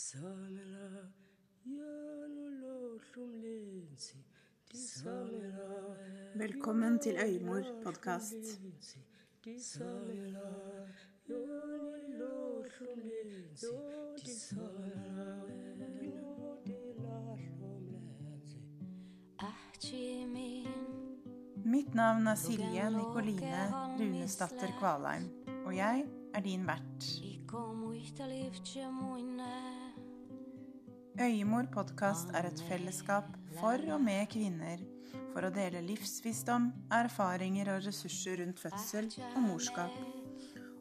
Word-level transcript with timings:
Disamela, 0.00 1.12
janolohlumlensi, 1.66 4.18
disamela, 4.72 5.68
Velkommen 6.34 6.98
til 6.98 7.16
Øymor 7.24 7.62
podkast. 7.84 8.34
disamela, 9.44 10.40
janolohlumlensi, 11.28 13.66
disamela, 14.24 15.46
janolohlumlensi. 16.58 18.58
Ahti 19.38 20.26
min 20.26 20.66
Mitt 21.64 21.94
navn 21.94 22.26
er 22.26 22.34
Silje 22.34 22.90
Nikoline 22.90 23.72
Runesdatter 23.98 24.78
Kvalheim, 24.78 25.30
og 25.66 25.76
jeg 25.76 26.06
er 26.34 26.40
din 26.40 26.66
vert. 26.66 27.20
Øymor 31.18 31.66
podkast 31.72 32.30
er 32.34 32.46
et 32.46 32.60
fellesskap 32.68 33.24
for 33.58 33.82
og 33.90 34.00
med 34.00 34.28
kvinner 34.30 34.78
for 35.32 35.46
å 35.46 35.50
dele 35.50 35.82
livsvisdom, 35.82 36.68
erfaringer 36.94 37.72
og 37.72 37.82
ressurser 37.86 38.38
rundt 38.38 38.62
fødsel 38.62 39.08
og 39.32 39.40
morskap, 39.42 39.96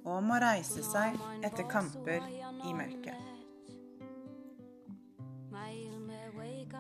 og 0.04 0.12
om 0.20 0.30
å 0.30 0.38
reise 0.44 0.86
seg 0.86 1.18
etter 1.42 1.66
kamper 1.72 2.22
i 2.30 2.76
mørket. 2.78 3.26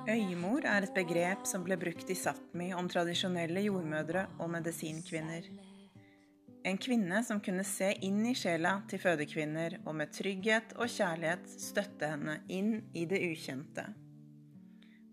Øyemor 0.09 0.66
er 0.70 0.85
et 0.85 0.93
begrep 0.93 1.49
som 1.49 1.66
ble 1.66 1.77
brukt 1.81 2.09
i 2.09 2.18
Sápmi 2.18 2.70
om 2.77 2.88
tradisjonelle 2.90 3.66
jordmødre 3.66 4.27
og 4.38 4.54
medisinkvinner. 4.54 5.49
En 6.68 6.77
kvinne 6.77 7.22
som 7.23 7.40
kunne 7.40 7.63
se 7.63 7.94
inn 8.04 8.20
i 8.27 8.34
sjela 8.36 8.81
til 8.91 8.99
fødekvinner 8.99 9.77
og 9.86 9.95
med 9.95 10.12
trygghet 10.12 10.73
og 10.76 10.91
kjærlighet 10.91 11.45
støtte 11.55 12.09
henne 12.12 12.40
inn 12.52 12.73
i 12.91 13.05
det 13.08 13.22
ukjente. 13.30 13.85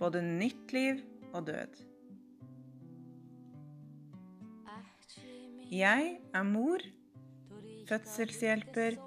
Både 0.01 0.25
nytt 0.25 0.75
liv 0.75 1.05
og 1.33 1.47
død. 1.47 1.79
Jeg 5.71 6.11
er 6.35 6.45
mor, 6.47 6.83
fødselshjelper 7.87 8.99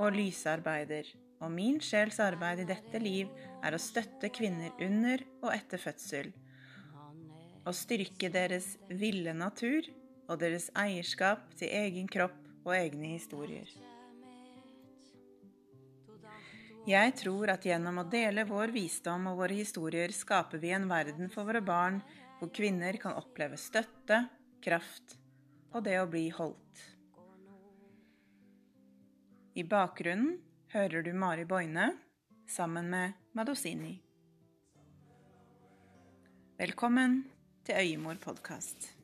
og 0.00 0.12
lysarbeider, 0.14 1.06
og 1.40 1.50
min 1.54 1.80
sjels 1.82 2.18
arbeid 2.22 2.62
i 2.64 2.68
dette 2.68 3.00
liv 3.02 3.30
er 3.62 3.74
å 3.74 3.80
støtte 3.80 4.30
kvinner 4.34 4.74
under 4.82 5.22
og 5.40 5.50
etter 5.54 5.82
fødsel, 5.82 6.30
og 7.64 7.74
styrke 7.76 8.30
deres 8.32 8.74
ville 8.88 9.34
natur 9.36 9.86
og 10.30 10.38
deres 10.38 10.68
eierskap 10.78 11.48
til 11.58 11.72
egen 11.74 12.06
kropp 12.10 12.38
og 12.62 12.74
egne 12.76 13.16
historier. 13.16 13.68
Jeg 16.88 17.12
tror 17.18 17.52
at 17.52 17.66
gjennom 17.66 18.00
å 18.00 18.08
dele 18.08 18.46
vår 18.48 18.72
visdom 18.74 19.26
og 19.30 19.42
våre 19.42 19.58
historier 19.58 20.14
skaper 20.16 20.62
vi 20.62 20.70
en 20.72 20.88
verden 20.90 21.28
for 21.32 21.48
våre 21.48 21.60
barn 21.62 22.00
hvor 22.38 22.52
kvinner 22.56 22.96
kan 23.02 23.18
oppleve 23.20 23.58
støtte, 23.60 24.22
kraft 24.64 25.18
og 25.74 25.84
det 25.84 25.98
å 26.00 26.08
bli 26.10 26.28
holdt. 26.34 26.86
I 29.60 29.66
bakgrunnen 29.66 30.38
hører 30.72 31.04
du 31.04 31.10
Mari 31.12 31.44
Boine 31.44 31.90
sammen 32.48 32.88
med 32.90 33.18
Madosini. 33.36 33.98
Velkommen 36.60 37.22
til 37.66 37.76
Øyemor 37.82 38.18
podkast. 38.24 38.99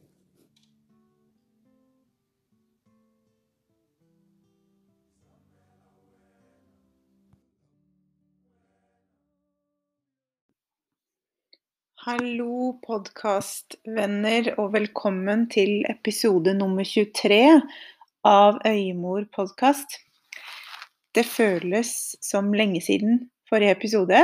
Hallo, 12.07 12.77
podkastvenner, 12.87 14.53
og 14.63 14.77
velkommen 14.77 15.41
til 15.51 15.81
episode 15.91 16.53
nummer 16.55 16.87
23 16.87 17.39
av 18.31 18.61
Øyemor 18.69 19.25
podkast. 19.35 19.97
Det 21.19 21.25
føles 21.27 21.91
som 22.23 22.53
lenge 22.55 22.79
siden 22.87 23.25
forrige 23.51 23.75
episode. 23.75 24.21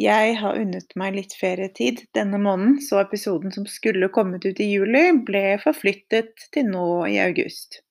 Jeg 0.00 0.38
har 0.40 0.56
unnet 0.56 0.96
meg 0.96 1.18
litt 1.18 1.36
ferietid 1.36 2.06
denne 2.16 2.40
måneden, 2.40 2.80
så 2.80 3.02
episoden 3.02 3.52
som 3.52 3.68
skulle 3.68 4.08
kommet 4.08 4.48
ut 4.48 4.64
i 4.64 4.70
juli, 4.70 5.10
ble 5.28 5.58
forflyttet 5.60 6.48
til 6.56 6.70
nå 6.72 6.86
i 7.12 7.20
august. 7.26 7.82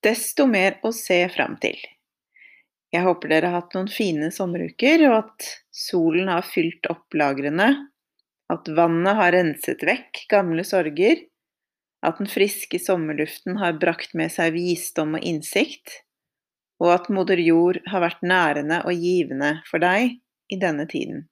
Desto 0.00 0.48
mer 0.48 0.80
å 0.80 0.96
se 0.96 1.20
fram 1.36 1.60
til. 1.60 1.76
Jeg 2.94 3.02
håper 3.02 3.32
dere 3.32 3.50
har 3.50 3.64
hatt 3.64 3.74
noen 3.74 3.90
fine 3.90 4.30
sommeruker, 4.30 5.02
og 5.08 5.16
at 5.24 5.48
solen 5.74 6.30
har 6.30 6.46
fylt 6.46 6.86
opp 6.92 7.16
lagrene, 7.18 7.72
at 8.52 8.68
vannet 8.76 9.18
har 9.18 9.34
renset 9.34 9.82
vekk 9.82 10.26
gamle 10.30 10.62
sorger, 10.68 11.24
at 12.04 12.20
den 12.20 12.28
friske 12.30 12.78
sommerluften 12.78 13.58
har 13.58 13.80
brakt 13.80 14.12
med 14.14 14.30
seg 14.30 14.52
visdom 14.54 15.16
og 15.18 15.26
innsikt, 15.26 16.04
og 16.82 16.92
at 16.94 17.10
moder 17.10 17.40
jord 17.40 17.80
har 17.90 18.04
vært 18.04 18.22
nærende 18.22 18.82
og 18.84 18.94
givende 18.94 19.56
for 19.66 19.82
deg 19.82 20.20
i 20.52 20.58
denne 20.60 20.86
tiden. 20.90 21.24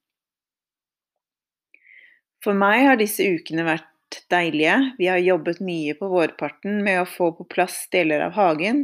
For 2.43 2.57
meg 2.57 2.89
har 2.89 2.99
disse 2.99 3.23
ukene 3.23 3.63
vært 3.63 4.19
deilige. 4.33 4.75
Vi 4.97 5.07
har 5.07 5.21
jobbet 5.23 5.61
mye 5.63 5.95
på 5.95 6.09
vårparten 6.11 6.81
med 6.83 6.99
å 7.01 7.07
få 7.07 7.31
på 7.37 7.47
plass 7.47 7.85
deler 7.93 8.25
av 8.25 8.35
hagen, 8.35 8.83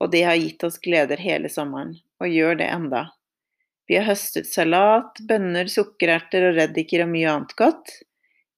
og 0.00 0.12
det 0.12 0.26
har 0.26 0.36
gitt 0.36 0.64
oss 0.66 0.80
gleder 0.82 1.20
hele 1.20 1.48
sommeren, 1.52 1.94
og 2.20 2.28
gjør 2.28 2.60
det 2.60 2.68
enda. 2.70 3.06
Vi 3.90 3.96
har 3.98 4.06
høstet 4.06 4.46
salat, 4.46 5.18
bønner, 5.26 5.66
sukkererter 5.66 6.50
og 6.50 6.56
reddiker 6.60 7.04
og 7.04 7.10
mye 7.10 7.30
annet 7.32 7.56
godt, 7.58 7.90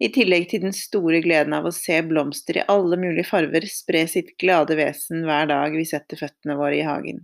i 0.03 0.11
tillegg 0.12 0.49
til 0.50 0.65
den 0.65 0.75
store 0.75 1.23
gleden 1.23 1.55
av 1.55 1.69
å 1.69 1.75
se 1.75 2.00
blomster 2.05 2.59
i 2.59 2.65
alle 2.73 2.99
mulige 2.99 3.28
farver 3.28 3.65
spre 3.71 4.03
sitt 4.11 4.33
glade 4.43 4.75
vesen 4.77 5.23
hver 5.28 5.47
dag 5.49 5.77
vi 5.78 5.84
setter 5.87 6.19
føttene 6.19 6.56
våre 6.59 6.81
i 6.81 6.87
hagen. 6.87 7.23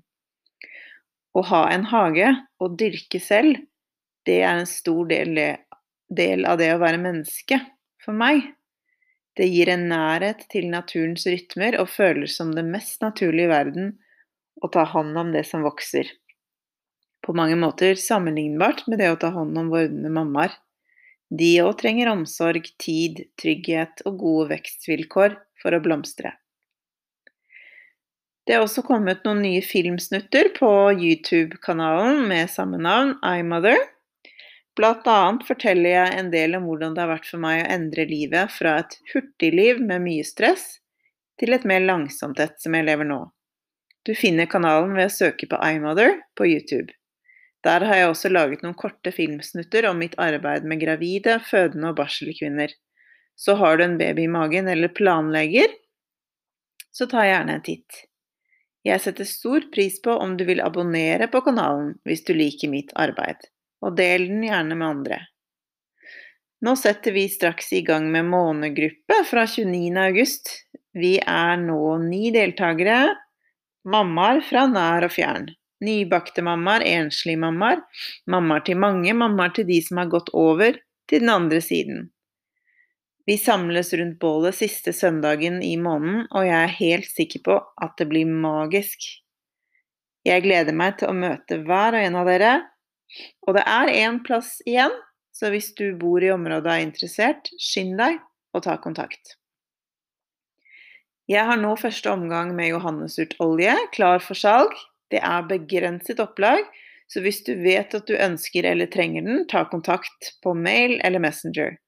Å 1.34 1.42
ha 1.50 1.64
en 1.72 1.88
hage, 1.90 2.30
og 2.62 2.78
dyrke 2.78 3.20
selv, 3.22 3.58
det 4.26 4.40
er 4.44 4.60
en 4.60 4.70
stor 4.70 5.08
del, 5.10 5.40
del 6.08 6.46
av 6.48 6.60
det 6.62 6.70
å 6.74 6.80
være 6.80 7.02
menneske, 7.02 7.58
for 8.04 8.16
meg. 8.16 8.46
Det 9.38 9.46
gir 9.46 9.70
en 9.70 9.84
nærhet 9.90 10.46
til 10.50 10.70
naturens 10.70 11.26
rytmer 11.28 11.76
og 11.82 11.90
føles 11.92 12.38
som 12.38 12.54
det 12.56 12.64
mest 12.66 13.02
naturlige 13.04 13.50
i 13.50 13.52
verden 13.52 13.92
å 14.62 14.70
ta 14.72 14.86
hånd 14.88 15.18
om 15.18 15.30
det 15.34 15.44
som 15.46 15.66
vokser. 15.66 16.08
På 17.28 17.34
mange 17.36 17.58
måter 17.60 17.98
sammenlignbart 18.00 18.86
med 18.88 19.02
det 19.02 19.10
å 19.12 19.16
ta 19.20 19.28
hånd 19.34 19.58
om 19.60 19.66
vordende 19.68 20.08
mammaer. 20.08 20.54
De 21.28 21.50
òg 21.60 21.74
trenger 21.82 22.08
omsorg, 22.08 22.70
tid, 22.80 23.26
trygghet 23.36 24.00
og 24.08 24.22
gode 24.22 24.46
vekstvilkår 24.54 25.34
for 25.60 25.76
å 25.76 25.80
blomstre. 25.84 26.32
Det 28.48 28.56
er 28.56 28.64
også 28.64 28.80
kommet 28.80 29.26
noen 29.28 29.42
nye 29.44 29.60
filmsnutter 29.60 30.54
på 30.56 30.70
YouTube-kanalen 30.96 32.22
med 32.30 32.48
samme 32.48 32.80
navn, 32.80 33.12
iMother. 33.20 33.76
Blant 34.80 35.04
annet 35.12 35.44
forteller 35.44 35.98
jeg 35.98 36.16
en 36.16 36.30
del 36.32 36.56
om 36.56 36.64
hvordan 36.64 36.96
det 36.96 37.04
har 37.04 37.12
vært 37.12 37.28
for 37.28 37.44
meg 37.44 37.60
å 37.60 37.72
endre 37.74 38.08
livet 38.08 38.54
fra 38.56 38.78
et 38.80 38.96
hurtigliv 39.12 39.82
med 39.84 40.00
mye 40.06 40.24
stress, 40.24 40.78
til 41.36 41.52
et 41.52 41.68
mer 41.68 41.84
langsomt 41.84 42.40
et 42.40 42.56
som 42.56 42.72
jeg 42.72 42.88
lever 42.88 43.04
nå. 43.04 43.26
Du 44.08 44.14
finner 44.16 44.48
kanalen 44.48 44.96
ved 44.96 45.10
å 45.10 45.16
søke 45.18 45.50
på 45.50 45.60
iMother 45.60 46.16
på 46.40 46.48
YouTube. 46.48 46.88
Der 47.66 47.84
har 47.84 47.98
jeg 47.98 48.10
også 48.12 48.30
laget 48.30 48.62
noen 48.62 48.76
korte 48.78 49.10
filmsnutter 49.14 49.88
om 49.88 49.98
mitt 49.98 50.14
arbeid 50.22 50.66
med 50.68 50.80
gravide, 50.82 51.38
fødende 51.42 51.90
og 51.90 51.98
barselkvinner. 51.98 52.70
Så 53.38 53.56
har 53.58 53.78
du 53.78 53.84
en 53.84 53.98
baby 53.98 54.26
i 54.26 54.30
magen 54.30 54.68
eller 54.70 54.90
planlegger, 54.94 55.72
så 56.94 57.06
ta 57.06 57.24
gjerne 57.26 57.58
en 57.58 57.64
titt. 57.66 58.04
Jeg 58.86 59.02
setter 59.02 59.26
stor 59.28 59.66
pris 59.74 59.98
på 60.02 60.14
om 60.22 60.36
du 60.38 60.44
vil 60.48 60.62
abonnere 60.64 61.28
på 61.30 61.42
kanalen 61.46 61.92
hvis 62.08 62.24
du 62.26 62.32
liker 62.34 62.70
mitt 62.72 62.94
arbeid, 62.98 63.42
og 63.84 63.98
del 63.98 64.26
den 64.30 64.46
gjerne 64.46 64.78
med 64.78 64.88
andre. 64.88 65.20
Nå 66.64 66.74
setter 66.78 67.14
vi 67.14 67.28
straks 67.30 67.70
i 67.76 67.84
gang 67.86 68.08
med 68.10 68.26
månegruppe 68.32 69.20
fra 69.28 69.44
29. 69.46 69.94
august. 70.02 70.50
Vi 70.98 71.18
er 71.22 71.54
nå 71.62 71.82
ni 72.02 72.32
deltakere, 72.34 73.14
mammaer 73.86 74.42
fra 74.42 74.66
nær 74.70 75.06
og 75.06 75.14
fjern. 75.14 75.46
Nybakte 75.84 76.42
mammaer, 76.42 76.82
enslige 76.82 77.38
mammaer, 77.38 77.84
mammaer 78.26 78.64
til 78.66 78.80
mange, 78.82 79.14
mammaer 79.14 79.54
til 79.54 79.68
de 79.68 79.78
som 79.84 80.00
har 80.02 80.10
gått 80.10 80.32
over 80.34 80.78
til 81.08 81.22
den 81.22 81.30
andre 81.30 81.60
siden. 81.62 82.08
Vi 83.28 83.36
samles 83.38 83.92
rundt 83.92 84.18
bålet 84.18 84.56
siste 84.56 84.92
søndagen 84.96 85.60
i 85.62 85.76
måneden, 85.76 86.24
og 86.32 86.46
jeg 86.48 86.58
er 86.64 86.76
helt 86.78 87.10
sikker 87.12 87.44
på 87.44 87.58
at 87.84 87.98
det 88.00 88.08
blir 88.08 88.26
magisk. 88.26 89.04
Jeg 90.24 90.42
gleder 90.46 90.74
meg 90.74 90.96
til 90.98 91.12
å 91.12 91.16
møte 91.16 91.60
hver 91.66 91.94
og 91.98 92.06
en 92.06 92.16
av 92.18 92.30
dere, 92.30 92.54
og 93.46 93.56
det 93.56 93.64
er 93.68 93.92
én 94.00 94.22
plass 94.24 94.58
igjen, 94.66 94.96
så 95.32 95.52
hvis 95.52 95.70
du 95.78 95.92
bor 96.00 96.24
i 96.24 96.32
området 96.32 96.66
og 96.66 96.74
er 96.74 96.86
interessert, 96.86 97.52
skynd 97.60 98.00
deg 98.00 98.18
og 98.56 98.64
ta 98.64 98.78
kontakt. 98.82 99.36
Jeg 101.28 101.44
har 101.44 101.60
nå 101.60 101.74
første 101.76 102.08
omgang 102.08 102.54
med 102.56 102.72
johannesurtolje 102.72 103.76
klar 103.92 104.24
for 104.24 104.40
salg. 104.40 104.72
Det 105.12 105.20
er 105.24 105.48
begrenset 105.48 106.20
opplag, 106.20 106.64
så 107.08 107.22
hvis 107.24 107.40
du 107.46 107.54
vet 107.62 107.94
at 107.96 108.08
du 108.08 108.16
ønsker 108.16 108.66
eller 108.68 108.90
trenger 108.92 109.24
den, 109.24 109.46
ta 109.48 109.64
kontakt 109.70 110.34
på 110.44 110.52
mail 110.54 110.98
eller 111.04 111.22
Messenger. 111.24 111.78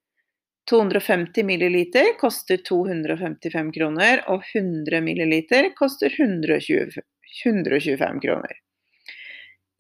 250 0.71 1.45
milliliter 1.45 2.15
koster 2.21 2.61
255 2.69 3.73
kroner, 3.75 4.23
og 4.31 4.45
100 4.55 5.01
milliliter 5.05 5.73
koster 5.77 6.15
120, 6.17 7.03
125 7.45 8.21
kroner. 8.25 8.59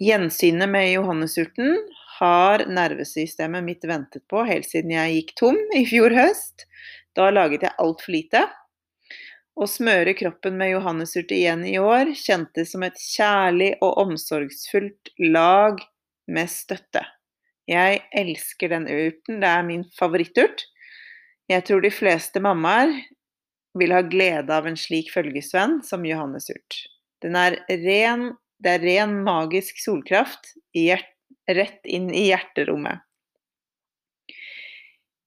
Gjensynet 0.01 0.69
med 0.73 0.89
johannesurten 0.95 1.77
har 2.19 2.65
nervesystemet 2.69 3.65
mitt 3.65 3.85
ventet 3.85 4.25
på 4.33 4.43
helt 4.49 4.69
siden 4.69 4.95
jeg 4.97 5.19
gikk 5.19 5.35
tom 5.41 5.61
i 5.77 5.85
fjor 5.89 6.15
høst. 6.17 6.67
Da 7.17 7.29
laget 7.33 7.67
jeg 7.67 7.77
altfor 7.81 8.15
lite. 8.17 8.47
Å 9.59 9.67
smøre 9.69 10.15
kroppen 10.17 10.57
med 10.61 10.73
johannesurt 10.73 11.33
igjen 11.35 11.65
i 11.67 11.77
år 11.83 12.13
kjentes 12.17 12.71
som 12.73 12.85
et 12.87 12.99
kjærlig 13.01 13.73
og 13.83 13.99
omsorgsfullt 14.05 15.11
lag 15.33 15.81
med 16.31 16.51
støtte. 16.53 17.03
Jeg 17.71 18.01
elsker 18.17 18.73
den 18.73 18.87
urten, 18.89 19.41
det 19.43 19.51
er 19.51 19.67
min 19.67 19.85
favoritturt. 19.99 20.65
Jeg 21.51 21.67
tror 21.67 21.83
de 21.83 21.91
fleste 21.93 22.43
mammaer 22.43 22.95
vil 23.79 23.95
ha 23.95 24.01
glede 24.07 24.55
av 24.55 24.67
en 24.67 24.79
slik 24.79 25.11
følgesvenn 25.15 25.81
som 25.87 26.07
johannesurt. 26.07 26.79
Den 27.23 27.37
er 27.39 27.59
ren, 27.69 28.31
det 28.63 28.79
er 28.79 28.87
ren 28.87 29.21
magisk 29.27 29.79
solkraft 29.83 30.55
hjert, 30.75 31.07
rett 31.51 31.87
inn 31.87 32.09
i 32.15 32.29
hjerterommet. 32.31 33.03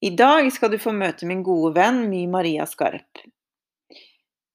I 0.04 0.12
dag 0.20 0.50
skal 0.52 0.74
du 0.74 0.80
få 0.84 0.92
møte 0.96 1.28
min 1.28 1.46
gode 1.48 1.78
venn 1.78 2.06
My 2.12 2.26
Maria 2.28 2.66
Skarp. 2.68 3.24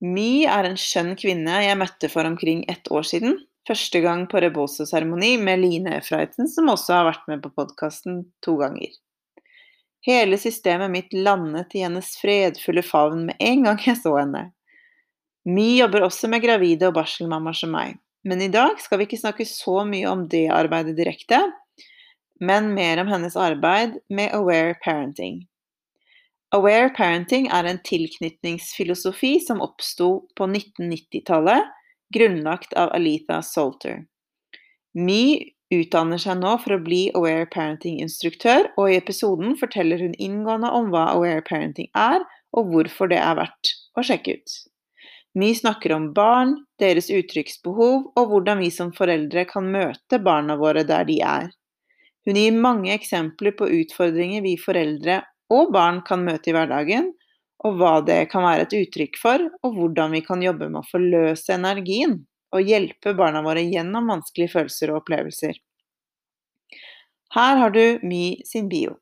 My 0.05 0.47
er 0.47 0.69
en 0.69 0.79
skjønn 0.79 1.17
kvinne 1.19 1.59
jeg 1.65 1.79
møtte 1.79 2.11
for 2.13 2.29
omkring 2.29 2.63
ett 2.71 2.87
år 2.95 3.07
siden. 3.07 3.41
Første 3.67 4.01
gang 4.01 4.25
på 4.31 4.41
rebozo-seremoni 4.41 5.35
med 5.43 5.61
Line 5.61 5.97
Efraitsen, 5.99 6.47
som 6.49 6.71
også 6.71 6.95
har 6.95 7.09
vært 7.11 7.27
med 7.29 7.43
på 7.43 7.51
podkasten 7.57 8.23
to 8.45 8.55
ganger. 8.61 8.95
Hele 10.07 10.39
systemet 10.41 10.93
mitt 10.93 11.13
landet 11.13 11.75
i 11.75 11.83
hennes 11.83 12.13
fredfulle 12.21 12.85
favn 12.87 13.27
med 13.29 13.43
en 13.43 13.67
gang 13.67 13.83
jeg 13.83 13.99
så 13.99 14.15
henne. 14.21 14.45
My 15.49 15.67
jobber 15.81 16.07
også 16.07 16.31
med 16.31 16.45
gravide 16.47 16.89
og 16.89 16.97
barselmammaer 17.01 17.59
som 17.59 17.75
meg, 17.75 17.99
men 18.25 18.41
i 18.45 18.51
dag 18.53 18.79
skal 18.81 19.01
vi 19.01 19.09
ikke 19.09 19.21
snakke 19.21 19.49
så 19.49 19.83
mye 19.89 20.07
om 20.09 20.27
det 20.31 20.47
arbeidet 20.55 20.97
direkte, 20.97 21.43
men 22.39 22.71
mer 22.77 23.03
om 23.03 23.11
hennes 23.11 23.37
arbeid 23.37 23.99
med 24.09 24.31
aware 24.37 24.79
parenting. 24.85 25.48
Aware 26.57 26.89
parenting 26.97 27.51
er 27.53 27.67
en 27.69 27.81
tilknytningsfilosofi 27.85 29.35
som 29.45 29.61
oppsto 29.61 30.09
på 30.39 30.47
1990-tallet, 30.49 31.67
grunnlagt 32.15 32.73
av 32.73 32.95
Alitha 32.97 33.43
Salter. 33.45 34.07
My 34.97 35.37
utdanner 35.69 36.17
seg 36.23 36.41
nå 36.41 36.55
for 36.63 36.79
å 36.79 36.81
bli 36.81 37.03
aware 37.19 37.45
parenting-instruktør, 37.53 38.71
og 38.81 38.89
i 38.89 38.97
episoden 38.97 39.59
forteller 39.61 40.01
hun 40.01 40.17
inngående 40.17 40.73
om 40.73 40.89
hva 40.95 41.11
aware 41.13 41.45
parenting 41.45 41.93
er, 41.93 42.25
og 42.57 42.73
hvorfor 42.73 43.13
det 43.13 43.21
er 43.21 43.37
verdt 43.37 43.77
å 43.93 44.09
sjekke 44.09 44.39
ut. 44.41 44.59
My 45.37 45.53
snakker 45.53 45.93
om 45.93 46.15
barn, 46.17 46.57
deres 46.81 47.13
uttrykksbehov, 47.13 48.07
og 48.17 48.31
hvordan 48.33 48.65
vi 48.65 48.73
som 48.73 48.97
foreldre 48.97 49.45
kan 49.53 49.69
møte 49.69 50.17
barna 50.25 50.57
våre 50.57 50.89
der 50.89 51.05
de 51.05 51.21
er. 51.21 51.51
Hun 52.25 52.41
gir 52.41 52.57
mange 52.57 52.95
eksempler 52.97 53.53
på 53.59 53.69
utfordringer 53.83 54.41
vi 54.49 54.57
foreldre 54.61 55.21
og 55.55 55.73
barn 55.75 56.03
kan 56.07 56.25
møte 56.27 56.51
i 56.51 56.57
hverdagen, 56.57 57.13
og 57.67 57.79
hva 57.81 57.99
det 58.07 58.21
kan 58.33 58.45
være 58.47 58.67
et 58.67 58.77
uttrykk 58.79 59.19
for, 59.19 59.43
og 59.67 59.75
hvordan 59.75 60.15
vi 60.15 60.23
kan 60.27 60.43
jobbe 60.45 60.69
med 60.69 60.83
å 60.83 60.91
forløse 60.91 61.57
energien 61.57 62.21
og 62.55 62.65
hjelpe 62.65 63.15
barna 63.19 63.43
våre 63.45 63.65
gjennom 63.67 64.09
vanskelige 64.13 64.55
følelser 64.55 64.93
og 64.93 65.03
opplevelser. 65.03 65.59
Her 67.35 67.61
har 67.61 67.75
du 67.75 67.99
My 68.03 68.39
sin 68.49 68.71
bio. 68.71 68.97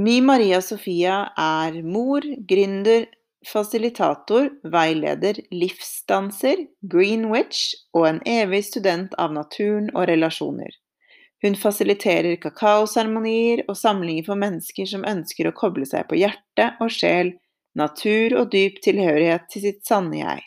My 0.00 0.20
Maria 0.24 0.62
Sofia 0.64 1.28
er 1.38 1.82
mor, 1.84 2.24
gründer, 2.48 3.04
fasilitator, 3.46 4.48
veileder, 4.72 5.38
livsdanser, 5.52 6.64
green 6.80 7.28
witch 7.30 7.74
og 7.96 8.06
en 8.08 8.20
evig 8.28 8.64
student 8.68 9.14
av 9.20 9.34
naturen 9.36 9.90
og 9.94 10.08
relasjoner. 10.10 10.72
Hun 11.40 11.56
fasiliterer 11.56 12.36
kakaoseremonier 12.42 13.64
og 13.68 13.78
samlinger 13.80 14.26
for 14.26 14.40
mennesker 14.40 14.88
som 14.88 15.06
ønsker 15.08 15.48
å 15.48 15.56
koble 15.56 15.86
seg 15.88 16.04
på 16.10 16.18
hjerte 16.20 16.66
og 16.84 16.92
sjel, 16.92 17.32
natur 17.78 18.36
og 18.42 18.50
dyp 18.52 18.80
tilhørighet 18.84 19.48
til 19.52 19.64
sitt 19.64 19.80
sanne 19.88 20.20
jeg. 20.20 20.44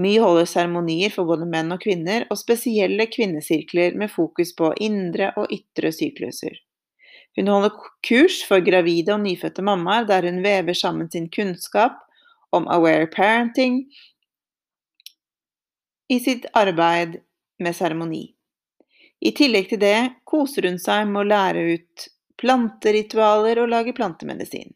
My 0.00 0.14
holder 0.22 0.48
seremonier 0.48 1.12
for 1.12 1.28
både 1.28 1.44
menn 1.50 1.74
og 1.74 1.82
kvinner, 1.82 2.24
og 2.32 2.38
spesielle 2.40 3.04
kvinnesirkler 3.12 3.98
med 4.00 4.12
fokus 4.12 4.54
på 4.56 4.72
indre 4.80 5.34
og 5.36 5.52
ytre 5.52 5.90
sykluser. 5.92 6.54
Hun 7.36 7.50
holder 7.52 7.74
kurs 8.06 8.40
for 8.46 8.64
gravide 8.64 9.12
og 9.14 9.20
nyfødte 9.26 9.62
mammaer, 9.66 10.08
der 10.08 10.24
hun 10.26 10.40
vever 10.42 10.74
sammen 10.74 11.10
sin 11.12 11.28
kunnskap 11.30 12.00
om 12.56 12.66
aware 12.72 13.06
parenting 13.12 13.84
i 16.10 16.18
sitt 16.18 16.48
arbeid 16.58 17.20
med 17.62 17.76
seremoni. 17.76 18.24
I 19.20 19.32
tillegg 19.36 19.68
til 19.68 19.80
det 19.82 19.98
koser 20.24 20.68
hun 20.68 20.78
seg 20.80 21.08
med 21.08 21.22
å 21.22 21.28
lære 21.28 21.64
ut 21.74 22.06
planteritualer 22.40 23.60
og 23.60 23.68
lage 23.72 23.92
plantemedisin. 23.96 24.72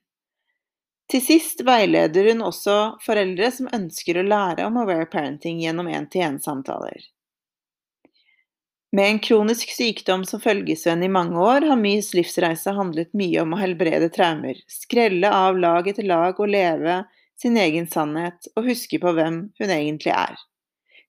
Til 1.08 1.20
sist 1.20 1.60
veileder 1.64 2.30
hun 2.32 2.44
også 2.44 2.76
foreldre 3.04 3.50
som 3.52 3.68
ønsker 3.76 4.20
å 4.20 4.28
lære 4.28 4.64
om 4.68 4.78
aware 4.80 5.08
parenting 5.12 5.60
gjennom 5.64 5.88
én-til-én-samtaler. 5.88 7.10
Med 8.94 9.10
en 9.10 9.18
kronisk 9.18 9.72
sykdom 9.74 10.22
som 10.28 10.40
følgesvenn 10.40 11.02
i 11.02 11.10
mange 11.10 11.40
år 11.40 11.66
har 11.66 11.80
Mys 11.80 12.12
livsreise 12.14 12.72
handlet 12.76 13.10
mye 13.16 13.42
om 13.42 13.56
å 13.56 13.58
helbrede 13.58 14.06
traumer, 14.14 14.60
skrelle 14.70 15.32
av 15.34 15.58
lag 15.58 15.88
etter 15.90 16.06
lag 16.06 16.38
og 16.38 16.52
leve 16.52 17.00
sin 17.40 17.58
egen 17.58 17.88
sannhet 17.90 18.46
og 18.54 18.68
huske 18.68 19.00
på 19.02 19.16
hvem 19.16 19.40
hun 19.58 19.72
egentlig 19.74 20.14
er. 20.14 20.38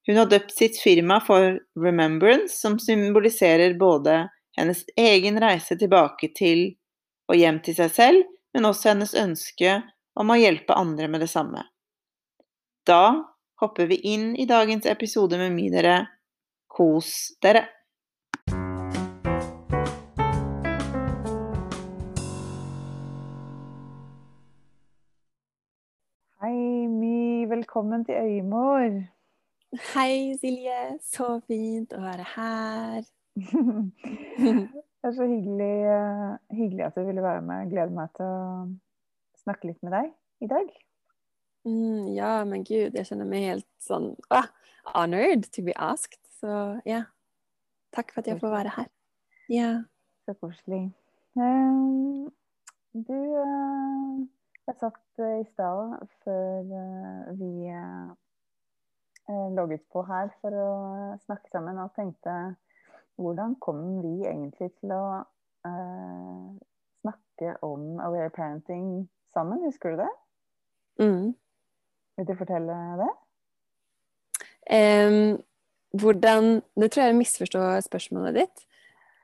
Hun 0.07 0.17
har 0.17 0.25
døpt 0.25 0.51
sitt 0.51 0.77
firma 0.77 1.19
for 1.19 1.59
Remembrance, 1.81 2.59
som 2.61 2.79
symboliserer 2.79 3.73
både 3.73 4.29
hennes 4.57 4.83
egen 4.97 5.39
reise 5.41 5.73
tilbake 5.81 6.29
til 6.37 6.75
og 7.25 7.39
hjem 7.39 7.57
til 7.65 7.73
seg 7.73 7.93
selv, 7.93 8.27
men 8.53 8.67
også 8.69 8.91
hennes 8.91 9.15
ønske 9.17 9.79
om 10.13 10.29
å 10.29 10.37
hjelpe 10.37 10.77
andre 10.77 11.09
med 11.09 11.25
det 11.25 11.31
samme. 11.31 11.63
Da 12.85 13.33
hopper 13.63 13.89
vi 13.89 13.97
inn 14.13 14.35
i 14.37 14.45
dagens 14.45 14.85
episode 14.85 15.41
med 15.41 15.55
minere. 15.57 15.97
Kos 16.69 17.33
dere! 17.41 17.65
Hei, 26.45 26.85
My. 26.93 27.49
Velkommen 27.49 28.05
til 28.05 28.21
Øymor. 28.21 29.14
Hei, 29.75 30.35
Silje. 30.39 30.75
Så 31.03 31.25
fint 31.49 31.91
å 31.95 31.99
være 31.99 32.25
her. 32.35 33.07
Det 35.05 35.09
er 35.09 35.15
så 35.17 35.25
hyggelig, 35.27 35.73
eh, 35.91 36.29
hyggelig 36.55 36.85
at 36.87 36.95
du 36.95 37.03
ville 37.05 37.23
være 37.23 37.41
med. 37.45 37.67
Gleder 37.73 37.91
meg 37.93 38.13
til 38.15 38.25
å 38.25 39.41
snakke 39.43 39.69
litt 39.69 39.81
med 39.83 39.93
deg 39.93 40.07
i 40.45 40.49
dag. 40.49 40.71
Mm, 41.67 42.13
ja, 42.15 42.31
men 42.47 42.63
gud, 42.65 42.95
jeg 42.95 43.09
kjenner 43.09 43.27
meg 43.29 43.45
helt 43.49 43.67
sånn 43.83 44.13
ah, 44.33 44.47
honored 44.95 45.49
to 45.51 45.65
be 45.65 45.75
asked. 45.75 46.21
Så 46.39 46.49
ja, 46.87 47.03
takk 47.93 48.15
for 48.15 48.23
at 48.23 48.31
jeg 48.31 48.41
får 48.41 48.55
være 48.55 48.75
her. 48.77 48.89
Ja. 49.51 49.71
Så 50.25 50.37
koselig. 50.39 50.87
Um, 51.35 52.31
du 52.95 53.13
uh, 53.13 54.23
Jeg 54.65 54.79
satt 54.79 55.25
i 55.27 55.43
stad 55.51 55.99
før 56.23 56.71
uh, 56.71 57.33
vi 57.37 57.67
logget 59.27 59.81
på 59.93 60.03
her 60.05 60.29
for 60.41 60.53
å 60.53 60.69
snakke 61.25 61.49
sammen 61.49 61.79
og 61.81 61.93
tenkte 61.97 62.55
hvordan 63.15 63.55
kom 63.63 63.81
vi 64.03 64.27
egentlig 64.27 64.69
til 64.81 64.91
å 64.93 65.05
snakke 67.01 67.55
om 67.65 67.99
aware 68.03 68.29
parenting 68.29 69.07
sammen? 69.33 69.63
Husker 69.65 69.95
du 69.95 70.03
det? 70.03 70.11
Mm. 70.99 71.35
Vil 72.17 72.27
du 72.27 72.35
fortelle 72.35 72.75
det? 73.01 73.11
Um, 74.71 75.43
hvordan 76.01 76.61
Nå 76.75 76.87
tror 76.87 77.03
jeg 77.03 77.13
jeg 77.13 77.17
misforstår 77.21 77.79
spørsmålet 77.85 78.35
ditt. 78.41 78.67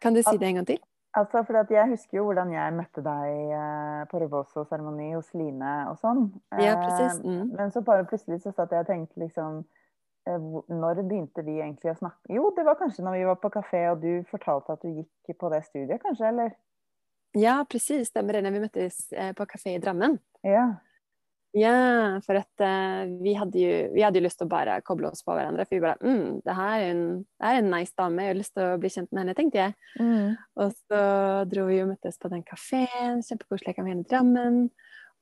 Kan 0.02 0.16
du 0.16 0.22
si 0.22 0.38
det 0.38 0.48
en 0.48 0.56
gang 0.56 0.68
til? 0.68 0.80
Altså, 1.14 1.44
for 1.44 1.74
Jeg 1.74 1.90
husker 1.90 2.18
jo 2.18 2.24
hvordan 2.24 2.54
jeg 2.54 2.74
møtte 2.74 3.02
deg 3.04 3.52
uh, 3.52 4.08
på 4.12 4.20
Rebozo-seremoni 4.20 5.12
hos 5.14 5.34
Line 5.34 5.74
og 5.92 5.98
sånn. 6.00 6.30
Ja, 6.56 6.78
precis. 6.80 7.20
Mm. 7.26 7.52
Men 7.58 7.72
så 7.72 7.82
bare 7.82 8.06
plutselig 8.08 8.42
så 8.42 8.54
satt 8.56 8.72
jeg 8.72 8.86
og 8.86 8.88
tenkte 8.88 9.20
liksom 9.20 9.60
eh, 9.60 9.81
Når 10.28 11.02
begynte 11.02 11.42
vi 11.46 11.58
egentlig 11.58 11.94
å 11.94 11.98
snakke? 11.98 12.34
Jo, 12.36 12.52
det 12.56 12.66
var 12.68 12.78
kanskje 12.80 13.06
når 13.06 13.18
vi 13.18 13.24
var 13.30 13.40
på 13.42 13.50
kafé 13.54 13.88
og 13.90 14.04
du 14.04 14.28
fortalte 14.30 14.76
at 14.76 14.84
du 14.86 15.02
gikk 15.02 15.38
på 15.42 15.50
det 15.54 15.64
studiet, 15.66 16.02
kanskje? 16.04 16.30
Eller? 16.30 16.54
Ja, 17.38 17.62
precis. 17.70 18.12
Stemmer 18.12 18.38
det. 18.38 18.46
Når 18.46 18.56
vi 18.56 18.64
møttes 18.68 19.04
eh, 19.16 19.32
på 19.38 19.48
kafé 19.50 19.76
i 19.78 19.82
Drammen. 19.82 20.20
Ja. 20.46 20.68
Ja, 21.52 22.20
for 22.24 22.40
at 22.40 22.64
uh, 22.64 23.10
vi, 23.20 23.34
hadde 23.36 23.60
jo, 23.60 23.72
vi 23.92 24.04
hadde 24.06 24.22
jo 24.22 24.24
lyst 24.24 24.38
til 24.40 24.48
å 24.48 24.52
bare 24.54 24.78
koble 24.88 25.10
oss 25.10 25.24
på 25.26 25.34
hverandre. 25.36 25.66
For 25.68 25.76
vi 25.76 25.84
bare 25.84 26.00
mm, 26.00 26.38
det 26.46 26.56
her 26.56 26.76
er 26.78 26.92
en, 26.94 27.02
det 27.26 27.50
er 27.50 27.60
en 27.60 27.72
nice 27.74 27.96
dame, 28.00 28.24
jeg 28.24 28.32
har 28.32 28.40
lyst 28.40 28.54
til 28.56 28.68
å 28.70 28.78
bli 28.80 28.92
kjent 28.94 29.12
med 29.12 29.24
henne, 29.24 29.36
tenkte 29.36 29.60
jeg. 29.60 29.76
Mm. 30.00 30.38
Og 30.64 30.72
så 30.78 31.02
dro 31.52 31.66
vi 31.68 31.82
og 31.84 31.92
møttes 31.92 32.22
på 32.22 32.32
den 32.32 32.46
kafeen, 32.48 33.20
kjempekoselig 33.28 33.76
kafé 33.76 33.98
i 33.98 34.06
Drammen. 34.08 34.62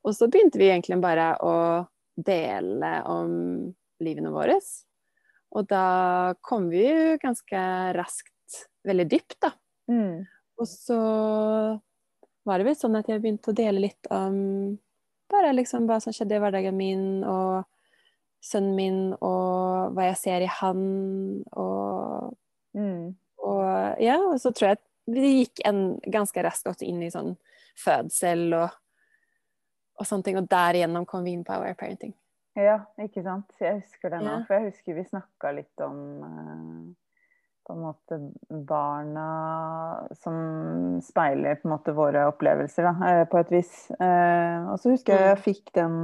Og 0.06 0.16
så 0.16 0.30
begynte 0.30 0.62
vi 0.62 0.70
egentlig 0.70 1.00
bare 1.02 1.32
å 1.42 1.56
dele 2.20 2.94
om 3.10 3.34
livene 4.04 4.34
våre. 4.34 4.60
Og 5.58 5.66
da 5.70 6.34
kom 6.46 6.68
vi 6.70 6.84
jo 6.86 7.16
ganske 7.22 7.62
raskt 7.98 8.60
veldig 8.88 9.08
dypt, 9.10 9.38
da. 9.42 9.54
Mm. 9.90 10.28
Og 10.60 10.68
så 10.70 11.00
var 12.46 12.60
det 12.60 12.68
vel 12.70 12.78
sånn 12.78 12.98
at 13.00 13.10
jeg 13.10 13.22
begynte 13.24 13.52
å 13.52 13.58
dele 13.58 13.82
litt 13.88 14.10
om 14.14 14.78
bare 15.30 15.54
liksom 15.54 15.86
hva 15.90 16.00
som 16.02 16.14
skjedde 16.16 16.38
i 16.38 16.42
hverdagen 16.42 16.78
min, 16.78 17.24
og 17.28 17.66
sønnen 18.42 18.76
min, 18.78 19.00
og 19.22 19.94
hva 19.94 20.08
jeg 20.10 20.20
ser 20.24 20.46
i 20.46 20.54
han, 20.60 20.84
og, 21.54 22.36
Mm. 22.78 23.16
og 23.42 23.98
Ja, 24.00 24.18
og 24.22 24.38
så 24.40 24.52
tror 24.54 24.68
jeg 24.70 24.78
at 24.78 24.86
vi 25.10 25.30
gikk 25.44 25.62
en, 25.66 26.00
ganske 26.06 26.44
raskt 26.46 26.68
også 26.70 26.86
inn 26.86 27.02
i 27.04 27.10
sånn 27.10 27.36
fødsel 27.78 28.54
og, 28.54 28.70
og 30.00 30.06
sånne 30.06 30.24
ting, 30.24 30.38
og 30.38 30.50
derigjennom 30.50 31.08
kom 31.10 31.24
vi 31.26 31.34
inn 31.34 31.44
på 31.44 31.54
Our 31.58 31.74
Parenting. 31.74 32.14
Ja, 32.60 32.80
ikke 33.00 33.24
sant. 33.24 33.54
Jeg 33.62 33.80
husker 33.82 34.12
det 34.14 34.24
nå. 34.24 34.32
Ja. 34.32 34.40
For 34.48 34.58
jeg 34.58 34.74
husker 34.74 34.98
vi 34.98 35.06
snakka 35.08 35.52
litt 35.56 35.84
om 35.86 36.00
eh, 36.26 36.80
på 37.70 37.76
en 37.76 37.84
måte 37.86 38.18
barna 38.50 39.28
som 40.18 40.40
speiler 41.06 41.60
på 41.60 41.70
en 41.70 41.76
måte 41.76 41.94
våre 41.98 42.26
opplevelser, 42.32 42.88
da, 42.90 43.12
eh, 43.12 43.22
på 43.30 43.44
et 43.44 43.54
vis. 43.54 43.76
Eh, 43.94 44.72
og 44.72 44.82
så 44.82 44.96
husker 44.96 45.16
jeg 45.16 45.30
jeg 45.30 45.44
fikk 45.46 45.72
den, 45.78 46.00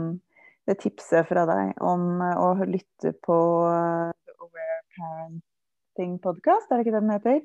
det 0.70 0.78
tipset 0.84 1.28
fra 1.30 1.48
deg 1.50 1.82
om 1.84 2.22
å 2.22 2.54
lytte 2.70 3.16
på 3.26 3.40
Aware 3.66 4.80
Parenting 4.96 6.16
Podcast, 6.22 6.70
er 6.70 6.80
det 6.80 6.88
ikke 6.88 6.96
det 7.00 7.04
den 7.04 7.18
heter? 7.18 7.44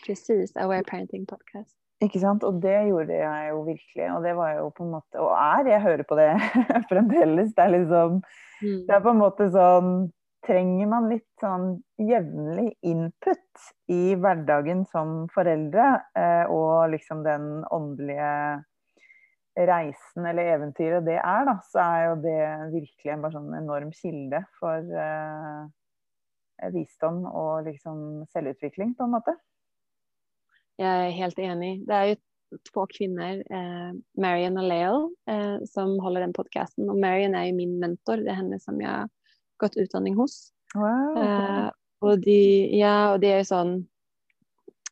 Precis, 0.00 0.56
Aware 0.56 0.88
Parenting 0.88 1.28
Podcast. 1.28 1.81
Ikke 2.02 2.18
sant? 2.18 2.42
Og 2.42 2.56
det 2.62 2.76
gjorde 2.88 3.14
jeg 3.14 3.50
jo 3.52 3.60
virkelig. 3.66 4.06
Og 4.10 4.24
det 4.24 4.32
var 4.38 4.56
jo 4.56 4.70
på 4.74 4.86
en 4.86 4.94
måte 4.96 5.20
Og 5.22 5.30
er, 5.36 5.68
jeg 5.70 5.84
hører 5.84 6.06
på 6.08 6.18
det 6.18 6.30
fremdeles. 6.90 7.52
Det 7.54 7.62
er 7.62 7.76
liksom 7.76 8.22
Mm. 8.62 8.82
Det 8.86 8.94
er 8.94 9.00
på 9.02 9.12
en 9.12 9.22
måte 9.22 9.48
sånn 9.52 9.94
Trenger 10.42 10.88
man 10.90 11.04
litt 11.06 11.28
sånn 11.38 11.76
jevnlig 12.02 12.72
input 12.90 13.66
i 13.94 14.16
hverdagen 14.18 14.80
som 14.90 15.28
foreldre, 15.30 15.84
eh, 16.18 16.50
og 16.50 16.90
liksom 16.90 17.20
den 17.22 17.44
åndelige 17.70 18.32
reisen 19.70 20.26
eller 20.26 20.50
eventyret 20.56 21.06
det 21.06 21.20
er, 21.20 21.46
da, 21.46 21.54
så 21.70 21.84
er 21.84 22.02
jo 22.08 22.16
det 22.24 22.40
virkelig 22.72 23.12
en 23.14 23.22
bare 23.22 23.36
sånn 23.36 23.54
enorm 23.60 23.94
kilde 23.94 24.42
for 24.58 24.90
eh, 25.04 25.62
visdom 26.74 27.22
og 27.30 27.70
liksom 27.70 28.02
selvutvikling, 28.34 28.96
på 28.98 29.06
en 29.06 29.14
måte. 29.14 29.36
Jeg 30.80 30.88
er 31.08 31.16
helt 31.16 31.38
enig. 31.38 31.72
Det 31.86 31.94
er 31.96 32.06
jo 32.12 32.16
to 32.68 32.86
kvinner, 32.92 33.42
eh, 33.50 33.92
Marion 34.20 34.58
og 34.60 34.66
Leo, 34.68 34.96
eh, 35.28 35.58
som 35.68 35.98
holder 36.00 36.26
den 36.26 36.34
podkasten. 36.36 36.88
Og 36.90 36.98
Marion 37.00 37.34
er 37.34 37.46
jo 37.50 37.56
min 37.56 37.78
mentor. 37.80 38.16
Det 38.22 38.28
er 38.32 38.40
henne 38.40 38.58
som 38.60 38.80
jeg 38.80 38.88
har 38.88 39.08
gått 39.60 39.76
utdanning 39.80 40.16
hos. 40.18 40.52
Wow. 40.74 41.16
Eh, 41.16 41.70
og 42.02 42.20
de, 42.24 42.40
ja, 42.76 43.12
og 43.14 43.20
de 43.22 43.30
er 43.30 43.42
jo 43.42 43.48
sånn 43.52 43.74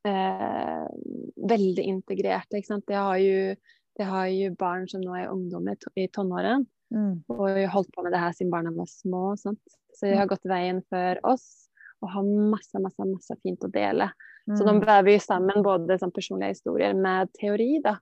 eh, 0.06 0.87
veldig 1.50 1.84
integrerte, 1.84 2.60
ikke 2.60 2.70
sant. 2.72 2.88
Jeg 2.88 3.00
har 3.04 3.18
jo, 3.20 3.54
de 3.99 4.06
har 4.08 4.28
jo 4.32 4.52
barn 4.60 4.87
som 4.88 5.02
nå 5.04 5.16
er 5.18 5.32
ungdommer 5.32 5.76
i 5.96 6.08
tonåren, 6.08 6.66
Mm. 6.90 7.22
og 7.30 7.44
har 7.46 7.58
jo 7.60 7.66
holdt 7.70 7.92
på 7.94 8.02
med 8.02 8.10
det 8.10 8.18
her 8.18 8.32
siden 8.34 8.50
barna 8.50 8.72
var 8.75 8.87
små. 8.90 9.37
Sant? 9.38 9.60
Så 9.94 10.08
de 10.10 10.16
har 10.18 10.26
gått 10.26 10.42
veien 10.42 10.80
før 10.90 11.20
oss, 11.22 11.68
og 12.02 12.10
har 12.10 12.25
masse, 12.25 12.75
masse, 12.82 12.99
masse 13.06 13.37
fint 13.44 13.62
å 13.62 13.70
dele. 13.70 14.08
Så 14.49 14.64
Mm. 14.64 14.80
de 14.80 14.87
vever 14.87 15.12
jo 15.12 15.18
sammen 15.18 15.62
både 15.62 15.99
sånn 16.00 16.12
personlige 16.12 16.54
historier 16.56 16.94
med 16.94 17.28
teori 17.38 17.80
da, 17.82 17.97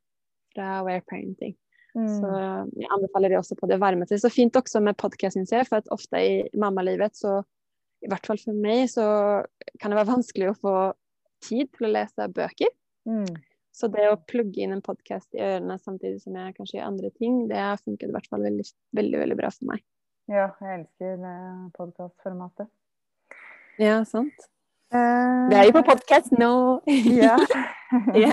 fra 0.54 0.78
Aware 0.80 1.02
Parenting. 1.08 1.56
Mm. 1.96 2.06
Så 2.08 2.30
jeg 2.78 2.88
anbefaler 2.94 3.28
det 3.32 3.38
også 3.38 3.56
på 3.58 3.68
det 3.68 3.80
varmeste. 3.80 4.18
Så 4.20 4.30
fint 4.30 4.52
også 4.54 4.80
med 4.82 4.96
podkast, 4.96 5.36
syns 5.36 5.50
jeg, 5.50 5.66
for 5.66 5.76
at 5.82 5.88
ofte 5.90 6.16
i 6.20 6.48
mammalivet, 6.56 7.12
så 7.16 7.42
i 8.04 8.08
hvert 8.08 8.24
fall 8.24 8.38
for 8.38 8.54
meg, 8.54 8.86
så 8.88 9.44
kan 9.80 9.90
det 9.90 9.98
være 9.98 10.14
vanskelig 10.14 10.50
å 10.52 10.58
få 10.60 10.74
tid 11.42 11.72
til 11.72 11.88
å 11.88 11.92
lese 11.92 12.28
bøker. 12.32 12.70
Mm. 13.08 13.26
Så 13.74 13.90
det 13.90 14.08
å 14.10 14.16
plugge 14.26 14.58
inn 14.62 14.72
en 14.72 14.82
podkast 14.82 15.34
i 15.34 15.42
ørene 15.42 15.78
samtidig 15.78 16.20
som 16.22 16.34
jeg 16.34 16.54
kanskje 16.56 16.78
gjør 16.78 16.86
andre 16.86 17.10
ting, 17.14 17.48
det 17.48 17.56
har 17.58 17.76
funket 17.78 18.08
i 18.08 18.12
hvert 18.12 18.26
fall 18.30 18.40
veldig, 18.42 18.64
veldig, 18.94 19.18
veldig 19.22 19.36
bra 19.38 19.50
for 19.50 19.64
meg. 19.72 19.82
Ja, 20.28 20.48
jeg 20.60 20.80
elsker 20.80 21.16
det 21.22 21.72
podkastformatet. 21.78 22.68
Ja, 23.78 24.04
sant. 24.04 24.48
Eh, 24.92 25.48
Vi 25.50 25.56
er 25.58 25.66
jo 25.68 25.74
på 25.78 25.82
podkast 25.90 26.32
nå! 26.38 26.52
Ja. 26.88 27.36
Ja. 28.24 28.32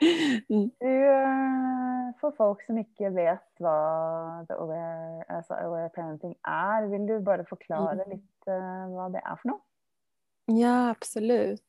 Mm. 0.00 0.70
Du, 0.80 0.88
eh, 0.88 2.06
for 2.20 2.32
folk 2.36 2.62
som 2.64 2.78
ikke 2.80 3.10
vet 3.12 3.42
hva 3.60 3.74
the 4.48 4.56
aware, 4.56 5.24
altså 5.28 5.56
aware 5.60 5.90
parenting 5.92 6.32
er, 6.48 6.86
vil 6.88 7.04
du 7.08 7.18
bare 7.24 7.44
forklare 7.48 7.98
Mm. 8.06 8.14
litt 8.14 8.48
uh, 8.48 8.86
hva 8.94 9.10
det 9.12 9.20
er 9.20 9.36
for 9.42 9.50
noe? 9.52 9.60
Ja, 10.56 10.88
absolutt. 10.90 11.64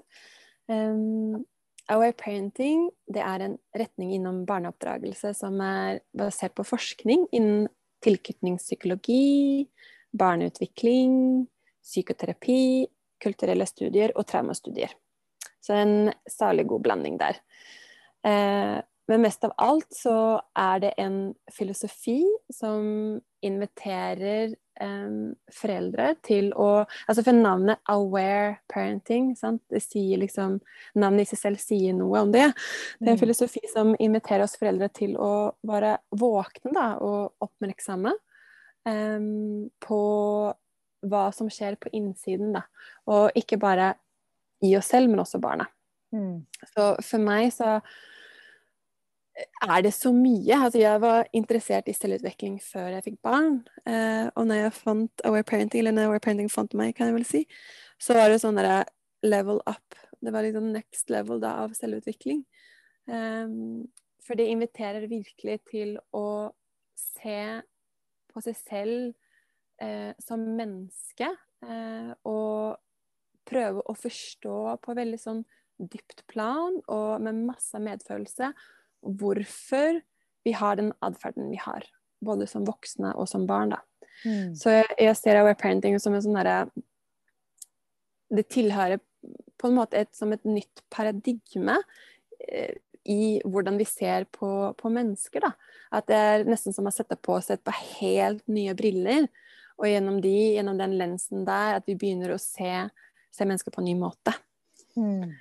Um, 0.71 1.43
Aware 1.91 2.13
parenting 2.15 2.85
det 3.11 3.19
er 3.25 3.43
en 3.43 3.57
retning 3.75 4.13
innom 4.15 4.45
barneoppdragelse 4.47 5.33
som 5.35 5.59
er 5.59 6.00
basert 6.15 6.53
på 6.55 6.63
forskning 6.63 7.25
innen 7.35 7.67
tilknytningspsykologi, 8.05 9.67
barneutvikling, 10.15 11.47
psykoterapi, 11.83 12.88
kulturelle 13.21 13.65
studier 13.69 14.11
og 14.15 14.27
traumastudier. 14.27 14.93
Så 15.61 15.73
det 15.73 15.79
er 15.79 15.87
en 15.87 16.13
særlig 16.29 16.67
god 16.67 16.81
blanding 16.87 17.19
der. 17.21 17.37
Eh, 18.25 18.79
men 19.09 19.21
mest 19.25 19.43
av 19.43 19.51
alt 19.59 19.89
så 19.93 20.39
er 20.55 20.79
det 20.79 20.93
en 21.01 21.33
filosofi 21.51 22.21
som 22.53 23.19
inviterer 23.43 24.53
em, 24.79 25.33
foreldre 25.51 26.13
til 26.23 26.51
å 26.53 26.85
Altså 27.09 27.23
for 27.25 27.33
navnet 27.33 27.79
'aware 27.89 28.57
parenting', 28.71 29.35
sant? 29.35 29.61
det 29.69 29.81
sier 29.83 30.17
liksom 30.21 30.61
Navnet 30.95 31.21
i 31.21 31.35
seg 31.35 31.39
selv 31.39 31.59
sier 31.59 31.93
noe 31.93 32.21
om 32.21 32.31
det. 32.31 32.53
Det 32.99 33.07
er 33.07 33.11
en 33.11 33.17
Mm. 33.17 33.25
filosofi 33.25 33.59
som 33.73 33.95
inviterer 33.99 34.43
oss 34.43 34.55
foreldre 34.55 34.87
til 34.93 35.17
å 35.17 35.53
være 35.65 35.97
våkne 36.15 36.71
da, 36.73 36.97
og 37.01 37.33
oppmerksomme 37.41 38.13
em, 38.85 39.69
på 39.81 40.53
hva 41.01 41.27
som 41.36 41.50
skjer 41.51 41.77
på 41.81 41.91
innsiden. 41.98 42.53
Da. 42.55 42.65
Og 43.10 43.38
ikke 43.38 43.60
bare 43.62 43.93
i 44.62 44.75
oss 44.77 44.91
selv, 44.93 45.10
men 45.10 45.24
også 45.24 45.41
barna. 45.41 45.67
Mm. 46.13 46.43
Så 46.74 46.93
for 47.08 47.24
meg 47.24 47.50
så 47.55 47.79
er 49.63 49.81
det 49.86 49.93
så 49.96 50.12
mye. 50.13 50.58
Altså 50.58 50.81
jeg 50.81 51.01
var 51.01 51.29
interessert 51.38 51.89
i 51.89 51.96
selvutvikling 51.96 52.60
før 52.63 52.91
jeg 52.98 53.05
fikk 53.08 53.20
barn. 53.25 53.62
Eh, 53.88 54.27
og 54.36 54.48
når 54.48 54.65
jeg 54.65 54.77
fant 54.77 55.25
Aware 55.25 55.48
Parenting, 55.48 55.84
eller 55.84 55.96
når 55.96 56.10
Aware 56.10 56.24
Parenting 56.24 56.51
fant 56.51 56.75
meg, 56.77 56.93
kan 56.98 57.10
jeg 57.10 57.17
vel 57.17 57.27
si, 57.27 57.46
så 58.01 58.17
var 58.17 58.29
det 58.29 58.41
sånn 58.43 58.60
derre 58.60 58.84
level 59.25 59.62
up. 59.70 59.98
Det 60.22 60.34
var 60.34 60.46
liksom 60.46 60.70
next 60.74 61.10
level 61.13 61.41
da 61.41 61.55
av 61.63 61.74
selvutvikling. 61.77 62.43
Um, 63.10 63.88
for 64.22 64.38
det 64.38 64.51
inviterer 64.51 65.10
virkelig 65.10 65.58
til 65.72 65.96
å 66.13 66.51
se 66.98 67.41
på 68.31 68.43
seg 68.46 68.58
selv 68.60 69.30
eh, 69.81 70.11
som 70.21 70.43
menneske, 70.57 71.31
eh, 71.65 72.11
og 72.29 72.77
prøve 73.47 73.83
å 73.89 73.97
forstå 73.97 74.59
på 74.83 74.95
veldig 74.97 75.19
sånn 75.19 75.41
dypt 75.81 76.23
plan 76.29 76.77
og 76.93 77.23
med 77.25 77.41
masse 77.47 77.79
medfølelse 77.81 78.51
hvorfor 79.01 79.97
vi 80.45 80.53
har 80.57 80.77
den 80.77 80.91
atferden 81.05 81.50
vi 81.50 81.59
har. 81.61 81.85
Både 82.21 82.45
som 82.50 82.65
voksne 82.67 83.15
og 83.17 83.27
som 83.29 83.47
barn. 83.50 83.73
da. 83.73 83.81
Mm. 84.25 84.53
Så 84.57 84.75
jeg, 84.75 84.89
jeg 85.01 85.17
ser 85.17 85.39
aware 85.39 85.57
parenting 85.57 85.97
som 86.01 86.13
en 86.13 86.21
sånn 86.21 86.38
derre 86.38 86.69
Det 88.31 88.45
tilhører 88.53 89.01
på 89.59 89.69
en 89.69 89.75
måte 89.75 90.00
et, 90.00 90.09
som 90.15 90.31
et 90.33 90.45
nytt 90.47 90.83
paradigme 90.93 91.75
eh, 92.47 92.77
i 93.09 93.41
hvordan 93.43 93.77
vi 93.81 93.85
ser 93.89 94.27
på, 94.33 94.71
på 94.77 94.91
mennesker. 94.93 95.43
da. 95.43 95.51
At 95.91 96.07
det 96.07 96.17
er 96.17 96.45
nesten 96.47 96.73
som 96.73 96.88
å 96.88 96.93
sette 96.93 97.17
på 97.17 97.38
seg 97.41 97.57
et 97.57 97.65
par 97.65 97.77
helt 98.00 98.45
nye 98.47 98.75
briller. 98.77 99.27
Og 99.81 99.89
gjennom 99.89 100.19
de, 100.21 100.35
gjennom 100.55 100.77
den 100.77 100.93
lensen 101.00 101.45
der, 101.47 101.79
at 101.79 101.88
vi 101.89 101.97
begynner 101.97 102.35
å 102.35 102.41
se, 102.41 102.69
se 103.33 103.47
mennesker 103.47 103.73
på 103.73 103.81
en 103.81 103.89
ny 103.89 103.95
måte. 103.97 104.35
Mm. 104.93 105.33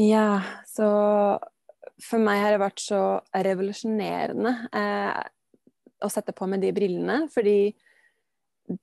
Ja, 0.00 0.40
så 0.66 0.88
for 2.00 2.22
meg 2.22 2.40
har 2.42 2.54
det 2.54 2.62
vært 2.62 2.82
så 2.82 3.00
revolusjonerende 3.46 4.52
eh, 4.76 5.20
å 6.00 6.10
sette 6.10 6.34
på 6.36 6.48
meg 6.50 6.62
de 6.64 6.72
brillene, 6.74 7.22
fordi 7.32 7.72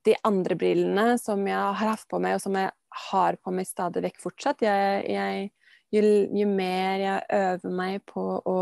de 0.04 0.14
andre 0.26 0.56
brillene 0.58 1.06
som 1.20 1.44
jeg 1.48 1.56
har 1.56 1.94
hatt 1.94 2.08
på 2.10 2.20
meg, 2.22 2.36
og 2.36 2.44
som 2.44 2.56
jeg 2.58 2.70
har 3.08 3.38
på 3.40 3.52
meg 3.54 3.68
stadig 3.68 4.02
vekk 4.04 4.20
fortsatt 4.20 4.64
jeg, 4.64 5.04
jeg, 5.12 5.48
jo, 5.94 6.02
jo 6.36 6.48
mer 6.50 7.02
jeg 7.02 7.26
øver 7.38 7.74
meg 7.80 8.04
på 8.08 8.24
å 8.44 8.58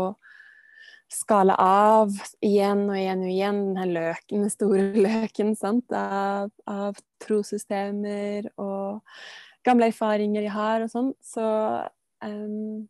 skala 1.11 1.55
av 1.61 2.11
igjen 2.43 2.85
og 2.89 2.97
igjen 2.97 3.23
og 3.23 3.31
igjen 3.31 3.61
den 3.77 3.93
løken, 3.95 4.43
den 4.45 4.53
store 4.53 4.89
løken 5.07 5.55
sant? 5.59 5.91
Av, 5.95 6.51
av 6.67 6.99
trossystemer 7.23 8.51
og 8.59 9.01
gamle 9.67 9.89
erfaringer 9.91 10.45
jeg 10.45 10.55
har 10.55 10.85
og 10.85 10.91
sånn, 10.91 11.09
så 11.23 11.47
um, 12.23 12.85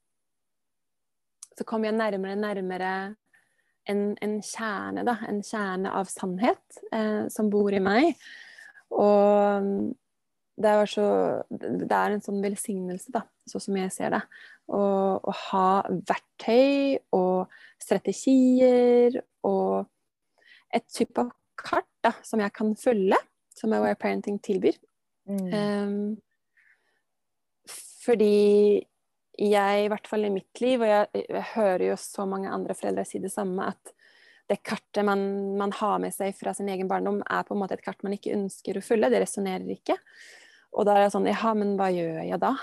så 1.57 1.65
kommer 1.65 1.89
jeg 1.89 1.97
nærmere 1.97 2.35
og 2.35 2.43
nærmere 2.43 2.91
en, 3.89 4.01
en, 4.21 4.35
kjerne, 4.43 5.03
da. 5.07 5.15
En 5.29 5.39
kjerne 5.45 5.93
av 5.95 6.09
sannhet 6.11 6.81
eh, 6.93 7.25
som 7.33 7.49
bor 7.49 7.73
i 7.73 7.81
meg. 7.81 8.19
Og 8.93 9.71
det 10.57 10.69
er, 10.73 10.89
så, 10.89 11.07
det 11.49 11.93
er 11.93 12.15
en 12.15 12.23
sånn 12.23 12.41
velsignelse, 12.41 13.11
da, 13.13 13.21
sånn 13.49 13.63
som 13.67 13.77
jeg 13.77 13.93
ser 13.93 14.15
det. 14.15 14.23
Å, 14.73 14.81
ha 15.51 15.67
verktøy 15.87 16.97
og 17.15 17.53
strategier 17.81 19.19
og 19.47 19.85
et 20.73 20.87
type 20.91 21.21
av 21.21 21.29
kart 21.57 21.89
da, 22.03 22.15
som 22.25 22.41
jeg 22.41 22.53
kan 22.57 22.73
følge, 22.79 23.19
som 23.57 23.73
Aware 23.73 23.97
Parenting 23.99 24.39
tilbyr. 24.43 24.77
Mm. 25.29 25.53
Um, 25.53 26.17
fordi 28.07 28.81
jeg, 29.37 29.83
i 29.83 29.89
hvert 29.91 30.09
fall 30.09 30.25
i 30.25 30.33
mitt 30.33 30.61
liv, 30.63 30.81
og 30.81 30.89
jeg, 30.89 31.23
jeg, 31.27 31.45
hører 31.53 31.85
jo 31.91 31.99
så 32.01 32.25
mange 32.29 32.49
andre 32.49 32.73
foreldre 32.77 33.05
si 33.05 33.21
det 33.21 33.33
samme, 33.33 33.69
at 33.69 33.93
det 34.47 34.61
kartet 34.63 35.03
man, 35.05 35.21
man, 35.59 35.73
har 35.75 35.99
med 35.99 36.15
seg 36.15 36.35
fra 36.37 36.53
sin 36.55 36.69
egen 36.71 36.87
barndom, 36.89 37.19
er 37.21 37.43
på 37.45 37.53
en 37.53 37.61
måte 37.61 37.75
et 37.75 37.83
kart 37.83 38.01
man 38.05 38.15
ikke 38.15 38.35
ønsker 38.37 38.79
å 38.79 38.83
følge. 38.85 39.11
Det 39.11 39.19
resonnerer 39.25 39.67
ikke. 39.75 39.97
Og 40.77 40.85
da 40.87 40.95
er 40.95 41.07
jeg 41.07 41.15
sånn 41.15 41.29
Ja, 41.29 41.53
men 41.57 41.75
hva 41.79 41.89
gjør 41.93 42.21
jeg 42.21 42.39
da? 42.41 42.53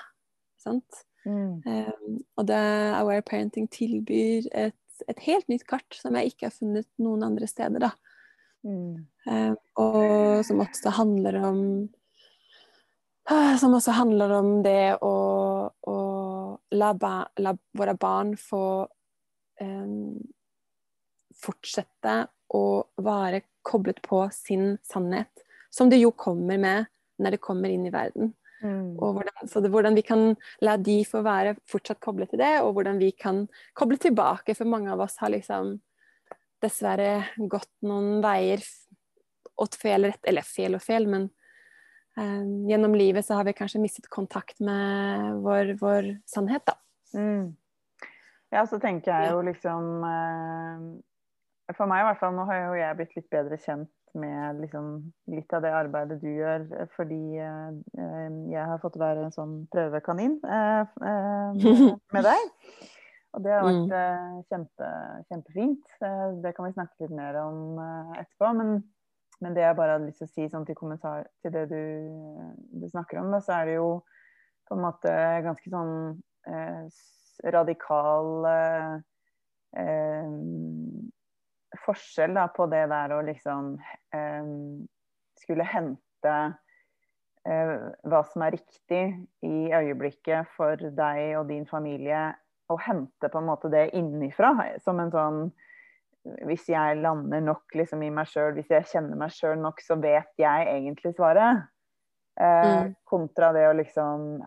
Sant? 0.62 1.04
Mm. 1.25 1.61
Um, 1.64 2.16
og 2.37 2.47
det 2.49 2.61
Aware 2.99 3.25
Parenting 3.25 3.66
tilbyr 3.73 4.47
et, 4.52 4.76
et, 5.09 5.21
helt 5.25 5.49
nytt 5.49 5.64
kart 5.68 5.97
som 5.97 6.16
jeg 6.18 6.35
ikke 6.35 6.50
har 6.50 6.56
funnet 6.56 6.88
noen 7.00 7.25
andre 7.26 7.49
steder, 7.49 7.88
da. 7.88 7.92
Mm. 8.64 9.04
Um, 9.28 9.56
og 9.80 10.44
som 10.47 10.62
også 10.64 10.94
handler 11.00 11.40
om 11.44 11.61
som 13.61 13.73
også 13.73 13.94
handler 13.97 14.35
om 14.37 14.49
det 14.64 14.99
å, 15.00 15.14
å 15.88 15.99
la, 16.76 16.90
ba, 16.92 17.12
la, 17.40 17.54
våre 17.73 17.94
barn 17.97 18.35
få 18.37 18.85
um, 19.64 20.18
fortsette 21.40 22.16
å 22.52 22.64
være 23.00 23.40
koblet 23.64 24.02
på 24.04 24.26
sin 24.28 24.75
sannhet, 24.85 25.33
som 25.73 25.88
det 25.88 26.02
jo 26.02 26.12
kommer 26.12 26.61
med 26.61 26.90
når 27.25 27.37
det 27.37 27.45
kommer 27.45 27.73
inn 27.73 27.87
i 27.88 27.93
verden. 27.95 28.33
Mm. 28.64 28.95
Hvordan, 28.97 29.49
så 29.49 29.61
det, 29.61 29.69
hvordan 29.73 29.97
vi 29.97 30.04
kan 30.07 30.31
la 30.64 30.76
de 30.81 31.00
få 31.04 31.21
være 31.25 31.57
fortsatt 31.69 32.00
koblet 32.04 32.33
til 32.33 32.40
det, 32.40 32.54
og 32.62 32.73
hvordan 32.76 33.00
vi 33.00 33.11
kan 33.12 33.45
koble 33.76 33.99
tilbake. 34.00 34.57
For 34.57 34.69
mange 34.69 34.93
av 34.93 35.02
oss 35.04 35.19
har 35.21 35.35
liksom 35.35 35.76
dessverre 36.64 37.26
gått 37.50 37.73
noen 37.85 38.23
veier 38.25 38.62
åt 39.61 39.76
fel 39.78 40.09
rett, 40.09 40.23
eller 40.26 40.47
fel 40.47 40.78
og 40.78 40.83
fel, 40.83 41.07
men 41.11 41.28
um, 42.19 42.64
gjennom 42.71 42.97
livet 42.97 43.26
så 43.26 43.38
har 43.38 43.47
vi 43.47 43.57
kanskje 43.57 43.83
mistet 43.83 44.09
kontakt 44.11 44.59
med 44.64 45.43
vår, 45.45 45.75
vår 45.81 46.14
sannhet, 46.31 46.64
da. 46.66 46.78
Mm. 47.14 47.52
Ja, 48.54 48.64
så 48.71 48.81
tenker 48.83 49.12
jeg 49.12 49.35
jo 49.35 49.43
liksom 49.47 50.02
uh, 50.02 50.81
For 51.75 51.90
meg 51.90 52.02
i 52.02 52.07
hvert 52.09 52.21
fall, 52.23 52.35
nå 52.35 52.47
har 52.49 52.61
jo 52.61 52.75
jeg 52.78 52.99
blitt 52.99 53.14
litt 53.19 53.28
bedre 53.31 53.59
kjent 53.62 53.93
med 54.18 54.62
liksom, 54.62 54.88
litt 55.33 55.52
av 55.56 55.64
det 55.64 55.73
arbeidet 55.75 56.21
du 56.23 56.30
gjør, 56.30 56.66
fordi 56.97 57.38
eh, 57.42 58.40
jeg 58.52 58.66
har 58.71 58.83
fått 58.83 58.99
være 59.00 59.26
en 59.26 59.35
sånn 59.35 59.54
prøvekanin 59.75 60.38
eh, 60.44 60.99
med 62.14 62.28
deg. 62.28 62.50
Og 63.35 63.42
det 63.42 63.50
har 63.50 63.66
vært 63.66 63.94
eh, 63.99 64.35
kjempe, 64.52 64.90
kjempefint. 65.30 65.94
det 66.44 66.54
kan 66.54 66.68
vi 66.68 66.76
snakke 66.76 67.06
litt 67.06 67.16
mer 67.18 67.40
om 67.42 67.80
etterpå. 68.14 68.52
Men 68.61 68.76
men 69.42 69.54
det 69.54 69.64
jeg 69.64 69.76
bare 69.76 69.97
hadde 69.97 70.09
lyst 70.09 70.23
til 70.23 70.28
å 70.28 70.33
si 70.33 70.44
sånn 70.49 70.64
til 70.64 70.76
kommentar 70.78 71.26
til 71.42 71.52
det 71.52 71.64
du, 71.73 71.83
du 72.71 72.87
snakker 72.88 73.21
om, 73.21 73.33
da, 73.35 73.40
så 73.44 73.59
er 73.59 73.68
det 73.68 73.75
jo 73.76 73.88
på 74.68 74.76
en 74.76 74.85
måte 74.85 75.14
ganske 75.44 75.73
sånn 75.73 75.97
eh, 76.49 76.85
radikal 77.54 78.49
eh, 78.49 78.95
eh, 79.82 80.30
forskjell 81.84 82.34
da, 82.36 82.49
på 82.52 82.66
det 82.73 82.86
der 82.92 83.14
å 83.14 83.23
liksom 83.25 83.75
eh, 84.14 84.52
skulle 85.40 85.66
hente 85.68 86.36
eh, 87.49 87.75
hva 88.08 88.23
som 88.30 88.47
er 88.47 88.56
riktig 88.56 89.04
i 89.44 89.58
øyeblikket 89.75 90.50
for 90.56 90.80
deg 90.80 91.36
og 91.40 91.49
din 91.52 91.68
familie, 91.68 92.32
og 92.73 92.80
hente 92.80 93.28
på 93.28 93.40
en 93.40 93.49
måte 93.50 93.68
det 93.73 93.90
innifra 93.97 94.54
som 94.80 95.02
en 95.02 95.12
sånn 95.12 95.40
hvis 96.25 96.68
jeg 96.73 97.00
lander 97.04 97.42
nok 97.44 97.75
liksom, 97.76 98.02
i 98.02 98.12
meg 98.12 98.28
sjøl, 98.30 98.54
hvis 98.56 98.70
jeg 98.73 98.88
kjenner 98.94 99.18
meg 99.20 99.32
sjøl 99.34 99.58
nok, 99.60 99.82
så 99.84 99.99
vet 100.00 100.30
jeg 100.40 100.68
egentlig 100.70 101.12
svaret. 101.18 101.66
Eh, 102.40 102.70
mm. 102.80 102.94
Kontra 103.06 103.52
det 103.54 103.68
å 103.68 103.75
liksom 103.78 104.42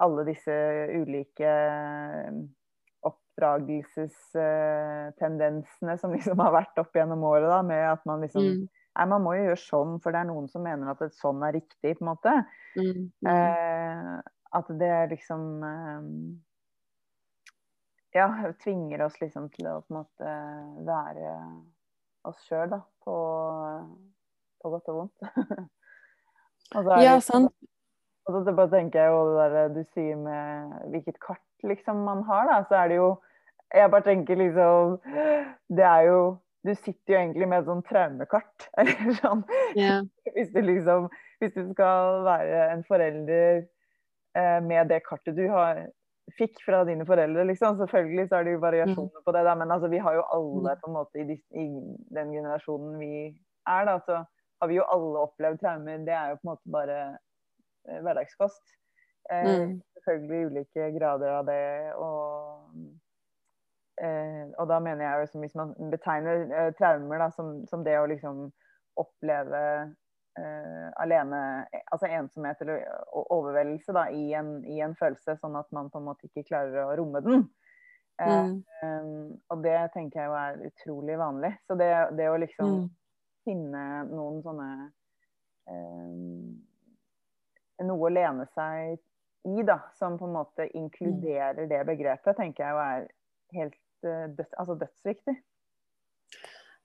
Alle 0.00 0.22
disse 0.28 0.54
ulike 0.94 1.50
oppdragelsestendensene 3.36 5.98
som 6.00 6.12
liksom 6.16 6.40
har 6.40 6.52
vært 6.54 6.78
opp 6.80 6.96
gjennom 6.96 7.20
året, 7.28 7.50
da, 7.50 7.62
med 7.62 7.92
at 7.92 8.04
man 8.08 8.20
liksom 8.24 8.42
mm. 8.42 8.68
Nei, 8.96 9.04
man 9.10 9.20
må 9.20 9.34
jo 9.36 9.42
gjøre 9.44 9.60
sånn, 9.60 10.00
for 10.00 10.08
det 10.08 10.22
er 10.22 10.28
noen 10.30 10.48
som 10.48 10.64
mener 10.64 10.88
at 10.88 11.04
et 11.04 11.12
sånn 11.12 11.44
er 11.44 11.52
riktig, 11.52 11.98
på 11.98 12.00
en 12.00 12.08
måte. 12.08 12.32
Mm. 12.80 13.12
mm. 13.20 13.28
Eh, 13.28 14.16
at 14.56 14.64
det 14.80 15.10
liksom 15.10 15.42
eh, 15.68 16.00
ja, 18.16 18.24
tvinger 18.62 19.04
oss 19.04 19.20
liksom 19.20 19.52
til 19.52 19.68
å 19.68 19.84
på 19.84 19.92
en 19.92 19.98
måte 19.98 20.32
være 20.88 21.28
oss 22.24 22.40
sjøl, 22.48 22.72
da. 22.72 22.80
På, 23.04 23.16
på, 24.64 24.72
godt 24.78 24.88
og 24.94 24.98
vondt. 25.02 25.20
og 26.80 26.88
ja, 27.04 27.20
sant. 27.20 27.52
Og 28.32 28.40
så 28.48 28.56
bare 28.56 28.72
tenker 28.72 29.04
jeg 29.04 29.12
jo 29.12 29.36
det 29.36 29.52
der 29.58 29.68
du 29.76 29.84
sier 29.92 30.16
med 30.24 30.72
hvilket 30.94 31.20
kart 31.20 31.44
liksom 31.68 32.00
man 32.08 32.24
har, 32.30 32.48
da. 32.48 32.64
Så 32.64 32.80
er 32.80 32.88
det 32.94 33.02
jo 33.02 33.12
Jeg 33.76 33.92
bare 33.92 34.06
tenker 34.06 34.40
liksom 34.40 34.96
Det 35.76 35.84
er 35.84 36.08
jo 36.08 36.20
Du 36.66 36.74
sitter 36.74 37.14
jo 37.14 37.18
egentlig 37.20 37.48
med 37.48 37.62
et 37.62 37.68
sånn 37.68 37.84
traumekart, 37.86 38.64
eller 38.80 39.12
sånn. 39.20 39.44
Yeah. 39.78 40.08
Hvis 40.34 40.50
du 40.54 40.60
liksom 40.64 41.10
Hvis 41.42 41.54
du 41.54 41.62
skal 41.74 42.24
være 42.26 42.64
en 42.72 42.82
forelder 42.88 43.62
eh, 44.36 44.58
med 44.64 44.90
det 44.90 45.02
kartet 45.06 45.36
du 45.36 45.46
har 45.52 45.84
fikk 46.34 46.58
fra 46.64 46.82
dine 46.84 47.06
foreldre, 47.06 47.44
liksom. 47.46 47.76
Selvfølgelig 47.78 48.28
så 48.28 48.38
er 48.38 48.46
det 48.46 48.56
jo 48.56 48.62
variasjoner 48.64 49.20
mm. 49.20 49.24
på 49.24 49.34
det, 49.36 49.42
da, 49.46 49.54
men 49.54 49.70
altså, 49.70 49.90
vi 49.92 50.00
har 50.02 50.16
jo 50.16 50.24
alle 50.34 50.72
mm. 50.74 50.80
på 50.80 50.90
en 50.90 50.96
måte 50.96 51.22
i, 51.22 51.36
i, 51.62 51.66
den 52.16 52.32
generasjonen 52.34 52.96
vi 52.98 53.12
er, 53.26 53.86
da, 53.86 53.98
så 54.06 54.22
har 54.60 54.70
vi 54.70 54.78
jo 54.78 54.88
alle 54.92 55.22
opplevd 55.26 55.60
traumer. 55.62 56.02
Det 56.06 56.16
er 56.16 56.32
jo 56.32 56.40
på 56.40 56.46
en 56.46 56.52
måte 56.52 56.74
bare 56.74 56.98
eh, 57.06 58.00
hverdagskost. 58.02 58.62
Eh, 59.30 59.46
mm. 59.46 59.76
Selvfølgelig 59.98 60.50
ulike 60.50 60.90
grader 60.98 61.38
av 61.38 61.46
det. 61.50 61.62
Og, 61.94 62.55
eh, 64.02 64.46
og 64.58 64.68
da 64.70 64.78
mener 64.82 65.04
jeg 65.04 65.28
jo, 65.32 65.40
hvis 65.42 65.54
man 65.58 65.74
betegner 65.92 66.46
eh, 66.46 66.72
traumer 66.78 67.22
da, 67.22 67.30
som, 67.34 67.60
som, 67.70 67.84
det 67.86 67.96
å 67.98 68.08
liksom 68.10 68.46
oppleve 69.00 69.62
eh, 70.40 70.88
alene, 71.02 71.40
altså 71.92 72.10
ensomhet 72.10 72.60
eller 72.64 72.84
overveldelse 73.12 73.94
da, 73.96 74.06
i, 74.12 74.30
en, 74.36 74.58
i, 74.64 74.80
en, 74.84 74.96
følelse, 74.98 75.38
sånn 75.40 75.56
at 75.58 75.68
man 75.76 75.90
på 75.92 76.00
en 76.00 76.08
måte 76.10 76.28
ikke 76.30 76.46
klarer 76.50 76.84
å 76.84 76.96
romme 77.00 77.24
den. 77.24 77.48
Uh, 78.16 78.54
mm. 78.80 79.32
og 79.52 79.58
det 79.60 79.76
tenker 79.92 80.22
jeg 80.22 80.30
jo 80.30 80.36
er 80.40 80.62
utrolig 80.70 81.18
vanlig. 81.20 81.50
Så 81.68 81.74
det, 81.76 81.90
det 82.16 82.30
å 82.32 82.38
liksom 82.40 82.70
mm. 82.72 82.86
finne 83.44 83.82
noen 84.08 84.40
sånne 84.46 84.70
Noe 87.82 88.06
å 88.06 88.08
lene 88.08 88.46
seg 88.54 88.94
i, 89.46 89.62
da, 89.66 89.76
som 89.98 90.16
på 90.18 90.26
en 90.26 90.36
måte 90.38 90.66
inkluderer 90.78 91.68
det 91.70 91.82
begrepet, 91.86 92.38
tenker 92.38 92.64
jeg 92.64 92.74
jo 92.74 92.80
er 92.82 93.08
helt 93.54 93.76
uh, 94.04 94.26
døds, 94.36 94.52
altså 94.58 94.76
dødsviktig. 94.80 95.36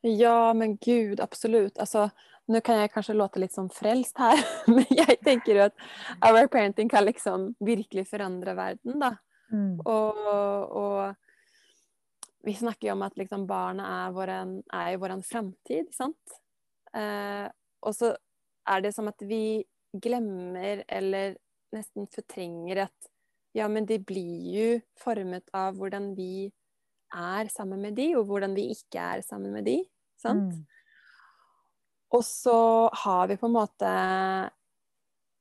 Ja, 0.02 0.54
men 0.58 0.78
gud, 0.82 1.20
absolutt. 1.22 1.78
Altså, 1.78 2.08
nå 2.50 2.62
kan 2.66 2.80
jeg 2.82 2.92
kanskje 2.94 3.18
låte 3.18 3.42
litt 3.42 3.54
sånn 3.54 3.70
frelst 3.74 4.18
her, 4.22 4.40
men 4.74 4.88
jeg 4.90 5.20
tenker 5.26 5.58
jo 5.58 5.66
at 5.68 5.76
our 6.26 6.48
parenting 6.52 6.90
kan 6.92 7.06
liksom 7.06 7.52
virkelig 7.62 8.08
forandre 8.10 8.56
verden, 8.58 8.98
da. 9.02 9.16
Mm. 9.52 9.82
Og, 9.84 10.24
og, 10.80 11.18
vi 12.42 12.56
snakker 12.58 12.88
jo 12.88 12.96
om 12.96 13.04
at 13.06 13.18
liksom 13.20 13.44
barna 13.46 13.86
er, 14.00 14.14
vår, 14.16 14.32
er 14.74 14.88
jo 14.96 15.02
vår 15.04 15.12
framtid, 15.28 15.92
sant. 15.94 16.40
Eh, 16.98 17.46
og 17.86 17.94
så 17.94 18.16
er 18.72 18.82
det 18.82 18.96
som 18.96 19.12
at 19.12 19.22
vi 19.30 19.62
glemmer 19.94 20.82
eller 20.90 21.36
nesten 21.76 22.08
fortrenger 22.10 22.88
at 22.88 23.12
ja, 23.54 23.68
men 23.68 23.86
det 23.86 24.00
blir 24.08 24.48
jo 24.56 24.68
formet 25.00 25.52
av 25.54 25.76
hvordan 25.78 26.14
vi 26.18 26.50
er 27.14 27.52
sammen 27.52 27.82
med 27.84 27.98
de, 28.00 28.12
og 28.20 28.26
hvordan 28.30 28.56
vi 28.58 28.70
ikke 28.76 29.02
er 29.02 29.26
sammen 29.26 29.54
med 29.56 29.68
de. 29.68 29.78
Sant? 30.22 30.56
Mm. 30.56 30.66
Og 32.12 32.24
så 32.28 32.58
har 33.04 33.30
vi 33.32 33.40
på 33.40 33.48
en 33.48 33.56
måte 33.56 33.92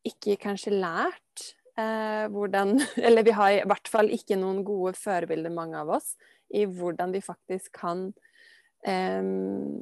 ikke 0.06 0.38
kanskje 0.40 0.76
lært 0.78 1.50
Eh, 1.80 2.28
hvordan 2.32 2.80
Eller 3.06 3.22
vi 3.22 3.34
har 3.36 3.52
i 3.54 3.62
hvert 3.68 3.90
fall 3.90 4.10
ikke 4.14 4.38
noen 4.40 4.64
gode 4.66 4.96
forbilder, 4.98 5.52
mange 5.54 5.78
av 5.80 5.92
oss, 5.98 6.14
i 6.50 6.66
hvordan 6.66 7.14
vi 7.14 7.22
faktisk 7.24 7.72
kan 7.80 8.08
eh, 8.86 9.22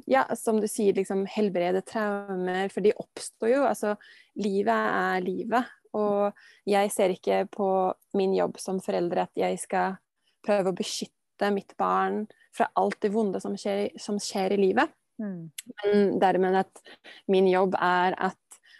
Ja, 0.09 0.25
som 0.37 0.61
du 0.61 0.67
sier, 0.69 0.95
liksom 0.97 1.25
helbrede 1.29 1.83
traumer, 1.87 2.69
for 2.73 2.85
de 2.85 2.95
oppstår 2.95 3.53
jo. 3.55 3.63
Altså, 3.69 3.95
livet 4.39 4.75
er 4.75 5.25
livet. 5.25 5.75
Og 5.97 6.29
jeg 6.69 6.91
ser 6.93 7.15
ikke 7.15 7.45
på 7.49 7.69
min 8.17 8.35
jobb 8.37 8.59
som 8.61 8.77
forelder 8.83 9.23
at 9.23 9.39
jeg 9.39 9.57
skal 9.57 9.97
prøve 10.45 10.69
å 10.69 10.77
beskytte 10.77 11.17
mitt 11.55 11.75
barn 11.79 12.25
fra 12.55 12.67
alt 12.79 12.99
det 13.01 13.11
vonde 13.13 13.39
som 13.41 13.55
skjer, 13.57 13.89
som 13.99 14.19
skjer 14.21 14.55
i 14.55 14.59
livet. 14.59 14.91
Mm. 15.19 15.49
Men 15.83 16.19
dermed 16.21 16.59
at 16.61 16.83
min 17.31 17.47
jobb 17.51 17.75
er 17.79 18.15
at 18.29 18.37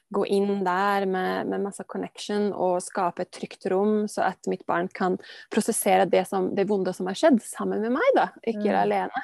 gå 0.09 0.23
inn 0.25 0.63
der 0.65 1.05
med, 1.05 1.49
med 1.51 1.61
masse 1.61 1.83
connection 1.85 2.49
og 2.49 2.79
skape 2.81 3.23
et 3.25 3.31
trygt 3.35 3.67
rom, 3.69 4.07
så 4.09 4.25
at 4.31 4.49
mitt 4.49 4.65
barn 4.65 4.89
kan 4.89 5.19
prosessere 5.53 6.07
det, 6.09 6.23
som, 6.27 6.49
det 6.57 6.65
vonde 6.69 6.93
som 6.97 7.09
har 7.11 7.17
skjedd, 7.19 7.37
sammen 7.45 7.83
med 7.85 7.93
meg, 7.99 8.09
da, 8.17 8.29
ikke 8.41 8.71
Mm. 8.71 8.79
alene. 8.81 9.23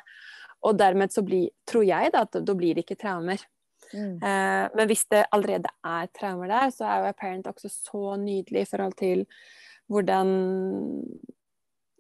Og 0.66 0.78
dermed 0.78 1.14
så 1.14 1.24
blir, 1.26 1.50
tror 1.66 1.86
jeg 1.86 2.14
da, 2.14 2.22
at 2.26 2.38
da 2.46 2.54
blir 2.58 2.76
det 2.76 2.86
ikke 2.86 3.00
traumer. 3.02 3.42
Mm. 3.94 4.18
Eh, 4.22 4.70
men 4.76 4.88
hvis 4.90 5.06
det 5.10 5.26
allerede 5.34 5.70
er 5.86 6.08
traumer 6.14 6.50
der, 6.50 6.70
så 6.74 6.86
er 6.86 7.02
jo 7.02 7.10
Apparent 7.10 7.50
også 7.50 7.70
så 7.70 8.16
nydelig 8.22 8.62
i 8.62 8.70
forhold 8.70 8.96
til 8.98 9.26
hvordan 9.90 10.30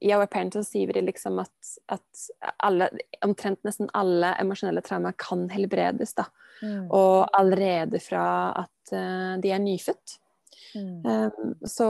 I 0.04 0.12
Our 0.16 0.28
Parents 0.32 0.58
så 0.58 0.64
sier 0.66 0.92
vi 0.92 1.02
liksom 1.06 1.40
at, 1.44 1.72
at 1.92 2.26
alle, 2.64 2.90
omtrent 3.26 3.62
nesten 3.64 3.90
alle 3.96 4.34
emosjonelle 4.42 4.84
traumer 4.86 5.16
kan 5.20 5.48
helbredes. 5.54 6.14
da. 6.18 6.28
Mm. 6.62 6.92
Og 6.92 7.26
allerede 7.36 8.00
fra 8.04 8.28
at 8.66 8.94
uh, 8.94 9.36
de 9.42 9.52
er 9.56 9.64
nyfødt. 9.64 10.20
Mm. 10.76 11.06
Um, 11.06 11.54
så 11.68 11.88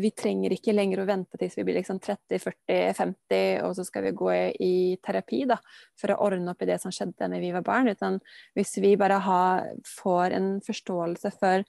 vi 0.00 0.10
trenger 0.12 0.52
ikke 0.52 0.74
lenger 0.76 1.00
å 1.00 1.08
vente 1.08 1.38
til 1.40 1.52
vi 1.56 1.64
blir 1.64 1.78
liksom 1.78 2.00
30-40-50, 2.04 3.62
og 3.64 3.74
så 3.78 3.86
skal 3.88 4.04
vi 4.08 4.14
gå 4.16 4.30
i, 4.34 4.44
i 4.60 4.74
terapi 5.00 5.46
da, 5.48 5.56
for 5.98 6.12
å 6.12 6.20
ordne 6.28 6.52
opp 6.52 6.60
i 6.64 6.68
det 6.68 6.80
som 6.82 6.92
skjedde 6.92 7.30
da 7.32 7.40
vi 7.40 7.52
var 7.54 7.64
barn. 7.66 7.88
Utan 7.88 8.20
hvis 8.58 8.76
vi 8.84 8.94
bare 9.00 9.20
har, 9.24 9.70
får 9.88 10.36
en 10.36 10.52
forståelse 10.64 11.32
for 11.40 11.64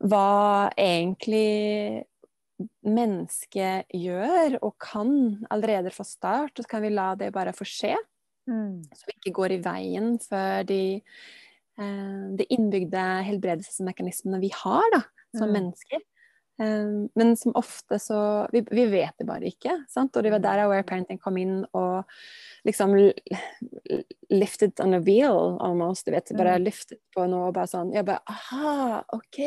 hva 0.00 0.70
egentlig 0.80 2.06
mennesket 2.86 3.88
gjør 3.96 4.58
og 4.62 4.74
kan 4.82 5.12
allerede 5.50 5.92
fra 5.94 6.04
start, 6.04 6.56
så 6.58 6.68
kan 6.68 6.82
vi 6.84 6.90
la 6.92 7.14
det 7.18 7.32
bare 7.34 7.54
få 7.56 7.66
skje. 7.68 7.94
Mm. 8.50 8.82
Så 8.94 9.06
vi 9.08 9.16
ikke 9.18 9.34
går 9.36 9.54
i 9.56 9.60
veien 9.64 10.18
for 10.22 10.64
de, 10.68 11.00
eh, 11.78 12.22
de 12.36 12.46
innbygde 12.56 13.04
helbredelsesmekanismene 13.28 14.40
vi 14.42 14.50
har 14.54 14.86
da, 14.96 15.02
som 15.36 15.48
Mm. 15.48 15.52
mennesker. 15.58 16.00
Eh, 16.60 17.08
men 17.16 17.36
som 17.40 17.54
ofte 17.56 17.96
så 17.98 18.46
vi, 18.52 18.60
vi 18.70 18.84
vet 18.92 19.16
det 19.18 19.26
bare 19.28 19.48
ikke. 19.48 19.78
Sant? 19.88 20.16
Og 20.16 20.22
det 20.26 20.32
var 20.34 20.42
der 20.44 20.64
Aware 20.66 20.84
Parenting 20.84 21.18
kom 21.22 21.38
inn 21.40 21.62
og 21.72 22.04
liksom 22.68 22.92
lifted 24.30 24.78
on 24.84 24.94
a 24.94 25.00
wheel 25.00 25.56
almost. 25.64 26.04
Du 26.06 26.12
vet, 26.12 26.28
bare 26.36 26.58
Mm. 26.58 26.64
lyftet 26.66 26.98
på 27.16 27.24
noe 27.28 27.48
og 27.48 27.54
bare 27.54 27.66
sånn 27.66 27.92
Jeg 27.94 28.04
bare 28.06 28.20
aha, 28.28 29.02
OK, 29.16 29.38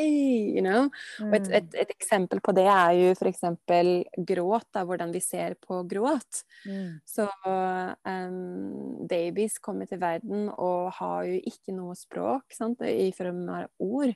you 0.56 0.62
know. 0.62 0.90
Og 1.22 1.34
et, 1.36 1.48
Mm. 1.48 1.54
et, 1.54 1.76
et 1.76 1.90
eksempel 1.94 2.42
på 2.42 2.54
det 2.56 2.66
er 2.66 2.92
jo 2.98 3.14
eksempel 3.30 4.04
gråt, 4.26 4.66
da, 4.74 4.84
hvordan 4.84 5.14
vi 5.14 5.20
ser 5.22 5.56
på 5.56 5.84
gråt. 5.88 6.44
Mm. 6.66 7.00
Så 7.06 7.30
um, 8.06 9.08
babies 9.08 9.60
kommer 9.60 9.88
til 9.88 10.00
verden 10.00 10.50
og 10.58 10.92
har 10.94 11.24
jo 11.30 11.40
ikke 11.46 11.74
noe 11.76 11.96
språk 11.96 12.52
sant, 12.52 12.82
i 12.82 13.12
form 13.16 13.48
av 13.50 13.68
ord. 13.80 14.14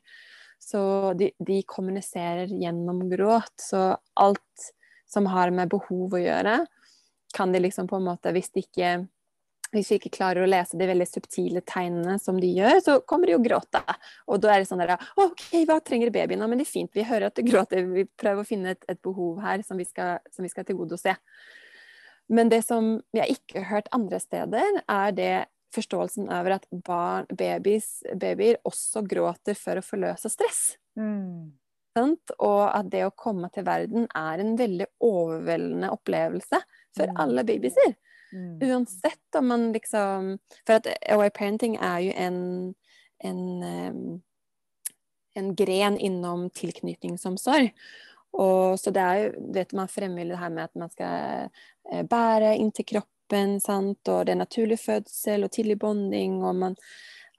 Så 0.59 0.81
de, 1.19 1.31
de 1.39 1.61
kommuniserer 1.67 2.51
gjennom 2.51 3.05
gråt. 3.09 3.53
Så 3.61 3.89
alt 4.19 4.71
som 5.07 5.29
har 5.31 5.53
med 5.55 5.71
behov 5.71 6.17
å 6.17 6.21
gjøre, 6.21 6.59
kan 7.35 7.53
de 7.53 7.61
liksom 7.61 7.87
på 7.87 7.99
en 7.99 8.07
måte 8.07 8.31
Hvis 8.35 8.49
de 8.55 8.63
ikke 8.63 8.91
hvis 9.73 9.89
de 9.91 9.97
ikke 9.99 10.13
klarer 10.15 10.45
å 10.45 10.47
lese 10.47 10.77
de 10.79 10.87
veldig 10.87 11.05
subtile 11.09 11.61
tegnene 11.67 12.15
som 12.23 12.37
de 12.39 12.49
gjør, 12.55 12.79
så 12.83 12.93
kommer 13.03 13.27
de 13.27 13.35
å 13.35 13.43
gråte. 13.43 13.81
Og 14.31 14.39
da 14.43 14.53
er 14.53 14.63
det 14.63 14.69
sånn 14.69 14.79
der 14.79 14.95
OK, 15.19 15.43
hva 15.67 15.79
trenger 15.83 16.13
babyen? 16.15 16.45
Men 16.47 16.61
det 16.61 16.67
er 16.67 16.71
fint, 16.71 16.91
vi 16.95 17.03
hører 17.07 17.27
at 17.27 17.35
du 17.35 17.43
gråter. 17.43 17.83
Vi 17.91 18.05
prøver 18.07 18.43
å 18.43 18.47
finne 18.47 18.77
et, 18.77 18.87
et 18.87 19.01
behov 19.03 19.41
her 19.43 19.65
som 19.67 19.79
vi, 19.79 19.85
skal, 19.87 20.23
som 20.31 20.47
vi 20.47 20.51
skal 20.53 20.67
tilgodese. 20.67 21.17
Men 22.31 22.51
det 22.51 22.61
som 22.67 22.95
vi 23.11 23.21
har 23.21 23.31
ikke 23.31 23.65
hørt 23.67 23.91
andre 23.95 24.19
steder, 24.23 24.81
er 24.87 25.13
det 25.15 25.33
forståelsen 25.75 26.29
over 26.31 26.57
at 26.57 26.67
barn, 26.71 27.27
babies, 27.29 28.03
babyer 28.15 28.59
også 28.67 29.03
gråter 29.07 29.57
for 29.57 29.79
å 29.79 29.85
forløse 29.85 30.29
stress. 30.31 30.77
Mm. 30.99 31.53
Sant? 31.97 32.33
Og 32.39 32.63
at 32.69 32.89
det 32.93 33.05
å 33.07 33.13
komme 33.17 33.49
til 33.53 33.65
verden 33.67 34.07
er 34.15 34.43
en 34.43 34.55
veldig 34.59 34.87
overveldende 35.03 35.89
opplevelse 35.93 36.59
for 36.95 37.07
Mm. 37.07 37.17
alle 37.23 37.43
babyer. 37.43 37.95
Mm. 38.33 38.59
Uansett 38.61 39.35
om 39.39 39.47
man 39.47 39.71
liksom 39.73 40.39
For 40.65 40.73
at 40.75 40.87
away 41.09 41.29
parenting 41.29 41.77
er 41.79 41.99
jo 42.03 42.11
en, 42.15 42.75
en, 43.23 44.21
en 45.35 45.55
gren 45.55 45.97
innom 45.97 46.49
tilknytningsomsorg. 46.49 47.71
Og 48.37 48.77
så 48.79 48.91
det 48.91 49.01
er 49.01 49.21
jo 49.23 49.51
vet 49.55 49.73
man 49.73 49.87
fremmer 49.87 50.27
det 50.27 50.37
her 50.37 50.49
med 50.53 50.67
at 50.67 50.75
man 50.75 50.91
skal 50.91 51.47
eh, 51.91 52.03
bære 52.03 52.57
inntil 52.59 52.85
kroppen, 52.85 53.16
sant? 53.63 53.99
og 54.07 54.25
det 54.25 54.33
er 54.35 54.41
naturlig 54.43 54.79
fødsel 54.79 55.43
og 55.43 55.51
tidlig 55.51 55.77
bonding, 55.79 56.41
og 56.43 56.55
man 56.55 56.75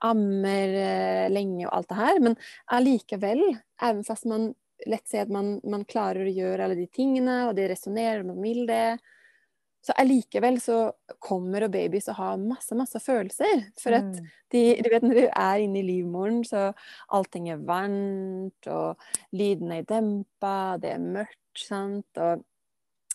ammer 0.04 0.74
eh, 0.78 1.28
lenge 1.32 1.66
og 1.66 1.74
alt 1.76 1.88
det 1.88 1.96
her. 1.98 2.20
Men 2.20 2.36
allikevel, 2.70 3.42
even 3.82 4.04
fast 4.06 4.26
man 4.30 4.54
lett 4.86 5.08
sier 5.10 5.22
at 5.26 5.32
man, 5.34 5.60
man 5.66 5.84
klarer 5.84 6.28
å 6.28 6.34
gjøre 6.34 6.64
alle 6.64 6.76
de 6.78 6.86
tingene, 6.94 7.48
og 7.48 7.56
det 7.58 7.70
resonnerer, 7.72 8.22
man 8.22 8.38
vil 8.42 8.66
det, 8.68 8.98
så 9.86 9.94
allikevel 9.98 10.58
så 10.60 10.76
kommer 11.22 11.64
og 11.64 11.72
babys 11.72 12.08
og 12.12 12.18
har 12.18 12.36
masse, 12.42 12.74
masse 12.76 12.98
følelser. 13.00 13.64
For 13.80 13.94
at 13.96 14.20
Mm. 14.20 14.28
de, 14.52 14.62
du 14.82 14.88
vet 14.90 15.02
når 15.02 15.14
du 15.18 15.24
er 15.28 15.58
inne 15.64 15.80
i 15.80 15.86
livmoren, 15.86 16.42
så 16.44 16.72
allting 17.14 17.48
er 17.52 17.62
varmt, 17.66 18.68
og 18.68 18.98
lydene 19.32 19.80
er 19.80 19.88
dempa, 19.88 20.76
det 20.82 20.92
er 20.96 21.02
mørkt, 21.04 21.38
sant. 21.58 22.06
Og 22.18 22.42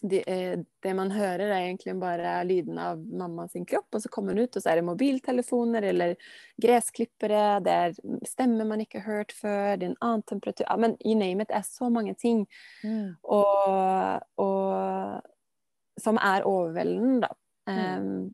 de, 0.03 0.19
eh, 0.27 0.59
det 0.83 0.93
man 0.95 1.11
hører, 1.11 1.47
er 1.47 1.61
egentlig 1.69 1.95
bare 1.99 2.35
lyden 2.47 2.77
av 2.81 2.99
mamma 2.99 3.47
sin 3.47 3.65
kropp, 3.65 3.87
og 3.95 4.03
så 4.03 4.11
kommer 4.11 4.35
den 4.35 4.43
ut, 4.43 4.55
og 4.55 4.63
så 4.63 4.71
er 4.71 4.79
det 4.79 4.87
mobiltelefoner 4.87 5.87
eller 5.93 6.15
gressklippere, 6.61 7.43
det 7.63 7.75
er 7.85 7.95
stemmer 8.27 8.67
man 8.67 8.83
ikke 8.83 8.99
har 8.99 9.19
hørt 9.21 9.35
før, 9.37 9.77
det 9.77 9.87
er 9.87 9.93
en 9.93 10.01
annen 10.01 10.25
temperatur 10.27 10.67
ja, 10.67 10.75
Men 10.77 10.97
you 11.05 11.15
name 11.15 11.43
it, 11.43 11.51
det 11.51 11.59
er 11.61 11.67
så 11.67 11.89
mange 11.89 12.15
ting. 12.19 12.43
Mm. 12.83 13.15
Og, 13.23 14.19
og 14.43 16.03
som 16.03 16.19
er 16.19 16.47
overveldende, 16.49 17.29
da. 17.29 17.31
Um, 17.63 18.33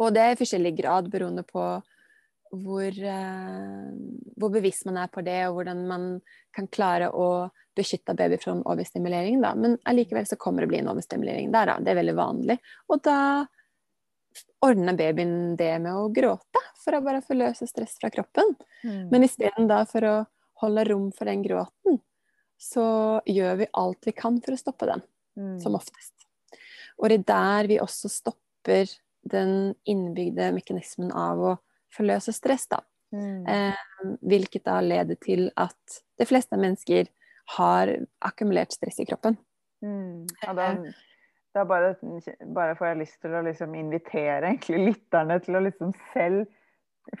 og 0.00 0.14
det 0.16 0.22
er 0.22 0.32
i 0.32 0.38
forskjellig 0.40 0.72
grad 0.78 1.10
beroende 1.12 1.42
på 1.44 1.64
hvor, 2.56 2.98
uh, 3.04 3.90
hvor 4.38 4.52
bevisst 4.54 4.86
man 4.88 5.02
er 5.02 5.12
på 5.12 5.20
det, 5.26 5.42
og 5.48 5.58
hvordan 5.58 5.84
man 5.90 6.08
kan 6.56 6.70
klare 6.72 7.10
å 7.12 7.50
beskytte 7.76 8.14
baby 8.16 8.38
fra 8.40 8.54
overstimulering. 8.64 9.40
Da. 9.42 9.54
Men 9.54 9.76
allikevel 9.84 10.26
så 10.26 10.38
kommer 10.40 10.64
det 10.64 10.70
bli 10.72 10.80
en 10.80 10.88
overstimulering 10.92 11.52
der. 11.54 11.72
Da. 11.72 11.76
Det 11.80 11.92
er 11.92 12.00
veldig 12.00 12.16
vanlig. 12.16 12.58
Og 12.88 13.02
da 13.04 13.18
ordner 14.64 14.96
babyen 14.96 15.56
det 15.56 15.74
med 15.84 15.92
å 15.96 16.08
gråte, 16.12 16.62
for 16.82 16.96
å 16.96 17.02
bare 17.04 17.22
forløse 17.24 17.68
stress 17.68 17.96
fra 18.00 18.10
kroppen. 18.12 18.54
Mm. 18.84 19.08
Men 19.12 19.26
isteden 19.26 19.68
da 19.70 19.82
for 19.88 20.04
å 20.04 20.16
holde 20.62 20.84
rom 20.88 21.10
for 21.12 21.28
den 21.28 21.44
gråten, 21.44 22.00
så 22.56 22.86
gjør 23.28 23.60
vi 23.60 23.72
alt 23.76 24.08
vi 24.08 24.14
kan 24.16 24.40
for 24.40 24.56
å 24.56 24.60
stoppe 24.60 24.88
den 24.88 25.04
Mm. 25.36 25.60
som 25.60 25.74
oftest. 25.76 26.14
Og 26.96 27.10
det 27.12 27.18
er 27.18 27.24
der 27.28 27.66
vi 27.68 27.76
også 27.76 28.08
stopper 28.08 28.88
den 29.28 29.74
innbygde 29.84 30.48
mekanismen 30.56 31.10
av 31.12 31.42
å 31.44 31.50
forløse 31.92 32.32
stress, 32.32 32.64
da. 32.72 32.80
Mm. 33.12 33.46
Eh, 33.46 34.16
hvilket 34.24 34.64
da 34.64 34.80
leder 34.80 35.18
til 35.20 35.50
at 35.56 36.00
de 36.18 36.24
fleste 36.24 36.56
mennesker 36.56 37.08
har 37.56 37.92
akkumulert 38.26 38.72
stress 38.74 38.98
i 39.00 39.06
kroppen. 39.06 39.36
Mm. 39.84 40.26
Ja, 40.42 40.52
da, 40.56 40.68
da 41.54 41.64
bare, 41.68 41.94
bare 42.56 42.74
får 42.78 42.86
jeg 42.88 42.98
lyst 43.04 43.18
til 43.22 43.34
å 43.36 43.42
liksom 43.46 43.74
invitere 43.78 44.48
egentlig 44.54 44.80
lytterne 44.90 45.36
til 45.44 45.58
å 45.58 45.64
liksom 45.66 45.92
selv 46.14 46.46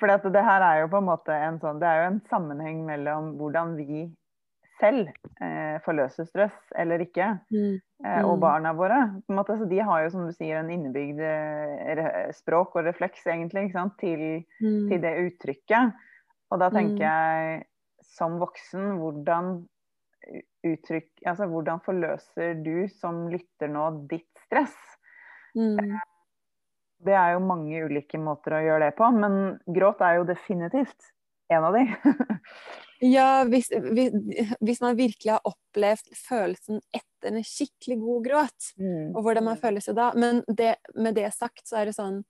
For 0.00 0.08
det 0.10 0.42
her 0.42 0.62
er 0.66 0.80
jo 0.80 0.88
på 0.90 0.98
en 0.98 1.06
måte 1.06 1.30
en 1.30 1.60
sånn 1.62 1.78
Det 1.78 1.86
er 1.86 2.00
jo 2.00 2.06
en 2.10 2.22
sammenheng 2.30 2.80
mellom 2.88 3.36
hvordan 3.38 3.76
vi 3.78 4.06
selv 4.80 5.08
eh, 5.40 5.76
forløser 5.84 6.26
stress 6.28 6.56
eller 6.76 7.00
ikke, 7.00 7.28
eh, 8.04 8.22
og 8.26 8.34
Mm. 8.36 8.40
barna 8.42 8.72
våre. 8.76 8.98
Måte, 9.32 9.54
de 9.70 9.78
har 9.78 10.02
jo, 10.02 10.10
som 10.10 10.26
du 10.26 10.32
sier, 10.36 10.58
en 10.58 10.68
innebygd 10.68 11.20
eh, 11.24 12.32
språk 12.36 12.74
og 12.76 12.84
refleks 12.84 13.24
egentlig 13.24 13.70
sant? 13.72 13.94
Til, 14.02 14.44
Mm. 14.60 14.88
til 14.90 15.00
det 15.00 15.14
uttrykket. 15.30 15.94
Og 16.50 16.60
da 16.60 16.68
tenker 16.68 16.98
Mm. 16.98 17.08
jeg 17.08 17.64
som 18.02 18.36
voksen, 18.38 18.98
hvordan 19.00 19.66
uttrykk 20.66 21.26
Altså 21.26 21.46
hvordan 21.50 21.80
forløser 21.86 22.58
du 22.64 22.88
som 22.90 23.26
lytter 23.30 23.70
nå 23.70 23.88
ditt 24.10 24.30
stress? 24.46 24.74
Mm. 25.56 25.96
Det 27.06 27.14
er 27.14 27.34
jo 27.34 27.44
mange 27.44 27.84
ulike 27.86 28.18
måter 28.20 28.56
å 28.56 28.64
gjøre 28.64 28.88
det 28.88 28.96
på, 28.98 29.08
men 29.14 29.56
gråt 29.68 30.00
er 30.04 30.18
jo 30.18 30.28
definitivt 30.28 31.12
en 31.52 31.68
av 31.68 31.76
de. 31.78 31.86
Ja, 33.04 33.44
hvis, 33.44 33.66
hvis, 33.92 34.14
hvis 34.64 34.78
man 34.80 34.96
virkelig 34.96 35.34
har 35.34 35.42
opplevd 35.44 36.14
følelsen 36.16 36.78
etter 36.96 37.28
en 37.28 37.44
skikkelig 37.44 37.98
god 38.00 38.22
gråt, 38.24 38.70
Mm. 38.80 39.10
og 39.12 39.20
hvordan 39.26 39.44
man 39.44 39.58
føler 39.60 39.84
seg 39.84 39.98
da. 39.98 40.06
Men 40.16 40.40
det, 40.48 40.78
med 40.94 41.14
det 41.18 41.28
sagt, 41.34 41.66
så 41.68 41.76
er 41.82 41.90
det 41.90 41.96
sånn 41.98 42.22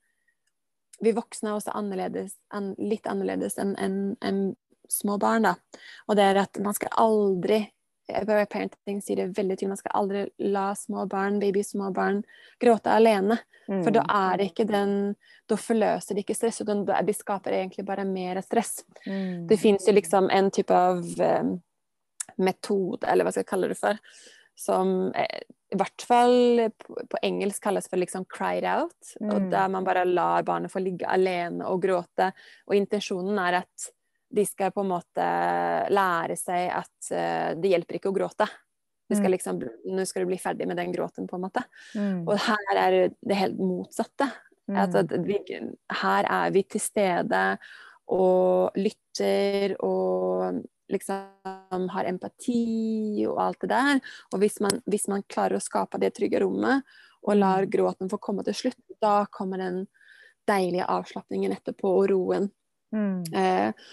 Vi 0.99 1.13
voksne 1.15 1.51
er 1.53 1.59
også 1.61 1.75
annerledes, 1.77 2.35
an, 2.51 2.73
litt 2.83 3.07
annerledes 3.07 3.59
enn 3.63 3.77
en, 3.79 3.97
en 4.25 4.39
små 4.91 5.19
barn, 5.23 5.45
da. 5.47 5.55
Og 6.09 6.17
det 6.17 6.25
er 6.25 6.41
at 6.41 6.59
man 6.65 6.75
skal 6.75 6.91
aldri 6.99 7.61
Parenting 8.07 9.01
sier 9.03 9.17
det 9.17 9.37
veldig 9.37 9.57
tydelig, 9.57 9.69
man 9.69 9.81
skal 9.81 9.97
aldri 9.99 10.25
la 10.39 10.75
små 10.75 11.09
barn, 11.11 11.41
baby 11.43 11.63
små 11.67 11.93
barn, 11.95 12.23
gråte 12.63 12.93
alene. 12.95 13.39
For 13.67 13.91
da 13.91 14.03
Mm. 14.03 14.11
er 14.15 14.37
det 14.39 14.55
ikke 14.55 14.67
den 14.69 15.17
Da 15.49 15.55
forløser 15.57 16.15
de 16.15 16.23
ikke 16.23 16.35
stress, 16.35 16.61
og 16.61 16.87
de 17.07 17.13
skaper 17.15 17.53
egentlig 17.53 17.85
bare 17.87 18.05
mer 18.05 18.41
stress. 18.43 18.85
Mm. 19.07 19.47
Det 19.47 19.59
finnes 19.59 19.87
jo 19.87 19.93
liksom 19.93 20.29
en 20.31 20.51
type 20.51 20.71
av 20.75 20.99
um, 21.21 21.63
metode, 22.39 23.05
eller 23.07 23.25
hva 23.25 23.31
skal 23.31 23.45
jeg 23.45 23.51
kalle 23.53 23.69
det 23.69 23.79
for, 23.79 23.99
som 24.57 25.13
eh, 25.15 25.45
i 25.73 25.77
hvert 25.77 26.03
fall 26.03 26.71
på, 26.79 26.97
på 27.11 27.21
engelsk 27.23 27.63
kalles 27.63 27.87
for 27.89 27.97
liksom 27.97 28.25
'cried 28.25 28.65
out'. 28.65 29.17
Mm. 29.21 29.31
Og 29.31 29.51
der 29.51 29.69
man 29.69 29.85
bare 29.85 30.05
lar 30.05 30.43
barnet 30.43 30.73
få 30.73 30.83
ligge 30.83 31.07
alene 31.07 31.67
og 31.67 31.83
gråte. 31.83 32.33
Og 32.67 32.75
intensjonen 32.75 33.39
er 33.39 33.63
at 33.63 33.91
de 34.37 34.45
skal 34.49 34.73
på 34.75 34.85
en 34.85 34.93
måte 34.93 35.27
lære 35.93 36.37
seg 36.39 36.71
at 36.77 37.11
uh, 37.13 37.51
det 37.59 37.73
hjelper 37.73 37.99
ikke 37.99 38.13
å 38.13 38.17
gråte. 38.17 38.49
Skal 39.07 39.29
Mm. 39.29 39.35
liksom, 39.37 39.59
nå 39.95 40.05
skal 40.07 40.25
du 40.25 40.33
bli 40.33 40.39
ferdig 40.43 40.67
med 40.67 40.77
den 40.81 40.91
gråten, 40.91 41.29
på 41.31 41.37
en 41.39 41.45
måte. 41.45 41.63
Mm. 41.95 42.25
Og 42.27 42.39
her 42.43 42.73
er 42.75 42.97
det 43.15 43.37
helt 43.39 43.59
motsatte. 43.63 44.27
Mm. 44.67 44.79
At, 44.83 44.97
at 44.99 45.13
vi, 45.23 45.39
her 46.03 46.27
er 46.27 46.51
vi 46.51 46.63
til 46.67 46.83
stede 46.83 47.43
og 48.11 48.75
lytter 48.75 49.77
og 49.79 50.59
liksom 50.91 51.89
har 51.91 52.09
empati 52.11 53.27
og 53.27 53.39
alt 53.43 53.61
det 53.63 53.71
der. 53.71 54.01
Og 54.33 54.43
hvis 54.43 54.61
man, 54.63 54.81
hvis 54.87 55.07
man 55.11 55.23
klarer 55.31 55.59
å 55.59 55.63
skape 55.63 56.01
det 56.03 56.15
trygge 56.17 56.43
rommet 56.43 56.83
og 57.27 57.39
lar 57.39 57.67
gråten 57.71 58.11
få 58.11 58.19
komme 58.23 58.43
til 58.47 58.59
slutt, 58.59 58.83
da 59.03 59.25
kommer 59.31 59.63
den 59.63 59.85
deilige 60.47 60.87
avslapningen 60.87 61.55
etterpå 61.57 61.91
og 62.03 62.11
roen. 62.11 62.51
Mm. 62.95 63.23
Eh, 63.35 63.87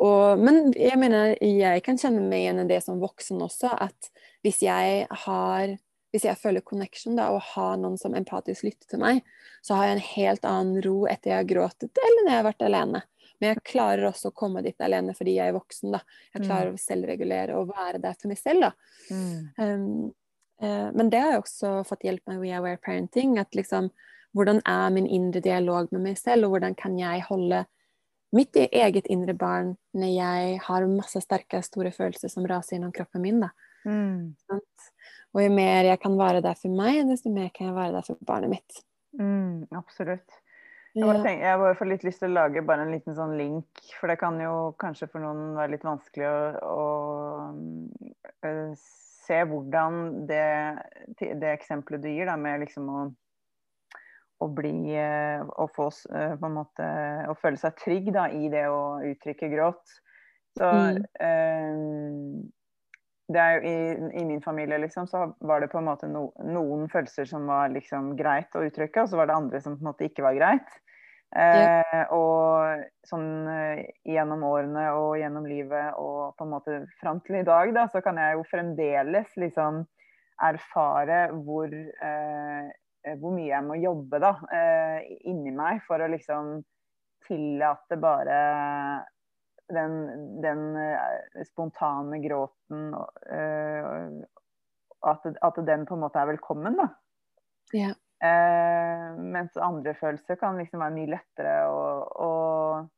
og, 0.00 0.40
men 0.40 0.72
jeg 0.72 0.96
mener, 1.00 1.34
jeg 1.44 1.84
kan 1.84 2.00
kjenne 2.00 2.24
meg 2.24 2.46
igjen 2.46 2.62
i 2.64 2.68
det 2.70 2.80
som 2.86 3.02
voksen 3.02 3.42
også, 3.44 3.74
at 3.76 4.10
hvis 4.44 4.62
jeg 4.64 5.06
har 5.26 5.76
hvis 6.10 6.24
jeg 6.26 6.38
føler 6.40 6.64
connection 6.66 7.14
da, 7.14 7.28
og 7.30 7.44
har 7.52 7.76
noen 7.78 7.94
som 8.00 8.16
empatisk 8.18 8.66
lytter 8.66 8.88
til 8.90 9.02
meg, 9.02 9.20
så 9.62 9.76
har 9.78 9.86
jeg 9.86 9.96
en 9.96 10.06
helt 10.08 10.46
annen 10.48 10.80
ro 10.82 11.04
etter 11.06 11.30
jeg 11.30 11.38
har 11.38 11.50
gråtet, 11.52 11.90
eller 11.94 12.24
når 12.24 12.32
jeg 12.32 12.40
har 12.40 12.48
vært 12.48 12.64
alene. 12.66 13.02
Men 13.40 13.52
jeg 13.52 13.64
klarer 13.70 14.08
også 14.10 14.30
å 14.30 14.36
komme 14.36 14.62
dit 14.64 14.82
alene 14.84 15.14
fordi 15.16 15.36
jeg 15.38 15.52
er 15.52 15.56
voksen. 15.56 15.94
da. 15.94 16.02
Jeg 16.34 16.44
klarer 16.44 16.74
å 16.74 16.80
selvregulere 16.80 17.56
og 17.56 17.70
være 17.70 18.00
der 18.02 18.18
for 18.18 18.32
meg 18.32 18.40
selv. 18.40 18.66
da. 18.66 18.72
Mm. 19.08 19.36
Um, 19.56 20.10
uh, 20.60 20.88
men 20.98 21.12
det 21.12 21.22
har 21.22 21.34
jeg 21.34 21.44
også 21.44 21.72
fått 21.88 22.04
hjelp 22.04 22.26
med 22.28 22.42
We 22.42 22.52
Aware 22.58 22.80
Parenting. 22.82 23.38
at 23.40 23.56
liksom, 23.56 23.88
Hvordan 24.36 24.60
er 24.68 24.90
min 24.94 25.08
indre 25.10 25.40
dialog 25.42 25.88
med 25.90 26.04
meg 26.04 26.18
selv, 26.20 26.46
og 26.46 26.56
hvordan 26.56 26.76
kan 26.78 26.98
jeg 27.00 27.24
holde 27.26 27.64
mitt 28.36 28.56
eget 28.56 29.08
indre 29.10 29.34
barn 29.34 29.74
når 29.96 30.12
jeg 30.14 30.60
har 30.66 30.86
masse 30.90 31.22
sterke, 31.24 31.62
store 31.66 31.92
følelser 31.94 32.32
som 32.32 32.46
raser 32.48 32.76
gjennom 32.76 32.92
kroppen 32.94 33.24
min. 33.24 33.42
Mm. 33.84 34.36
Og 35.34 35.42
jo 35.44 35.50
mer 35.54 35.88
jeg 35.88 36.00
kan 36.02 36.14
være 36.18 36.42
der 36.44 36.58
for 36.58 36.74
meg, 36.74 37.02
desto 37.10 37.32
mer 37.32 37.50
kan 37.54 37.70
jeg 37.70 37.78
være 37.78 37.96
der 37.98 38.06
for 38.06 38.22
barnet 38.26 38.54
mitt. 38.54 38.84
Mm. 39.18 39.66
Absolutt. 39.76 40.40
Jeg 40.90 41.06
bare, 41.06 41.20
tenker, 41.22 41.44
jeg 41.46 41.58
bare 41.60 41.74
får 41.78 41.86
litt 41.86 42.04
lyst 42.06 42.18
til 42.18 42.32
å 42.32 42.34
lage 42.34 42.62
bare 42.66 42.82
en 42.82 42.90
liten 42.90 43.14
sånn 43.14 43.36
link, 43.38 43.82
for 44.00 44.10
det 44.10 44.16
kan 44.18 44.40
jo 44.42 44.72
kanskje 44.82 45.06
for 45.12 45.22
noen 45.22 45.52
være 45.54 45.76
litt 45.76 45.86
vanskelig 45.86 46.26
å, 46.26 46.40
å 46.66 48.48
øh, 48.48 48.72
se 49.30 49.38
hvordan 49.46 50.00
det, 50.26 50.48
det 51.20 51.52
eksempelet 51.52 52.02
du 52.02 52.08
gir, 52.10 52.26
da, 52.26 52.34
med 52.34 52.64
liksom 52.64 52.90
å, 52.90 53.04
å 54.40 54.48
bli 54.56 54.94
øh, 54.96 55.44
Å 55.44 55.66
få 55.74 55.88
på 56.04 56.46
en 56.48 56.56
måte 56.56 56.86
Å 57.30 57.34
føle 57.40 57.60
seg 57.60 57.76
trygg 57.80 58.12
da, 58.16 58.28
i 58.32 58.48
det 58.52 58.66
å 58.72 59.00
uttrykke 59.10 59.50
gråt. 59.52 59.98
Så 60.58 60.66
Mm. 60.66 61.04
eh, 61.22 62.50
det 63.30 63.38
er 63.40 63.52
jo 63.54 63.60
i, 63.70 63.74
I 64.18 64.24
min 64.26 64.42
familie 64.42 64.78
liksom, 64.82 65.06
så 65.06 65.28
var 65.46 65.60
det 65.62 65.68
på 65.70 65.78
en 65.78 65.86
måte 65.86 66.08
no, 66.10 66.32
noen 66.42 66.88
følelser 66.90 67.28
som 67.30 67.46
var 67.46 67.70
liksom 67.70 68.16
greit 68.18 68.56
å 68.58 68.64
uttrykke, 68.66 69.04
og 69.04 69.12
så 69.12 69.20
var 69.20 69.30
det 69.30 69.36
andre 69.36 69.60
som 69.62 69.76
på 69.76 69.84
en 69.84 69.90
måte 69.92 70.08
ikke 70.08 70.24
var 70.26 70.34
greit. 70.34 70.80
Eh, 71.30 72.10
og 72.10 72.82
sånn 73.06 73.46
eh, 73.46 73.84
gjennom 74.10 74.42
årene 74.48 74.88
og 74.98 75.12
gjennom 75.20 75.46
livet 75.46 75.94
og 76.02 76.34
på 76.34 76.42
en 76.48 76.50
måte 76.56 76.80
fram 76.98 77.20
til 77.22 77.38
i 77.38 77.46
dag, 77.46 77.70
da, 77.76 77.86
så 77.92 78.02
kan 78.02 78.18
jeg 78.18 78.34
jo 78.34 78.48
fremdeles 78.50 79.36
liksom 79.38 79.84
erfare 80.42 81.20
hvor, 81.44 81.70
eh, 81.70 82.72
hvor 83.20 83.32
mye 83.34 83.48
jeg 83.48 83.64
må 83.66 83.78
jobbe 83.80 84.20
da, 84.22 84.34
eh, 84.52 85.14
inni 85.30 85.52
meg 85.56 85.80
for 85.86 86.02
å 86.02 86.10
liksom 86.10 86.58
tillate 87.26 87.96
bare 88.00 88.36
den, 89.70 89.96
den 90.42 90.76
eh, 90.76 91.44
spontane 91.46 92.18
gråten 92.24 92.90
eh, 93.30 94.12
at, 95.06 95.26
at 95.40 95.60
den 95.66 95.86
på 95.88 95.96
en 95.96 96.04
måte 96.04 96.20
er 96.20 96.32
velkommen, 96.32 96.76
da. 96.80 96.88
Ja. 97.76 97.92
Eh, 98.20 99.06
mens 99.16 99.56
andre 99.56 99.94
følelser 99.96 100.36
kan 100.40 100.58
liksom 100.60 100.82
være 100.82 100.96
mye 100.98 101.12
lettere 101.14 101.54
og, 101.72 102.10
og, 102.20 102.90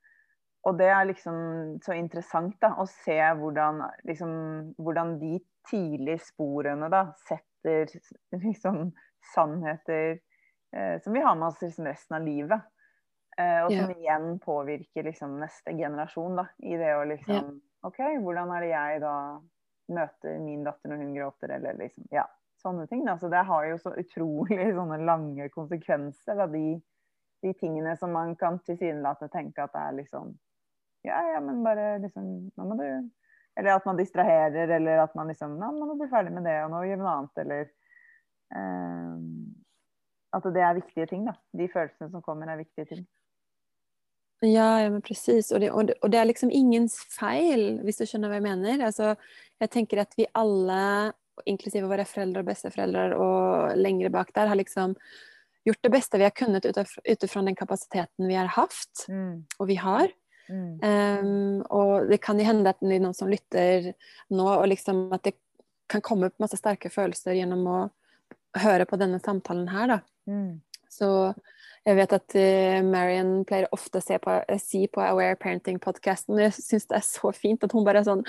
og 0.67 0.81
det 0.81 0.89
er 0.91 1.07
liksom 1.13 1.37
så 1.85 1.95
interessant 1.95 2.57
da, 2.63 2.73
å 2.83 2.89
se 2.91 3.21
hvordan, 3.39 3.85
liksom, 4.09 4.33
hvordan 4.83 5.17
de 5.21 5.37
tidlige 5.71 6.25
sporene 6.33 6.91
da 6.91 7.05
setter 7.29 7.93
liksom 8.35 8.89
sannheter 9.35 10.19
eh, 10.77 11.01
som 11.03 11.13
vi 11.13 11.21
har 11.21 11.35
med 11.39 11.49
oss 11.49 11.63
liksom 11.63 11.87
resten 11.87 12.17
av 12.17 12.27
livet. 12.27 12.69
Eh, 13.39 13.65
og 13.65 13.73
som 13.73 13.91
igjen 13.95 14.39
påvirker 14.45 15.07
liksom 15.09 15.39
neste 15.41 15.73
generasjon 15.73 16.37
da, 16.37 16.47
i 16.61 16.77
det 16.77 16.93
å 16.99 17.05
liksom 17.09 17.55
OK, 17.83 17.99
hvordan 18.23 18.53
er 18.53 18.63
det 18.63 18.71
jeg 18.75 19.01
da 19.03 19.17
møter 19.93 20.39
min 20.43 20.65
datter 20.67 20.93
når 20.93 21.01
hun 21.03 21.15
gråter, 21.17 21.55
eller 21.57 21.79
liksom 21.81 22.07
Ja, 22.13 22.27
sånne 22.63 22.87
ting. 22.91 23.05
Da. 23.09 23.17
Så 23.19 23.31
det 23.33 23.43
har 23.49 23.67
jo 23.67 23.79
så 23.81 23.95
utrolig 23.99 24.69
sånne 24.79 25.01
lange 25.07 25.49
konsekvenser, 25.55 26.39
da, 26.39 26.47
de, 26.53 26.77
de 27.43 27.55
tingene 27.61 27.97
som 27.99 28.15
man 28.15 28.37
kan 28.39 28.61
tilsynelatende 28.67 29.33
tenke 29.33 29.65
at 29.65 29.75
det 29.75 29.87
er 29.89 30.01
liksom 30.03 30.37
Ja, 31.03 31.19
ja, 31.33 31.41
men 31.43 31.65
bare 31.65 31.97
liksom 32.05 32.29
Nå 32.57 32.69
må 32.69 32.79
du 32.79 32.87
Eller 33.59 33.75
at 33.75 33.87
man 33.89 33.99
distraherer, 33.99 34.71
eller 34.77 35.03
at 35.03 35.17
man 35.19 35.33
liksom 35.33 35.57
Nå 35.59 35.73
må 35.79 35.89
du 35.91 35.97
bli 36.05 36.11
ferdig 36.13 36.35
med 36.37 36.47
det, 36.47 36.61
og 36.65 36.71
nå 36.77 36.85
gjør 36.87 37.01
vi 37.01 37.07
noe 37.07 37.17
annet, 37.17 37.43
eller 37.45 37.73
At 40.33 40.47
det 40.55 40.63
er 40.65 40.79
viktige 40.79 41.07
ting, 41.11 41.27
da. 41.29 41.35
De 41.57 41.69
følelsene 41.73 42.11
som 42.13 42.25
kommer, 42.25 42.49
er 42.49 42.63
viktige 42.63 42.89
ting. 42.89 43.03
Ja, 44.43 44.81
ja, 44.83 44.91
men 44.91 45.03
precis. 45.05 45.53
Og, 45.53 45.61
det, 45.63 45.71
og, 45.71 46.11
det, 46.11 46.19
er 46.19 46.27
liksom 46.27 46.51
ingens 46.51 46.97
feil, 47.15 47.79
hvis 47.85 48.01
du 48.01 48.07
skjønner 48.09 48.33
hva 48.33 48.41
jeg 48.41 48.47
mener. 48.49 48.87
Altså, 48.89 49.13
jeg 49.63 49.71
tenker 49.71 50.03
at 50.03 50.17
vi 50.19 50.27
alle, 50.39 51.13
inklusive 51.49 51.91
våre 51.91 52.07
foreldre 52.09 52.43
og 52.43 52.49
besteforeldre 52.49 53.05
og 53.23 53.77
lengre 53.79 54.11
bak 54.13 54.33
der, 54.35 54.51
har 54.51 54.59
liksom 54.59 54.97
gjort 55.63 55.87
det 55.87 55.93
beste 55.95 56.19
vi 56.19 56.27
har 56.27 56.35
kunnet 56.35 56.67
utifrån 56.67 57.47
den 57.47 57.59
kapasiteten 57.59 58.27
vi 58.27 58.35
har 58.35 58.51
haft, 58.51 59.07
Mm. 59.09 59.45
og 59.59 59.69
vi 59.69 59.79
har. 59.79 60.11
Mm. 60.49 60.81
Um, 60.83 61.63
og 61.71 62.11
det 62.11 62.21
kan 62.21 62.39
jo 62.39 62.45
hende 62.45 62.69
at 62.69 62.81
det 62.83 62.97
er 62.97 63.05
noen 63.05 63.15
som 63.15 63.31
lytter 63.31 63.93
nå, 64.35 64.43
og 64.43 64.67
liksom 64.69 65.13
at 65.15 65.23
det 65.23 65.37
kan 65.89 66.03
komme 66.03 66.27
opp 66.27 66.43
masse 66.43 66.59
sterke 66.59 66.91
følelser 66.91 67.39
gjennom 67.39 67.63
å 67.71 67.79
høre 68.61 68.87
på 68.89 68.99
denne 69.01 69.21
samtalen 69.23 69.69
her, 69.73 69.89
da. 69.89 69.99
Mm. 70.29 70.61
Så 70.93 71.09
jeg 71.85 71.97
vet 71.99 72.13
at 72.15 72.35
uh, 72.39 72.83
Marion 72.87 73.45
pleier 73.45 73.67
ofte 73.75 73.99
å 73.99 74.03
se 74.05 74.19
på, 74.23 74.35
eh, 74.49 74.59
si 74.63 74.87
på 74.87 75.01
Aware 75.03 75.35
Parenting-podkasten, 75.37 76.39
jeg 76.39 76.53
syns 76.55 76.87
det 76.87 76.97
er 76.99 77.05
så 77.07 77.33
fint 77.35 77.65
at 77.67 77.73
hun 77.75 77.85
bare 77.85 77.99
er 78.03 78.07
sånn 78.07 78.23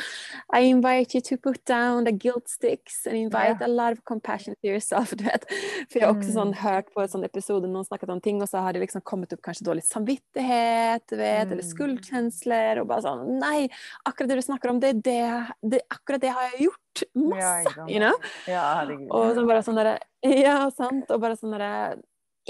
I 0.53 0.61
invite 0.71 1.13
you 1.13 1.21
to 1.21 1.37
put 1.37 1.59
down 1.69 2.03
the 2.05 2.11
guilt 2.11 2.47
sticks 2.49 3.05
and 3.05 3.15
invite 3.17 3.59
Ja. 3.61 3.67
a 3.67 3.69
lot 3.69 3.91
of 3.93 4.03
compassion 4.05 4.55
to 4.61 4.67
yourself. 4.67 5.11
Du 5.17 5.23
vet. 5.23 5.45
For 5.89 5.99
jeg 5.99 6.07
har 6.07 6.13
også 6.15 6.31
Mm. 6.33 6.39
sånn, 6.39 6.53
hørt 6.63 6.89
på 6.93 7.01
en 7.03 7.07
sånn 7.13 7.23
episode 7.25 7.67
noen 7.69 7.85
snakket 7.85 8.09
om 8.09 8.21
ting, 8.21 8.41
og 8.41 8.47
så 8.49 8.61
har 8.65 8.73
det 8.73 8.81
liksom 8.81 9.01
kommet 9.03 9.31
opp 9.33 9.41
kanskje 9.45 9.65
dårlig 9.69 9.83
samvittighet, 9.85 11.05
du 11.09 11.15
vet, 11.17 11.51
eller 11.51 11.61
Mm. 11.63 11.69
skuldkjensler, 11.73 12.81
og 12.81 12.87
bare 12.87 13.01
sånn 13.05 13.39
Nei, 13.39 13.69
akkurat 14.05 14.29
det 14.29 14.35
du 14.35 14.41
snakker 14.41 14.69
om, 14.69 14.79
det, 14.79 15.03
det, 15.03 15.21
det, 15.61 15.81
akkurat 15.91 16.19
det 16.21 16.29
har 16.33 16.49
jeg 16.51 16.67
gjort 16.69 17.03
masse, 17.15 17.75
you 17.89 17.99
know? 17.99 18.13
Ja. 18.47 18.81
Og 19.11 19.35
så 19.35 19.45
bare 19.47 19.61
sånn 19.63 19.75
derre 19.77 19.99
Ja, 20.23 20.69
sant. 20.71 21.05
Og 21.11 21.19
bare 21.21 21.35
sånn 21.35 21.51
derre 21.51 21.99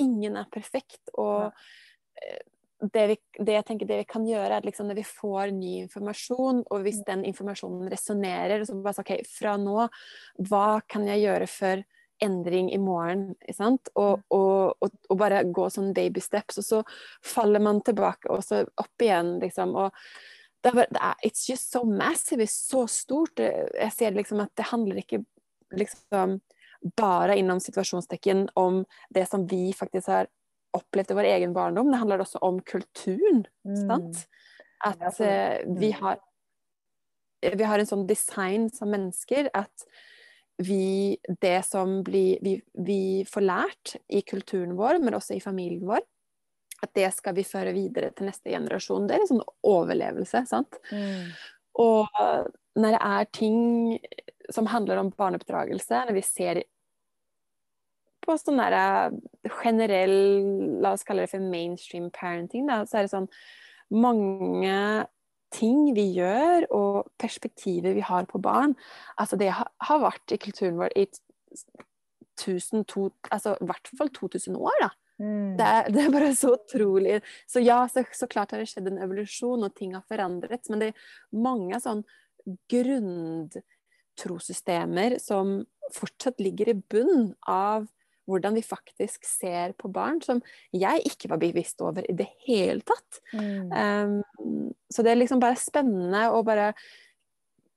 Ingen 0.01 0.37
er 0.39 0.49
perfekt. 0.53 1.01
Og 1.19 1.51
eh, 2.21 2.41
det, 2.83 3.05
vi, 3.13 3.17
det 3.39 3.55
jeg 3.57 3.65
tenker 3.67 3.87
det 3.89 4.01
vi 4.01 4.09
kan 4.09 4.25
gjøre, 4.27 4.57
er 4.57 4.65
liksom 4.67 4.89
når 4.89 4.99
vi 4.99 5.07
får 5.07 5.53
ny 5.55 5.73
informasjon, 5.85 6.63
og 6.67 6.83
hvis 6.85 7.01
den 7.07 7.23
informasjonen 7.29 7.89
resonnerer, 7.93 8.65
så 8.67 8.75
bare 8.83 8.97
si 8.97 9.03
OK, 9.05 9.13
fra 9.29 9.55
nå, 9.61 9.87
hva 10.49 10.67
kan 10.89 11.07
jeg 11.07 11.23
gjøre 11.23 11.47
for 11.51 11.83
endring 12.23 12.69
i 12.73 12.79
morgen? 12.81 13.33
ikke 13.41 13.55
Sant? 13.57 13.89
Og, 13.99 14.21
og, 14.35 14.75
og, 14.83 14.93
og 15.09 15.19
bare 15.19 15.43
gå 15.47 15.69
sånn 15.71 15.93
baby 15.95 16.23
steps, 16.23 16.59
og 16.61 16.67
så 16.67 16.81
faller 17.23 17.63
man 17.63 17.81
tilbake 17.87 18.31
og 18.31 18.43
så 18.45 18.63
opp 18.79 19.03
igjen, 19.05 19.37
liksom. 19.43 19.75
Og 19.79 19.91
det 20.63 20.71
er, 20.71 20.77
bare- 20.81 20.95
det 20.95 21.03
er, 21.03 21.15
It's 21.27 21.47
just 21.49 21.71
so 21.71 21.83
massive, 21.87 22.47
så 22.51 22.85
stort. 22.91 23.39
Jeg 23.39 23.91
ser 23.95 24.15
liksom 24.15 24.43
at 24.43 24.51
det 24.59 24.69
handler 24.71 25.01
ikke 25.03 25.23
liksom 25.75 26.37
bare 26.97 27.37
innom 27.39 27.59
situasjonstekken 27.63 28.47
om 28.59 28.83
det 29.09 29.25
som 29.29 29.47
vi 29.47 29.73
faktisk 29.77 30.11
har 30.11 30.29
opplevd 30.73 31.11
i 31.11 31.17
vår 31.17 31.29
egen 31.35 31.53
barndom. 31.53 31.91
Det 31.91 32.01
handler 32.01 32.23
også 32.23 32.41
om 32.41 32.59
kulturen. 32.61 33.45
sant? 33.87 34.25
At 34.83 35.19
Ja, 35.19 35.25
eh, 35.25 35.59
vi 35.67 35.93
mm. 35.93 36.01
har 36.01 36.19
vi 37.43 37.63
har 37.63 37.79
en 37.79 37.87
sånn 37.87 38.07
design 38.07 38.69
som 38.71 38.91
mennesker 38.93 39.49
at 39.53 39.87
vi 40.61 41.17
Det 41.41 41.65
som 41.65 42.03
blir 42.05 42.37
vi, 42.45 42.61
vi 42.77 43.25
får 43.25 43.41
lært 43.41 43.95
i 44.07 44.21
kulturen 44.21 44.75
vår, 44.77 44.99
men 45.01 45.17
også 45.17 45.33
i 45.33 45.41
familien 45.41 45.87
vår, 45.89 46.03
at 46.83 46.91
det 46.93 47.09
skal 47.15 47.33
vi 47.33 47.43
føre 47.47 47.73
videre 47.73 48.11
til 48.13 48.29
neste 48.29 48.51
generasjon. 48.53 49.07
Det 49.07 49.15
er 49.15 49.23
en 49.23 49.31
sånn 49.31 49.41
overlevelse, 49.65 50.43
sant? 50.45 50.77
Mm. 50.91 51.33
Og 51.81 52.21
når 52.77 52.95
det 52.95 53.01
er 53.01 53.31
ting 53.33 53.59
som 54.53 54.69
handler 54.69 55.01
om 55.01 55.09
barneoppdragelse, 55.17 56.03
når 56.05 56.19
vi 56.19 56.25
ser 56.27 56.61
på 58.23 58.35
sånn 58.39 58.61
der 58.61 59.15
generell, 59.61 60.15
la 60.83 60.93
oss 60.95 61.05
kalle 61.07 61.25
det 61.25 61.33
for 61.33 61.43
mainstream 61.43 62.09
parenting, 62.15 62.67
da, 62.69 62.83
så 62.87 62.99
er 62.99 63.07
det 63.07 63.13
sånn 63.13 63.29
mange 63.93 64.77
ting 65.53 65.91
vi 65.93 66.07
gjør, 66.17 66.65
og 66.73 67.11
perspektiver 67.21 67.93
vi 67.93 68.05
har 68.05 68.25
på 68.29 68.41
barn. 68.41 68.73
Altså 69.21 69.37
det 69.37 69.51
har 69.53 70.01
vært 70.01 70.33
i 70.33 70.41
kulturen 70.41 70.79
vår 70.79 70.95
i 70.97 71.05
tusen, 72.39 72.85
to, 72.89 73.11
altså 73.29 73.53
i 73.61 73.65
hvert 73.69 73.91
fall 73.97 74.09
2000 74.15 74.57
år, 74.57 74.77
da. 74.81 74.89
Mm. 75.21 75.53
Det 75.59 75.65
er, 75.65 75.83
det 75.93 76.01
er 76.01 76.11
bare 76.13 76.35
så 76.35 76.53
utrolig. 76.57 77.21
Så 77.49 77.59
ja, 77.63 77.87
så, 77.91 78.03
så 78.17 78.27
klart 78.31 78.51
har 78.51 78.59
det 78.63 78.69
skjedd 78.71 78.87
en 78.89 79.03
evolusjon, 79.05 79.65
og 79.65 79.75
ting 79.77 79.91
har 79.95 80.03
forandret. 80.09 80.63
Men 80.71 80.79
det 80.81 80.87
er 80.91 80.99
mange 81.37 81.75
sånn 81.83 82.01
grundtrosystemer 82.71 85.11
som 85.23 85.45
fortsatt 85.93 86.37
ligger 86.43 86.67
i 86.71 86.81
bunn 86.91 87.21
av 87.49 87.79
hvordan 88.29 88.55
vi 88.55 88.63
faktisk 88.65 89.25
ser 89.27 89.75
på 89.79 89.91
barn, 89.91 90.21
som 90.23 90.41
jeg 90.71 91.03
ikke 91.09 91.31
var 91.33 91.41
bevisst 91.41 91.81
over 91.83 92.05
i 92.07 92.15
det 92.15 92.29
hele 92.47 92.81
tatt. 92.87 93.21
Mm. 93.35 93.71
Um, 93.71 94.73
så 94.91 95.03
det 95.03 95.11
er 95.11 95.19
liksom 95.19 95.41
bare 95.43 95.59
spennende 95.59 96.25
å 96.31 96.43
bare 96.47 96.71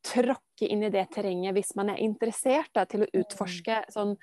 tråkke 0.06 0.68
inn 0.70 0.84
i 0.86 0.92
det 0.94 1.08
terrenget 1.16 1.56
hvis 1.56 1.74
man 1.78 1.90
er 1.90 2.02
interessert 2.04 2.70
da, 2.76 2.84
til 2.86 3.02
å 3.02 3.12
utforske 3.18 3.82
sånn 3.90 4.14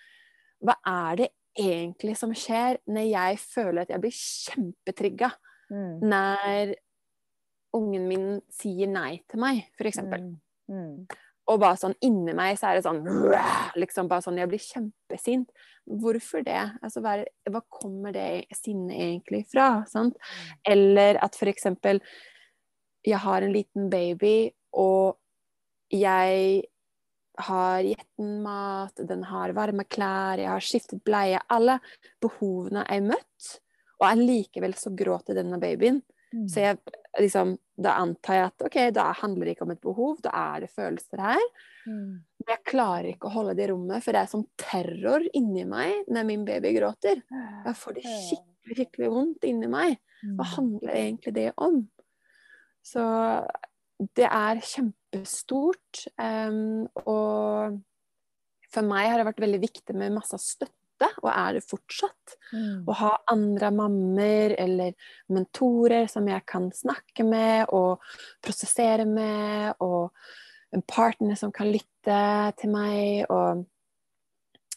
Hva 0.64 0.78
er 0.88 1.18
det 1.20 1.28
egentlig 1.60 2.14
som 2.16 2.32
skjer 2.32 2.80
når 2.88 3.10
jeg 3.10 3.40
føler 3.44 3.84
at 3.84 3.92
jeg 3.92 4.04
blir 4.06 4.16
kjempetrigga 4.16 5.34
Mm. 5.74 6.00
når 6.10 6.74
ungen 7.74 8.08
min 8.08 8.26
sier 8.54 8.90
nei 8.92 9.24
til 9.30 9.42
meg, 9.42 9.64
f.eks. 9.80 10.02
Mm. 10.06 10.34
Mm. 10.70 10.98
Og 11.52 11.60
bare 11.60 11.76
sånn 11.80 11.96
inni 12.06 12.34
meg 12.38 12.56
så 12.60 12.70
er 12.70 12.80
det 12.80 12.86
sånn 12.86 13.02
liksom 13.80 14.08
bare 14.12 14.24
sånn, 14.24 14.40
Jeg 14.40 14.52
blir 14.52 14.64
kjempesint. 14.64 15.50
Hvorfor 15.84 16.46
det? 16.46 16.62
Altså, 16.80 17.02
hva, 17.04 17.18
hva 17.52 17.62
kommer 17.68 18.14
det 18.16 18.46
sinnet 18.56 18.96
egentlig 18.96 19.44
fra? 19.52 19.84
Sant? 19.92 20.16
Eller 20.64 21.20
at 21.24 21.36
for 21.36 21.52
eksempel 21.52 22.00
Jeg 23.04 23.20
har 23.20 23.44
en 23.44 23.52
liten 23.52 23.90
baby, 23.92 24.54
og 24.80 25.18
jeg 25.92 26.64
har 27.44 27.84
gitt 27.84 28.08
den 28.18 28.38
mat, 28.46 28.96
den 28.96 29.26
har 29.28 29.54
varme 29.58 29.84
klær, 29.84 30.40
jeg 30.40 30.48
har 30.48 30.64
skiftet 30.64 31.04
bleie. 31.06 31.42
Alle 31.52 31.80
behovene 32.24 32.86
er 32.88 33.04
møtt, 33.04 33.50
og 34.00 34.08
allikevel 34.08 34.76
så 34.80 34.94
gråter 34.96 35.36
denne 35.38 35.60
babyen. 35.62 36.00
Mm. 36.34 36.48
Så 36.50 36.64
jeg, 36.64 36.80
liksom, 37.22 37.56
da 37.86 37.96
antar 38.02 38.40
jeg 38.40 38.50
at 38.50 38.66
ok, 38.68 38.78
da 38.96 39.08
handler 39.22 39.48
det 39.48 39.56
ikke 39.56 39.68
om 39.68 39.74
et 39.76 39.84
behov, 39.84 40.16
da 40.26 40.34
er 40.40 40.66
det 40.66 40.72
følelser 40.74 41.22
her. 41.22 41.44
Mm. 41.86 42.24
Men 42.42 42.54
jeg 42.56 42.66
klarer 42.70 43.10
ikke 43.12 43.30
å 43.30 43.36
holde 43.36 43.56
det 43.58 43.68
i 43.68 43.72
rommet, 43.72 44.04
for 44.06 44.16
det 44.16 44.24
er 44.24 44.32
som 44.32 44.48
terror 44.60 45.28
inni 45.38 45.68
meg 45.70 46.10
når 46.12 46.28
min 46.30 46.48
baby 46.48 46.74
gråter. 46.78 47.22
Jeg 47.30 47.78
får 47.80 48.00
det 48.00 48.06
skikkelig, 48.08 48.80
skikkelig 48.80 49.14
vondt 49.14 49.48
inni 49.50 49.70
meg. 49.72 50.00
Hva 50.24 50.48
handler 50.56 50.96
egentlig 50.96 51.34
det 51.36 51.50
om? 51.62 51.82
Så 52.84 53.04
det 54.18 54.28
er 54.28 54.62
kjempestort. 54.64 56.06
Um, 56.20 56.86
og 57.06 57.80
for 58.74 58.88
meg 58.88 59.12
har 59.12 59.22
det 59.22 59.28
vært 59.30 59.44
veldig 59.44 59.62
viktig 59.64 59.96
med 59.98 60.16
masse 60.16 60.40
støtte, 60.42 60.72
og 61.22 61.30
er 61.32 61.58
det 61.58 61.64
fortsatt. 61.66 62.36
Mm. 62.54 62.84
Å 62.88 62.96
ha 63.00 63.12
andre 63.34 63.72
mammer 63.76 64.56
eller 64.60 64.94
mentorer 65.34 66.08
som 66.12 66.28
jeg 66.30 66.46
kan 66.50 66.70
snakke 66.76 67.26
med 67.28 67.72
og 67.76 68.04
prosessere 68.44 69.06
med, 69.10 69.74
og 69.84 70.14
en 70.74 70.86
partner 70.90 71.38
som 71.40 71.52
kan 71.54 71.70
lytte 71.72 72.20
til 72.60 72.74
meg. 72.74 73.26
Og, 73.30 73.66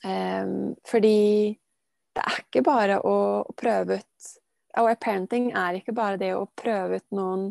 um, 0.04 0.56
fordi 0.88 1.20
det 2.16 2.24
er 2.24 2.42
ikke 2.44 2.64
bare 2.66 2.98
å, 3.04 3.16
å 3.44 3.56
prøve 3.56 4.00
ut 4.00 4.34
Our 4.76 4.92
parenting 5.00 5.54
er 5.56 5.78
ikke 5.78 5.94
bare 5.96 6.18
det 6.20 6.34
å 6.36 6.42
prøve 6.52 6.98
ut 7.00 7.14
noen 7.16 7.46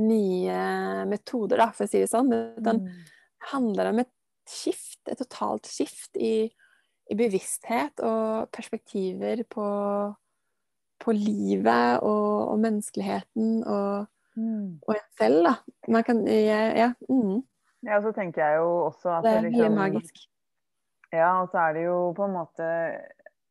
nye 0.00 1.04
metoder, 1.04 1.60
da, 1.60 1.66
for 1.76 1.84
å 1.84 1.90
si 1.90 2.00
det 2.00 2.08
sånn. 2.08 2.30
Men 2.64 2.80
Mm. 2.80 2.86
handler 3.52 3.90
om 3.90 3.98
et 4.00 4.12
skift, 4.48 5.00
et 5.08 5.18
totalt 5.18 5.68
skift 5.68 6.16
i, 6.16 6.48
i 7.10 7.14
bevissthet 7.14 8.00
og 8.02 8.48
perspektiver 8.50 9.44
på, 9.50 9.66
på 11.04 11.12
livet 11.14 12.00
og, 12.02 12.48
og 12.52 12.58
menneskeligheten 12.60 13.64
og, 13.64 14.06
Mm. 14.36 14.82
og 14.84 14.90
en 14.92 15.04
selv, 15.16 15.46
da. 15.46 15.52
Man 15.88 16.02
kan 16.04 16.18
Ja. 16.28 16.90
mm, 17.08 17.38
Ja, 17.86 18.00
så 18.04 18.10
tenker 18.12 18.44
jeg 18.44 18.58
jo 18.58 18.84
også 18.90 19.08
at 19.18 19.24
det 19.24 19.32
er 19.32 19.40
liksom- 19.40 19.62
veldig 19.62 19.76
magisk. 19.78 20.14
Ja, 21.12 21.40
og 21.40 21.48
så 21.48 21.58
er 21.58 21.72
det 21.72 21.84
jo 21.86 22.12
på 22.12 22.24
en 22.26 22.32
måte 22.34 22.66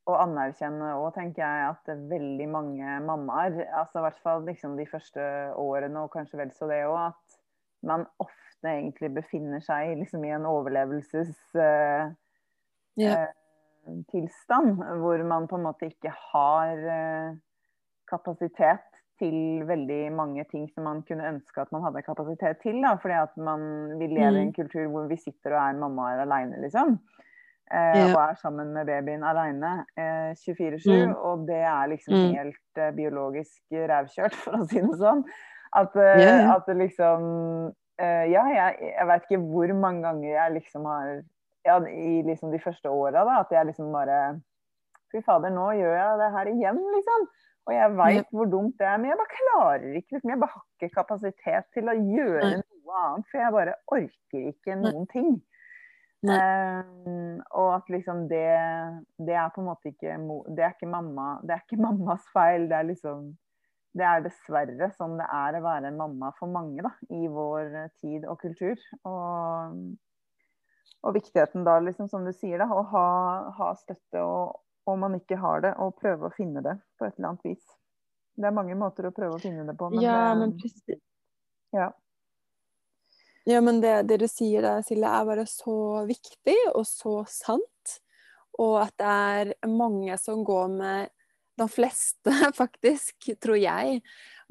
å 0.07 0.13
anerkjenne 0.21 0.91
òg, 0.93 1.13
tenker 1.15 1.41
jeg, 1.41 1.69
at 1.69 1.97
veldig 2.09 2.49
mange 2.49 2.99
mammaer, 3.01 3.65
altså 3.73 3.97
i 3.97 4.01
hvert 4.05 4.19
fall 4.21 4.45
liksom 4.45 4.77
de 4.77 4.85
første 4.85 5.19
årene, 5.57 5.97
og 6.03 6.11
kanskje 6.11 6.37
vel 6.37 6.51
så 6.51 6.67
det 6.69 6.83
òg, 6.85 7.07
at 7.07 7.39
man 7.81 8.05
ofte 8.19 8.65
egentlig 8.69 9.13
befinner 9.15 9.59
seg 9.61 9.97
liksom 9.97 10.23
i 10.25 10.29
en 10.35 10.45
overlevelses... 10.45 11.33
Uh, 11.55 12.13
Ja. 12.97 13.25
Tilstand, 14.11 14.79
hvor 15.01 15.23
man 15.27 15.47
på 15.47 15.55
en 15.59 15.63
måte 15.67 15.85
ikke 15.91 16.11
har 16.33 16.77
eh, 16.97 17.35
kapasitet 18.09 18.83
til 19.19 19.63
veldig 19.67 20.11
mange 20.11 20.43
ting 20.51 20.65
som 20.73 20.83
man 20.83 21.01
kunne 21.07 21.27
ønske 21.29 21.61
at 21.61 21.71
man 21.71 21.83
hadde 21.85 22.01
kapasitet 22.03 22.59
til. 22.63 22.81
Da, 22.83 22.95
fordi 22.99 23.15
at 23.15 23.37
man, 23.39 23.61
vi 23.99 24.07
lever 24.11 24.35
i 24.39 24.41
en 24.41 24.47
Mm. 24.51 24.53
kultur 24.57 24.87
hvor 24.91 25.07
vi 25.07 25.15
sitter 25.17 25.55
og 25.55 25.61
er 25.69 25.79
mammaer 25.79 26.19
aleine, 26.25 26.59
liksom. 26.61 26.99
Eh, 27.71 27.95
Ja. 27.97 28.05
Og 28.13 28.19
er 28.29 28.35
sammen 28.41 28.73
med 28.73 28.85
babyen 28.85 29.23
aleine 29.23 29.85
eh, 29.97 30.35
24-7. 30.35 31.07
Mm. 31.07 31.15
Og 31.15 31.47
det 31.47 31.61
er 31.63 31.87
liksom 31.87 32.13
Mm. 32.13 32.35
helt 32.35 32.77
eh, 32.77 32.91
biologisk 32.91 33.61
rævkjørt, 33.71 34.35
for 34.43 34.51
å 34.59 34.65
si 34.67 34.81
det 34.81 34.99
sånn. 34.99 35.23
At, 35.75 35.95
eh, 35.95 36.21
ja. 36.21 36.55
at 36.55 36.67
liksom 36.77 37.71
eh, 37.99 38.25
Ja, 38.31 38.43
jeg, 38.51 38.75
jeg 38.99 39.07
vet 39.07 39.23
ikke 39.29 39.41
hvor 39.47 39.73
mange 39.79 40.01
ganger 40.03 40.29
jeg 40.29 40.53
liksom 40.59 40.85
har 40.85 41.23
ja, 41.65 41.80
i 41.89 42.21
liksom 42.28 42.54
de 42.54 42.62
første 42.62 42.91
åra, 42.91 43.23
da, 43.25 43.39
at 43.41 43.54
jeg 43.54 43.71
liksom 43.71 43.93
bare 43.95 44.19
Fy 45.13 45.21
fader, 45.23 45.51
nå 45.54 45.69
gjør 45.78 45.93
jeg 45.93 46.19
det 46.19 46.30
her 46.34 46.47
igjen, 46.49 46.80
liksom. 46.95 47.25
Og 47.65 47.73
jeg 47.73 47.91
veit 47.97 48.32
hvor 48.34 48.49
dumt 48.49 48.78
det 48.82 48.88
er, 48.89 48.97
men 49.01 49.12
jeg 49.12 49.19
bare 49.19 49.36
klarer 49.39 49.97
ikke. 49.99 50.15
Liksom, 50.15 50.32
jeg 50.32 50.41
bare 50.41 50.54
har 50.54 50.63
ikke 50.65 50.95
kapasitet 50.95 51.67
til 51.73 51.89
å 51.89 51.95
gjøre 51.97 52.49
noe 52.60 53.01
annet, 53.01 53.28
for 53.30 53.41
jeg 53.41 53.56
bare 53.56 53.75
orker 53.95 54.49
ikke 54.51 54.78
noen 54.82 55.08
ting. 55.13 55.30
Eh, 56.25 57.39
og 57.54 57.67
at 57.75 57.89
liksom 57.91 58.23
det 58.32 58.47
Det 59.28 59.36
er 59.38 59.51
på 59.54 59.62
en 59.62 59.67
måte 59.67 59.91
ikke 59.91 60.15
Det 60.58 60.63
er 60.63 60.71
ikke 60.73 60.88
mamma 60.89 61.36
Det 61.45 61.54
er 61.54 61.60
ikke 61.62 61.82
mammas 61.86 62.23
feil. 62.34 62.65
Det 62.71 62.78
er 62.80 62.88
liksom 62.89 63.28
Det 63.93 64.08
er 64.10 64.23
dessverre 64.25 64.89
sånn 64.95 65.19
det 65.19 65.28
er 65.30 65.60
å 65.60 65.62
være 65.63 65.91
en 65.91 65.99
mamma 65.99 66.32
for 66.39 66.51
mange 66.51 66.82
da, 66.84 66.91
i 67.13 67.30
vår 67.32 67.91
tid 68.01 68.25
og 68.28 68.41
kultur. 68.41 68.82
Og, 69.08 69.78
og 71.05 71.15
viktigheten 71.15 71.65
da, 71.67 71.79
liksom, 71.83 72.09
som 72.09 72.25
du 72.25 72.33
sier, 72.33 72.59
da, 72.61 72.69
å 72.71 72.85
ha, 72.91 73.07
ha 73.57 73.73
støtte 73.79 74.23
og 74.25 74.61
om 74.85 75.01
man 75.01 75.17
ikke 75.17 75.37
har 75.41 75.63
det, 75.65 75.73
og 75.81 75.97
prøve 75.97 76.29
å 76.29 76.33
finne 76.35 76.61
det 76.65 76.75
på 76.99 77.07
et 77.07 77.15
eller 77.17 77.31
annet 77.31 77.47
vis. 77.47 77.63
Det 78.35 78.49
er 78.49 78.53
mange 78.53 78.75
måter 78.77 79.07
å 79.07 79.13
prøve 79.15 79.37
å 79.37 79.41
finne 79.41 79.65
det 79.65 79.73
på, 79.79 79.89
men, 79.93 80.03
ja, 80.05 80.17
det, 80.29 80.39
men 80.41 80.57
precis. 80.59 80.99
ja. 81.73 81.89
Ja, 83.45 83.61
men 83.61 83.79
det, 83.81 83.93
det 84.09 84.17
du 84.23 84.27
sier 84.29 84.65
da, 84.65 84.79
Silje, 84.86 85.09
er 85.09 85.25
bare 85.27 85.45
så 85.49 85.77
viktig 86.09 86.57
og 86.73 86.86
så 86.89 87.19
sant. 87.29 87.99
Og 88.57 88.79
at 88.81 88.95
det 88.97 89.11
er 89.11 89.51
mange 89.69 90.15
som 90.21 90.45
går 90.47 90.71
med 90.73 91.11
De 91.55 91.67
fleste, 91.71 92.31
faktisk, 92.61 93.29
tror 93.39 93.55
jeg, 93.55 94.01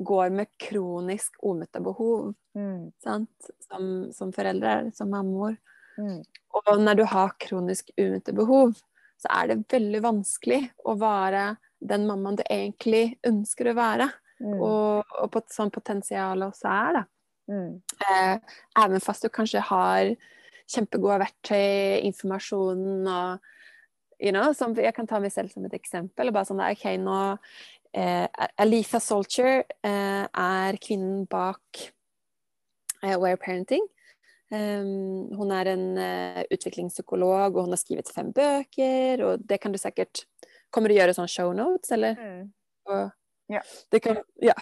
går 0.01 0.30
med 0.32 0.49
kronisk 0.57 1.35
omøtte 1.45 1.82
behov. 1.85 2.30
Mm, 2.57 2.95
Sant? 3.05 3.51
Som, 3.66 3.91
som 4.16 4.30
foreldre, 4.32 4.89
som 4.97 5.11
mammaer. 5.12 5.59
Mm, 5.99 6.20
Og 6.61 6.82
når 6.82 7.01
du 7.01 7.05
har 7.11 7.34
kronisk 7.40 7.90
umøtte 7.99 8.34
behov, 8.36 8.74
så 9.20 9.30
er 9.30 9.51
det 9.51 9.64
veldig 9.72 10.03
vanskelig 10.05 10.61
å 10.84 10.97
være 11.01 11.55
den 11.84 12.07
mammaen 12.09 12.38
du 12.40 12.45
egentlig 12.49 13.18
ønsker 13.26 13.70
å 13.70 13.78
være. 13.78 14.11
mm. 14.40 14.61
Og, 14.61 15.16
og 15.22 15.32
på, 15.32 15.45
sånn 15.53 15.72
potensialet 15.74 16.49
også 16.49 16.70
er, 16.70 17.01
da. 17.01 17.05
Mm. 17.45 17.82
Eh, 18.09 18.38
även 18.84 19.03
fast 19.05 19.22
du 19.22 19.28
kanskje 19.28 19.61
har 19.61 20.14
kjempegode 20.70 21.18
verktøy, 21.20 22.01
informasjon 22.09 23.05
og 23.05 23.51
you 24.18 24.32
know, 24.32 24.53
som, 24.53 24.74
Jeg 24.76 24.95
kan 24.95 25.07
ta 25.07 25.20
meg 25.20 25.32
selv 25.32 25.53
som 25.53 25.64
et 25.66 25.74
eksempel. 25.76 26.28
og 26.28 26.36
bare 26.36 26.49
sånn, 26.49 26.62
ok, 26.64 26.86
nå 27.03 27.18
eh, 27.92 28.26
Alifa 28.62 29.01
Solcher 29.03 29.64
eh, 29.84 30.24
er 30.24 30.78
kvinnen 30.80 31.26
bak 31.30 31.82
eh, 33.03 33.16
Where 33.18 33.36
Parenting. 33.36 33.84
Um, 34.55 35.33
hun 35.35 35.51
er 35.57 35.73
en 35.73 35.85
eh, 35.99 36.43
utviklingspsykolog, 36.55 37.57
og 37.57 37.67
hun 37.67 37.75
har 37.75 37.81
skrevet 37.81 38.11
fem 38.13 38.31
bøker. 38.35 39.25
Og 39.27 39.45
det 39.45 39.59
kan 39.63 39.75
du 39.75 39.81
sikkert 39.83 40.27
Kommer 40.75 40.91
du 40.91 40.97
gjøre 40.97 41.15
sånn 41.15 41.31
show 41.31 41.53
notes, 41.55 41.93
eller? 41.95 42.19
Mm. 42.19 42.49
Og, 42.91 43.13
Ja. 43.53 43.61
Det 43.93 44.01
kan, 44.01 44.17
ja. 44.41 44.55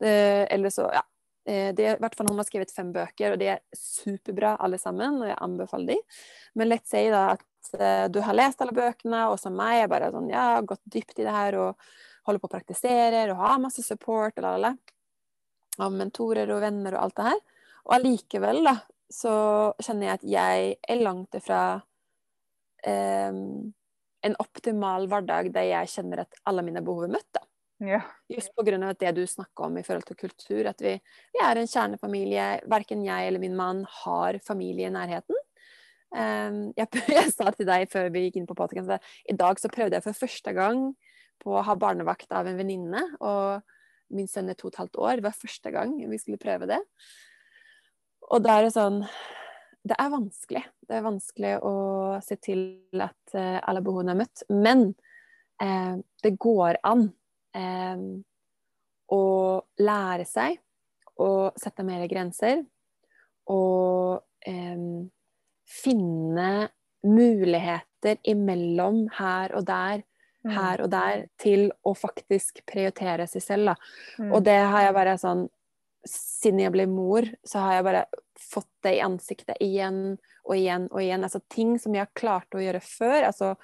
Eller 0.00 0.70
så, 0.70 0.86
ja. 0.94 1.02
Eh, 1.48 1.72
Det 1.74 1.84
er, 1.84 1.96
i 1.96 2.00
hvert 2.00 2.14
fall 2.14 2.28
Hun 2.30 2.38
har 2.38 2.46
skrevet 2.46 2.72
fem 2.74 2.92
bøker, 2.94 3.32
og 3.34 3.40
de 3.40 3.48
er 3.54 3.62
superbra 3.76 4.56
alle 4.60 4.78
sammen. 4.78 5.20
Og 5.22 5.28
jeg 5.28 5.38
anbefaler 5.44 5.94
de. 5.94 5.98
Men 6.54 6.68
let's 6.68 6.92
say 6.92 7.10
da 7.10 7.32
at 7.36 7.72
eh, 7.80 8.06
du 8.12 8.20
har 8.24 8.36
lest 8.36 8.60
alle 8.62 8.76
bøkene, 8.76 9.24
og 9.32 9.38
som 9.40 9.56
meg 9.56 9.82
er 9.82 9.90
bare 9.90 10.12
sånn, 10.14 10.30
ja, 10.32 10.60
gått 10.60 10.84
dypt 10.84 11.18
i 11.18 11.26
det 11.26 11.34
her 11.34 11.58
og 11.58 11.88
holder 12.28 12.42
på 12.42 12.50
å 12.50 12.52
praktisere 12.52 13.24
og 13.32 13.40
har 13.40 13.60
masse 13.62 13.82
support 13.84 14.36
og 14.36 14.44
lalala, 14.44 14.74
av 15.78 15.94
mentorer 15.94 16.50
og 16.52 16.60
venner 16.60 16.96
og 16.96 17.06
alt 17.06 17.16
det 17.16 17.28
her. 17.30 17.40
Og 17.86 17.94
allikevel 17.96 18.64
da, 18.66 18.74
så 19.12 19.34
kjenner 19.82 20.10
jeg 20.10 20.18
at 20.18 20.26
jeg 20.28 20.72
er 20.92 21.02
langt 21.02 21.36
ifra 21.38 21.62
em, 22.86 23.72
en 24.26 24.36
optimal 24.42 25.06
hverdag 25.08 25.52
der 25.54 25.68
jeg 25.70 25.92
kjenner 25.94 26.24
at 26.24 26.40
alle 26.48 26.64
mine 26.66 26.82
behov 26.84 27.06
er 27.06 27.14
møtt. 27.16 27.28
da. 27.32 27.44
Ja. 27.78 28.00
Just 28.26 28.50
av 28.58 28.66
det 28.98 29.12
du 29.14 29.22
snakker 29.26 29.68
om 29.68 29.76
i 29.78 29.84
forhold 29.86 30.06
til 30.08 30.18
kultur, 30.18 30.66
at 30.66 30.80
vi, 30.82 30.96
vi 31.34 31.42
er 31.44 31.60
en 31.60 31.70
kjernefamilie. 31.70 32.46
Verken 32.66 33.04
jeg 33.06 33.28
eller 33.28 33.42
min 33.42 33.56
mann 33.56 33.84
har 34.02 34.40
familie 34.46 34.88
i 34.88 34.94
nærheten. 34.94 35.38
Um, 36.08 36.72
jeg, 36.76 36.88
jeg 37.18 37.30
sa 37.34 37.52
til 37.54 37.68
deg 37.68 37.86
før 37.92 38.10
vi 38.12 38.26
gikk 38.26 38.40
inn 38.40 38.48
på 38.48 38.56
podkasten 38.58 38.96
at 38.96 39.04
i 39.28 39.36
dag 39.36 39.60
så 39.60 39.70
prøvde 39.70 39.98
jeg 39.98 40.06
for 40.06 40.16
første 40.16 40.54
gang 40.56 40.88
på 41.38 41.52
å 41.54 41.62
ha 41.62 41.76
barnevakt 41.78 42.32
av 42.34 42.48
en 42.50 42.58
venninne. 42.58 43.04
Og 43.22 43.62
min 44.16 44.28
sønn 44.28 44.50
er 44.50 44.58
to 44.58 44.68
og 44.68 44.74
et 44.74 44.82
halvt 44.82 45.00
år. 45.04 45.16
Det 45.18 45.28
var 45.28 45.40
første 45.46 45.72
gang 45.74 45.94
vi 46.02 46.20
skulle 46.20 46.40
prøve 46.42 46.66
det. 46.70 46.80
Og 48.30 48.42
da 48.44 48.58
er 48.58 48.66
det 48.68 48.74
sånn 48.76 49.02
Det 49.88 49.96
er 49.96 50.10
vanskelig. 50.12 50.64
Det 50.88 50.96
er 50.98 51.04
vanskelig 51.06 51.52
å 51.64 51.74
se 52.24 52.36
til 52.44 52.62
at 53.00 53.36
eh, 53.38 53.58
alle 53.62 53.80
behovene 53.84 54.12
er 54.12 54.18
møtt. 54.20 54.42
Men 54.52 54.90
eh, 55.62 55.94
det 56.24 56.32
går 56.40 56.80
an 56.84 57.06
eh, 57.56 58.02
å 59.14 59.22
lære 59.80 60.26
seg 60.28 60.58
å 61.24 61.30
sette 61.56 61.86
mer 61.88 62.04
grenser. 62.10 62.64
Og 63.48 64.20
eh, 64.44 64.82
finne 65.68 66.50
muligheter 67.06 68.20
imellom 68.28 69.06
her 69.20 69.56
og 69.56 69.68
der, 69.70 70.04
Mm. 70.38 70.52
her 70.54 70.80
og 70.84 70.90
der, 70.92 71.24
til 71.42 71.64
å 71.82 71.90
faktisk 71.98 72.60
prioritere 72.70 73.24
seg 73.26 73.42
selv. 73.42 73.72
Da. 73.72 73.74
Mm. 74.22 74.28
Og 74.36 74.44
det 74.46 74.54
har 74.70 74.84
jeg 74.84 74.94
bare 74.94 75.16
sånn 75.18 75.40
Siden 76.06 76.60
jeg 76.62 76.72
ble 76.74 76.86
mor, 76.90 77.26
så 77.46 77.64
har 77.64 77.78
jeg 77.78 77.86
bare 77.88 78.04
fått 78.38 78.70
det 78.86 78.94
i 78.96 79.04
ansiktet 79.04 79.58
igjen 79.64 80.02
og 80.46 80.54
igjen 80.54 80.86
og 80.92 81.00
igjen. 81.02 81.24
Altså 81.26 81.40
ting 81.50 81.74
som 81.82 81.96
jeg 81.96 82.06
har 82.06 82.18
klart 82.18 82.54
å 82.54 82.62
gjøre 82.62 82.82
før, 82.84 83.30
altså 83.30 83.54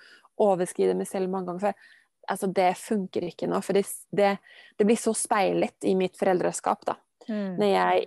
overskride 0.43 0.97
meg 0.99 1.09
selv 1.09 1.31
mange 1.31 1.53
ganger 1.53 1.69
før. 1.69 1.93
Altså 2.33 2.49
det 2.57 2.71
funker 2.81 3.29
ikke 3.29 3.49
nå, 3.51 3.61
for 3.65 3.77
det, 3.77 3.85
det, 4.17 4.35
det 4.81 4.89
blir 4.89 4.99
så 4.99 5.13
speilet 5.17 5.87
i 5.87 5.95
mitt 5.99 6.19
foreldreskap, 6.19 6.85
da. 6.89 6.99
Mm. 7.29 7.61
Når 7.61 7.71
jeg 7.71 8.07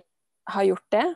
har 0.54 0.68
gjort 0.68 0.86
det, 0.94 1.06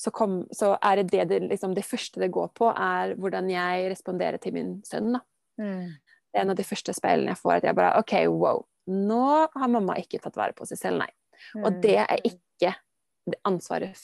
så, 0.00 0.10
kom, 0.10 0.38
så 0.52 0.74
er 0.82 1.00
det 1.00 1.10
det, 1.12 1.24
det, 1.30 1.40
liksom, 1.48 1.74
det 1.76 1.86
første 1.86 2.20
det 2.20 2.32
går 2.34 2.50
på, 2.56 2.70
er 2.70 3.14
hvordan 3.20 3.50
jeg 3.52 3.90
responderer 3.92 4.40
til 4.42 4.56
min 4.56 4.76
sønn. 4.86 5.14
da. 5.16 5.22
Mm. 5.60 5.94
Det 6.34 6.40
er 6.40 6.46
en 6.46 6.54
av 6.54 6.58
de 6.58 6.66
første 6.66 6.94
speilene 6.96 7.34
jeg 7.34 7.40
får, 7.40 7.58
at 7.58 7.68
jeg 7.68 7.78
bare 7.78 7.98
OK, 8.00 8.16
wow. 8.34 8.64
Nå 8.90 9.26
har 9.54 9.70
mamma 9.70 9.96
ikke 10.00 10.20
tatt 10.20 10.36
vare 10.36 10.56
på 10.56 10.66
seg 10.68 10.80
selv, 10.80 11.04
nei. 11.04 11.10
Mm. 11.54 11.64
Og 11.64 11.80
det 11.84 11.98
er 12.02 12.16
ikke 12.24 12.74
det 13.30 13.40
ansvaret 13.48 14.00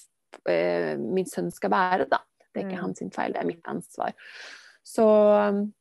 eh, 0.49 0.95
min 1.01 1.29
sønn 1.29 1.51
skal 1.55 1.73
bære, 1.73 2.09
da. 2.11 2.23
Det 2.51 2.63
er 2.63 2.67
ikke 2.67 2.79
Mm. 2.79 2.85
hans 2.85 3.03
feil, 3.15 3.33
det 3.33 3.41
er 3.41 3.47
mitt 3.47 3.67
ansvar. 3.69 4.15
Så 4.83 5.05
um, 5.05 5.73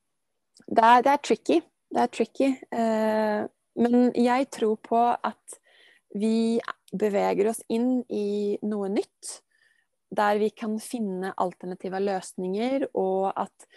det 0.67 0.83
er, 0.83 1.01
det 1.01 1.11
er 1.11 1.23
tricky. 1.23 1.61
Det 1.89 2.01
er 2.03 2.11
tricky. 2.13 2.49
Eh, 2.71 3.47
men 3.79 4.11
jeg 4.13 4.49
tror 4.51 4.75
på 4.83 4.99
at 5.23 5.59
vi 6.15 6.59
beveger 6.91 7.49
oss 7.49 7.63
inn 7.69 8.03
i 8.09 8.57
noe 8.61 8.89
nytt. 8.89 9.41
Der 10.09 10.37
vi 10.41 10.49
kan 10.49 10.79
finne 10.81 11.33
alternative 11.37 11.99
løsninger, 12.01 12.87
og 12.97 13.33
at 13.37 13.67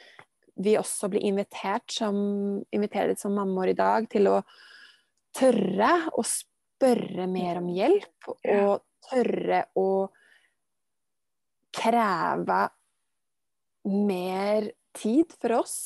vi 0.57 0.77
også 0.77 1.09
blir 1.13 1.25
invitert 1.29 1.93
som, 1.93 2.63
invitert 2.73 3.21
som 3.21 3.37
mammaer 3.37 3.73
i 3.73 3.77
dag 3.77 4.09
til 4.13 4.29
å 4.29 4.39
tørre 5.37 5.93
å 6.13 6.25
spørre 6.25 6.52
mer 7.31 7.61
om 7.63 7.71
hjelp, 7.73 8.29
og 8.29 8.83
tørre 9.09 9.65
å 9.79 9.89
kreve 11.73 12.61
mer 13.89 14.71
tid 14.93 15.33
for 15.41 15.57
oss 15.57 15.77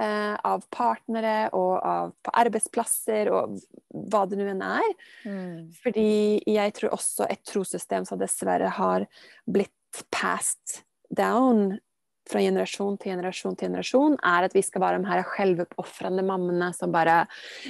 eh, 0.00 0.34
av 0.34 0.64
partnere 0.70 1.50
og 1.58 1.72
av 1.82 2.12
på 2.22 2.34
arbeidsplasser 2.44 3.30
og 3.34 3.56
hva 3.90 4.22
det 4.30 4.38
nå 4.38 4.46
enn 4.52 4.64
er. 4.64 4.92
Mm. 5.26 5.56
Fordi 5.82 6.12
jeg 6.46 6.76
tror 6.78 6.96
også 6.96 7.26
et 7.28 7.42
trossystem 7.48 8.06
som 8.08 8.20
dessverre 8.22 8.70
har 8.78 9.08
blitt 9.50 10.04
passed 10.14 10.84
down 11.12 11.80
fra 12.28 12.40
generasjon 12.40 12.98
til 13.00 13.12
generasjon 13.12 13.56
til 13.58 13.68
generasjon, 13.68 14.16
er 14.22 14.46
at 14.46 14.54
vi 14.54 14.62
skal 14.62 14.80
være 14.84 15.02
de 15.02 15.10
her 15.10 15.24
selvoppofrende 15.36 16.24
mammene 16.26 16.72
som 16.76 16.92
bare 16.94 17.26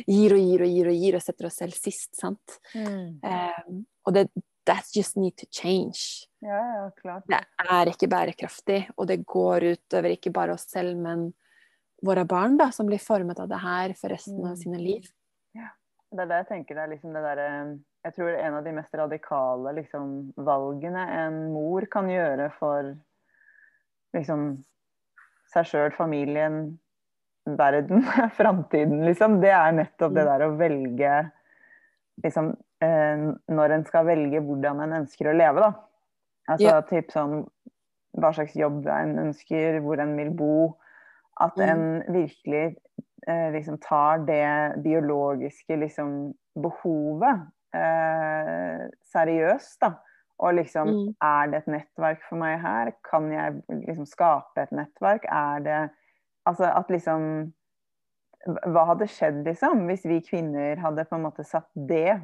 gir 0.06 0.34
og 0.36 0.42
gir 0.42 0.64
og 0.66 0.72
gir 0.76 0.90
og 0.92 0.98
gir 1.04 1.16
og 1.18 1.22
setter 1.24 1.48
oss 1.48 1.60
selv 1.62 1.76
sist. 1.76 2.14
sant? 2.20 2.58
Mm. 2.74 3.20
Um, 3.24 3.84
og 4.06 4.14
det 4.18 4.28
that 4.64 4.84
just 4.94 5.16
need 5.16 5.34
to 5.36 5.46
change. 5.50 6.28
Ja, 6.40 6.58
ja, 6.58 6.90
klart. 7.00 7.24
Det 7.26 7.40
er 7.70 7.88
ikke 7.90 8.06
bærekraftig, 8.08 8.84
og 8.96 9.08
det 9.08 9.24
går 9.26 9.72
utover 9.72 10.12
ikke 10.14 10.30
bare 10.30 10.54
oss 10.54 10.68
selv, 10.70 10.96
men 10.96 11.32
våre 12.02 12.24
barn, 12.26 12.56
da, 12.58 12.68
som 12.70 12.86
blir 12.86 13.02
formet 13.02 13.40
av 13.42 13.48
det 13.50 13.58
her 13.62 13.94
for 13.98 14.10
resten 14.14 14.38
av 14.44 14.54
Mm. 14.54 14.56
sine 14.56 14.78
liv. 14.78 15.02
Ja. 15.54 15.68
Det 16.12 16.20
er 16.20 16.26
det 16.26 16.38
jeg 16.42 16.48
tenker 16.48 16.74
det 16.74 16.82
er 16.82 16.88
liksom 16.92 17.12
det 17.14 17.22
derre 17.24 17.78
Jeg 18.04 18.14
tror 18.14 18.28
en 18.34 18.54
av 18.54 18.64
de 18.64 18.72
mest 18.72 18.94
radikale 18.94 19.72
liksom, 19.74 20.34
valgene 20.36 21.08
en 21.08 21.52
mor 21.52 21.86
kan 21.86 22.08
gjøre 22.10 22.52
for 22.58 22.96
liksom 24.14 24.64
seg 25.52 25.66
sjøl, 25.68 25.90
familien, 25.96 26.78
verden, 27.58 28.02
framtiden, 28.38 29.02
liksom, 29.06 29.40
det 29.42 29.50
er 29.52 29.72
nettopp 29.72 30.14
det 30.14 30.24
Mm. 30.26 30.30
der 30.30 30.44
å 30.46 30.56
velge 30.58 31.14
liksom 32.24 32.52
eh, 32.82 33.24
Når 33.48 33.70
en 33.76 33.84
skal 33.86 34.06
velge 34.06 34.40
hvordan 34.42 34.80
en 34.82 34.92
ønsker 35.02 35.28
å 35.30 35.36
leve, 35.36 35.60
da. 35.60 35.72
Altså 36.50 36.68
Ja. 36.68 36.80
typ 36.82 37.10
sånn 37.14 37.44
hva 38.18 38.32
slags 38.34 38.54
jobb 38.58 38.86
en 38.86 39.18
ønsker, 39.18 39.80
hvor 39.80 39.98
en 40.02 40.16
vil 40.16 40.30
bo. 40.30 40.76
At 41.40 41.56
Mm. 41.56 41.68
en 41.68 42.02
virkelig 42.12 42.76
eh, 43.26 43.50
liksom 43.52 43.78
tar 43.80 44.18
det 44.26 44.82
biologiske 44.82 45.76
liksom 45.78 46.34
behovet 46.60 47.40
eh, 47.74 48.88
seriøst, 49.12 49.78
da. 49.80 49.94
Og 50.40 50.54
liksom, 50.54 50.88
Mm. 50.88 51.14
er 51.22 51.46
det 51.50 51.54
et 51.58 51.66
nettverk 51.68 52.22
for 52.28 52.36
meg 52.36 52.60
her? 52.60 52.92
Kan 53.10 53.30
jeg 53.32 53.62
liksom 53.68 54.06
skape 54.06 54.58
et 54.62 54.70
nettverk? 54.72 55.24
Er 55.30 55.60
det 55.60 55.90
Altså 56.46 56.64
at 56.76 56.88
liksom 56.90 57.52
Hva 58.66 58.84
hadde 58.86 59.06
skjedd, 59.06 59.44
liksom, 59.46 59.86
hvis 59.86 60.02
vi 60.04 60.20
kvinner 60.20 60.76
hadde 60.82 61.04
på 61.04 61.14
en 61.14 61.22
måte 61.22 61.44
satt 61.46 61.68
det 61.76 62.20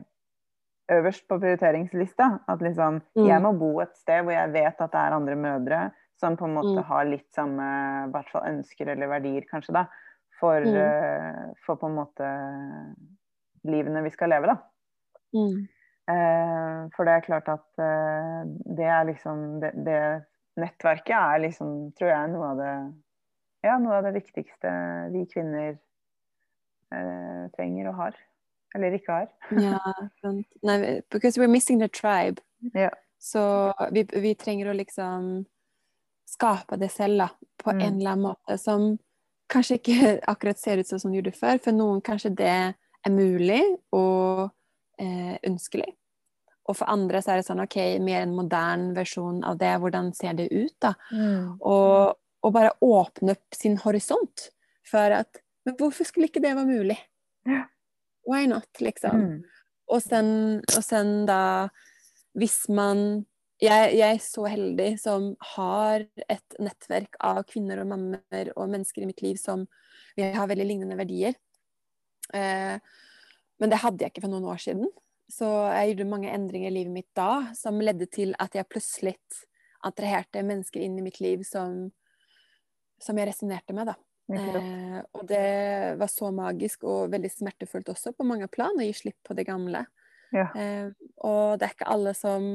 øverst 0.91 1.29
på 1.29 1.39
prioriteringslista? 1.39 2.41
At 2.49 2.59
liksom 2.61 3.03
Mm. 3.17 3.27
Jeg 3.29 3.43
må 3.43 3.53
bo 3.59 3.79
et 3.81 3.97
sted 3.97 4.25
hvor 4.25 4.33
jeg 4.33 4.53
vet 4.53 4.81
at 4.81 4.91
det 4.91 4.99
er 4.99 5.13
andre 5.15 5.37
mødre 5.37 5.93
som 6.17 6.37
på 6.37 6.45
en 6.47 6.55
måte 6.57 6.77
Mm. 6.83 6.85
har 6.85 7.05
litt 7.05 7.31
samme 7.33 7.63
i 8.09 8.11
hvert 8.11 8.29
fall 8.33 8.43
ønsker 8.43 8.89
eller 8.89 9.07
verdier, 9.07 9.43
kanskje, 9.53 9.73
da. 9.73 9.85
For, 10.41 10.61
Mm. 10.61 10.75
eh, 10.75 11.53
for 11.65 11.77
på 11.77 11.87
en 11.87 11.95
måte 11.95 12.97
livene 13.65 14.03
vi 14.03 14.11
skal 14.11 14.29
leve, 14.31 14.47
da. 14.47 14.57
Eh, 16.09 16.87
for 16.97 17.05
det 17.05 17.13
er 17.19 17.27
klart 17.27 17.49
at 17.53 17.83
eh, 17.85 18.45
det 18.79 18.87
er 18.89 19.05
liksom 19.11 19.43
det, 19.61 19.73
det 19.85 19.99
nettverket 20.59 21.13
er 21.17 21.43
liksom, 21.45 21.75
tror 21.99 22.11
jeg, 22.15 22.31
noe 22.33 22.47
av 22.55 22.63
det 22.63 22.73
Ja, 23.67 23.75
noe 23.83 23.99
av 23.99 24.07
det 24.07 24.15
viktigste 24.15 24.71
vi 25.13 25.25
kvinner 25.33 25.75
eh, 26.95 27.45
trenger 27.57 27.91
og 27.91 27.95
har. 27.99 28.17
Eller 28.77 28.97
ikke 28.99 29.13
har. 29.21 29.29
Ja, 29.67 29.81
sant. 30.23 30.47
Nei, 30.63 31.01
because 31.11 31.39
we're 31.41 31.51
missing 31.51 31.81
the 31.83 31.89
tribe. 31.89 32.41
Ja. 32.75 32.91
Så 33.19 33.43
vi, 33.93 34.05
vi 34.15 34.35
trenger 34.39 34.71
å 34.71 34.77
liksom 34.79 35.45
skape 36.29 36.77
det 36.79 36.91
selv, 36.95 37.19
da, 37.25 37.29
på 37.59 37.73
Mm. 37.75 37.81
en 37.81 37.97
eller 37.99 38.11
annen 38.11 38.27
måte 38.29 38.59
som 38.61 38.99
kanskje 39.51 39.79
ikke 39.81 39.99
akkurat 40.33 40.59
ser 40.61 40.79
ut 40.79 40.87
sånn 40.89 41.01
som 41.03 41.11
det 41.13 41.19
gjorde 41.23 41.35
før. 41.39 41.59
For 41.65 41.73
noen 41.75 42.01
kanskje 42.05 42.31
det 42.39 42.53
er 42.55 43.11
mulig 43.11 43.63
og 43.97 44.49
ønskelig. 44.99 45.93
Og 46.69 46.77
for 46.77 46.91
andre 46.93 47.23
så 47.25 47.33
er 47.33 47.41
det 47.41 47.47
sånn 47.47 47.63
OK, 47.65 47.77
mer 48.05 48.25
en 48.25 48.35
moderne 48.37 48.93
versjon 48.97 49.41
av 49.47 49.57
det. 49.61 49.71
Hvordan 49.81 50.11
ser 50.17 50.37
det 50.37 50.51
ut, 50.53 50.75
da? 50.85 50.93
Og, 51.65 52.19
og 52.45 52.55
bare 52.55 52.75
åpne 52.85 53.37
opp 53.39 53.57
sin 53.57 53.79
horisont 53.85 54.51
for 54.89 55.21
at 55.23 55.41
Men 55.69 55.77
hvorfor 55.77 56.07
skulle 56.09 56.29
ikke 56.29 56.41
det 56.45 56.55
være 56.57 56.69
mulig? 56.69 56.97
Why 58.29 58.47
not, 58.49 58.69
liksom? 58.81 59.17
Mm. 59.17 59.39
Og 59.89 60.05
sen, 60.05 60.31
og 60.77 60.85
sen 60.85 61.27
da 61.29 61.69
Hvis 62.37 62.69
man 62.69 63.25
jeg, 63.59 63.95
jeg 63.99 64.15
er 64.15 64.21
så 64.23 64.45
heldig 64.47 64.93
som 65.03 65.33
har 65.57 66.05
et 66.31 66.59
nettverk 66.63 67.17
av 67.27 67.41
kvinner 67.49 67.81
og 67.83 67.89
mammer 67.91 68.53
og 68.55 68.69
mennesker 68.71 69.03
i 69.03 69.09
mitt 69.09 69.23
liv 69.25 69.35
som 69.41 69.65
vi 70.15 70.29
har 70.35 70.47
veldig 70.47 70.67
lignende 70.67 70.99
verdier. 70.99 71.35
Eh, 72.35 72.79
men 73.59 73.73
det 73.73 73.83
hadde 73.83 74.05
jeg 74.05 74.15
ikke 74.15 74.25
for 74.27 74.33
noen 74.33 74.49
år 74.53 74.61
siden. 74.63 74.91
Så 75.29 75.47
jeg 75.75 75.93
gjorde 75.93 76.09
mange 76.09 76.33
endringer 76.33 76.71
i 76.71 76.77
livet 76.79 76.95
mitt 76.95 77.09
da 77.19 77.51
som 77.57 77.81
ledde 77.83 78.09
til 78.11 78.33
at 78.41 78.55
jeg 78.57 78.69
plutselig 78.71 79.19
attraherte 79.85 80.43
mennesker 80.47 80.83
inn 80.83 80.97
i 80.99 81.05
mitt 81.05 81.21
liv 81.23 81.45
som, 81.47 81.91
som 83.03 83.19
jeg 83.19 83.29
resonnerte 83.31 83.77
med, 83.77 83.93
da. 83.93 83.99
Eh, 84.29 84.97
og 85.17 85.23
det 85.29 85.45
var 86.01 86.11
så 86.13 86.29
magisk 86.35 86.85
og 86.89 87.13
veldig 87.13 87.31
smertefullt 87.33 87.89
også 87.95 88.13
på 88.17 88.27
mange 88.29 88.49
plan 88.53 88.77
å 88.77 88.85
gi 88.85 88.97
slipp 88.97 89.21
på 89.25 89.37
det 89.37 89.47
gamle. 89.49 89.85
Ja. 90.35 90.49
Eh, 90.53 90.91
og 91.25 91.61
det 91.61 91.69
er 91.69 91.77
ikke 91.77 91.93
alle 91.95 92.13
som 92.17 92.51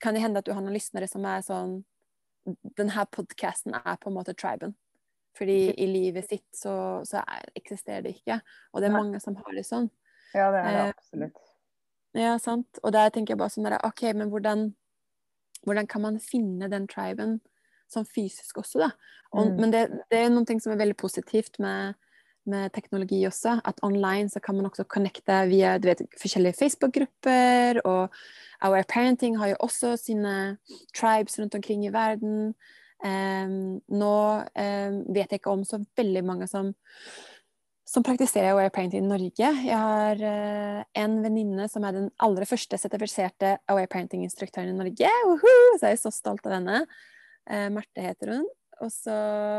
kan 0.00 0.16
det 0.16 0.22
hende 0.24 0.40
at 0.40 0.46
du 0.48 0.54
har 0.54 0.64
noen 0.64 0.76
lyttere 0.76 1.08
som 1.10 1.26
er 1.28 1.44
sånn 1.44 1.82
Denne 2.76 3.06
podkasten 3.08 3.72
er 3.72 3.94
på 3.96 4.10
en 4.10 4.16
måte 4.18 4.34
triben. 4.36 4.74
Fordi 5.32 5.72
i 5.80 5.86
livet 5.88 6.26
sitt 6.28 6.50
så, 6.52 7.00
så 7.08 7.22
er, 7.22 7.46
eksisterer 7.56 8.02
det 8.04 8.18
ikke. 8.18 8.36
Og 8.74 8.82
det 8.82 8.90
er 8.90 8.92
mange 8.92 9.20
som 9.24 9.38
har 9.38 9.56
det 9.56 9.62
sånn. 9.64 9.88
Ja, 10.34 10.50
det 10.52 10.60
er 10.60 10.70
det 10.70 10.84
Eh, 10.84 10.92
absolutt. 10.96 11.42
Ja, 12.14 12.36
sant. 12.38 12.78
Og 12.82 12.92
der 12.94 13.10
tenker 13.10 13.34
jeg 13.34 13.40
bare 13.40 13.50
sånn 13.50 13.66
der, 13.66 13.80
OK, 13.86 14.06
men 14.14 14.30
hvordan, 14.30 14.68
hvordan 15.66 15.88
kan 15.90 16.04
man 16.04 16.20
finne 16.22 16.70
den 16.70 16.86
triben 16.90 17.40
sånn 17.90 18.06
fysisk 18.06 18.58
også, 18.62 18.86
da? 18.86 18.90
Og, 19.34 19.50
Mm. 19.50 19.60
Men 19.60 19.72
det, 19.72 19.82
det 20.10 20.18
er 20.18 20.30
noe 20.30 20.60
som 20.60 20.72
er 20.72 20.78
veldig 20.78 20.96
positivt 20.96 21.58
med, 21.58 21.94
med 22.46 22.70
teknologi 22.72 23.18
også. 23.26 23.60
At 23.64 23.82
online 23.82 24.30
så 24.30 24.40
kan 24.40 24.54
man 24.54 24.66
også 24.66 24.84
connecte 24.84 25.48
via 25.50 25.78
du 25.78 25.88
vet, 25.88 26.02
forskjellige 26.20 26.54
Facebook-grupper. 26.60 27.80
Og 27.84 28.14
Our 28.62 28.84
Parenting 28.88 29.38
har 29.38 29.48
jo 29.48 29.56
også 29.58 29.96
sine 29.96 30.56
tribes 30.94 31.38
rundt 31.38 31.54
omkring 31.54 31.84
i 31.86 31.92
verden. 31.92 32.54
Um, 33.04 33.82
nå 33.90 34.16
um, 34.40 34.94
vet 35.12 35.28
jeg 35.28 35.42
ikke 35.42 35.50
om 35.52 35.64
så 35.64 35.82
veldig 35.96 36.22
mange 36.24 36.46
som 36.48 36.70
som 37.84 38.02
praktiserer 38.02 38.54
aware 38.54 38.72
parenting 38.72 39.04
i 39.04 39.08
Norge. 39.08 39.48
Jeg 39.66 39.76
har 39.76 40.20
eh, 40.24 40.80
en 41.02 41.18
venninne 41.22 41.66
som 41.68 41.84
er 41.84 41.96
den 41.96 42.08
aller 42.24 42.48
første 42.48 42.78
sertifiserte 42.80 43.58
aware 43.68 43.90
parenting-instruktøren 43.92 44.72
i 44.72 44.76
Norge. 44.78 45.10
Uhu! 45.28 45.50
Så 45.76 45.90
jeg 45.90 45.98
er 45.98 46.00
så 46.00 46.12
stolt 46.14 46.46
av 46.48 46.56
henne. 46.56 46.80
Eh, 47.44 47.68
Marte 47.74 48.06
heter 48.06 48.32
hun. 48.34 48.48
Og 48.82 48.90
så 48.90 49.14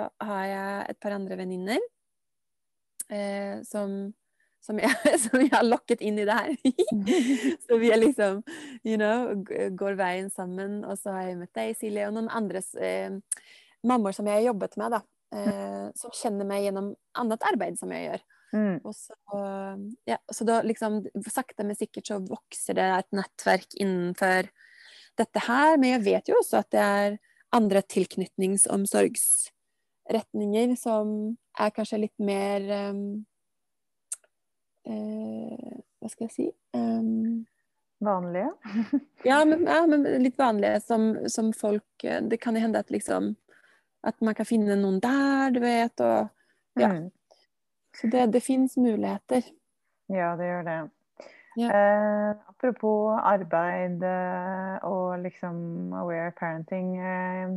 har 0.09 0.45
jeg 0.49 0.89
et 0.91 0.99
par 1.01 1.15
andre 1.15 1.38
venninner 1.39 1.80
eh, 3.13 3.61
som, 3.63 3.93
som, 4.65 4.82
som 5.28 5.45
jeg 5.45 5.53
har 5.53 5.69
lokket 5.69 6.01
inn 6.01 6.17
i 6.17 6.26
det 6.26 6.41
her. 6.41 6.57
så 7.67 7.78
vi 7.82 7.93
er 7.93 8.01
liksom, 8.01 8.41
you 8.82 8.97
know, 8.97 9.36
går 9.78 10.01
veien 10.01 10.34
sammen. 10.34 10.82
Og 10.82 10.97
så 10.97 11.13
har 11.13 11.30
jeg 11.30 11.43
møtt 11.43 11.53
deg, 11.61 11.78
Silje, 11.78 12.09
og 12.09 12.17
noen 12.17 12.34
andre 12.34 12.65
mammaer 13.86 14.17
som 14.17 14.26
jeg 14.26 14.41
har 14.41 14.49
jobbet 14.49 14.82
med, 14.82 14.97
da. 14.97 15.05
Eh, 15.36 15.88
som 16.00 16.14
kjenner 16.16 16.48
meg 16.48 16.64
gjennom 16.66 16.94
annet 17.20 17.44
arbeid 17.50 17.76
som 17.80 17.90
jeg 17.94 18.04
gjør. 18.08 18.22
Mm. 18.56 18.76
Og 18.88 18.94
så, 18.96 19.16
ja, 20.08 20.18
så 20.32 20.46
da 20.48 20.62
liksom 20.64 21.02
sakte, 21.28 21.66
men 21.66 21.76
sikkert 21.76 22.08
så 22.08 22.20
vokser 22.24 22.74
det 22.78 22.86
et 23.02 23.12
nettverk 23.18 23.70
innenfor 23.82 24.42
dette 25.20 25.40
her. 25.48 25.72
Men 25.82 25.90
jeg 25.98 26.06
vet 26.06 26.26
jo 26.32 26.36
også 26.40 26.56
at 26.62 26.70
det 26.76 26.84
er 26.84 27.18
andre 27.56 27.82
tilknytningsomsorgsretninger 27.96 30.70
som 30.80 31.08
er 31.60 31.70
kanskje 31.76 32.04
litt 32.06 32.20
mer 32.20 32.62
um, 32.92 33.26
uh, 34.88 35.74
Hva 36.00 36.08
skal 36.12 36.26
jeg 36.28 36.36
si? 36.36 36.48
Um, 36.76 37.46
Vanlige. 38.04 38.52
ja, 39.30 39.46
men, 39.48 39.68
ja, 39.68 39.86
men 39.88 40.04
litt 40.20 40.38
vanlige 40.38 40.80
som, 40.84 41.16
som 41.32 41.54
folk 41.56 42.04
eh, 42.04 42.22
Det 42.28 42.38
kan 42.44 42.56
hende 42.60 42.80
at 42.84 42.92
liksom 42.92 43.36
At 44.06 44.22
man 44.22 44.38
kan 44.38 44.45
finne 44.45 44.78
noen 44.78 44.99
der, 45.03 45.53
du 45.56 45.62
vet, 45.64 46.01
og 46.01 46.32
Ja. 46.76 46.89
Mm. 46.91 47.12
Så 47.95 48.10
det, 48.12 48.26
det 48.34 48.41
fins 48.43 48.76
muligheter. 48.78 49.45
Ja, 50.12 50.34
det 50.36 50.49
gjør 50.49 50.66
det. 50.68 50.80
Ja. 51.56 51.70
Eh, 51.72 52.32
apropos 52.51 53.16
arbeid 53.24 54.03
eh, 54.03 54.84
og 54.84 55.22
liksom 55.24 55.93
aware 55.95 56.34
parenting. 56.36 56.97
Eh, 56.99 57.56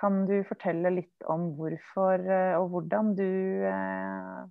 kan 0.00 0.24
du 0.28 0.42
fortelle 0.48 0.92
litt 0.92 1.24
om 1.28 1.50
hvorfor 1.56 2.20
eh, 2.20 2.56
og 2.58 2.68
hvordan 2.74 3.14
du 3.16 3.30
eh, 3.70 4.42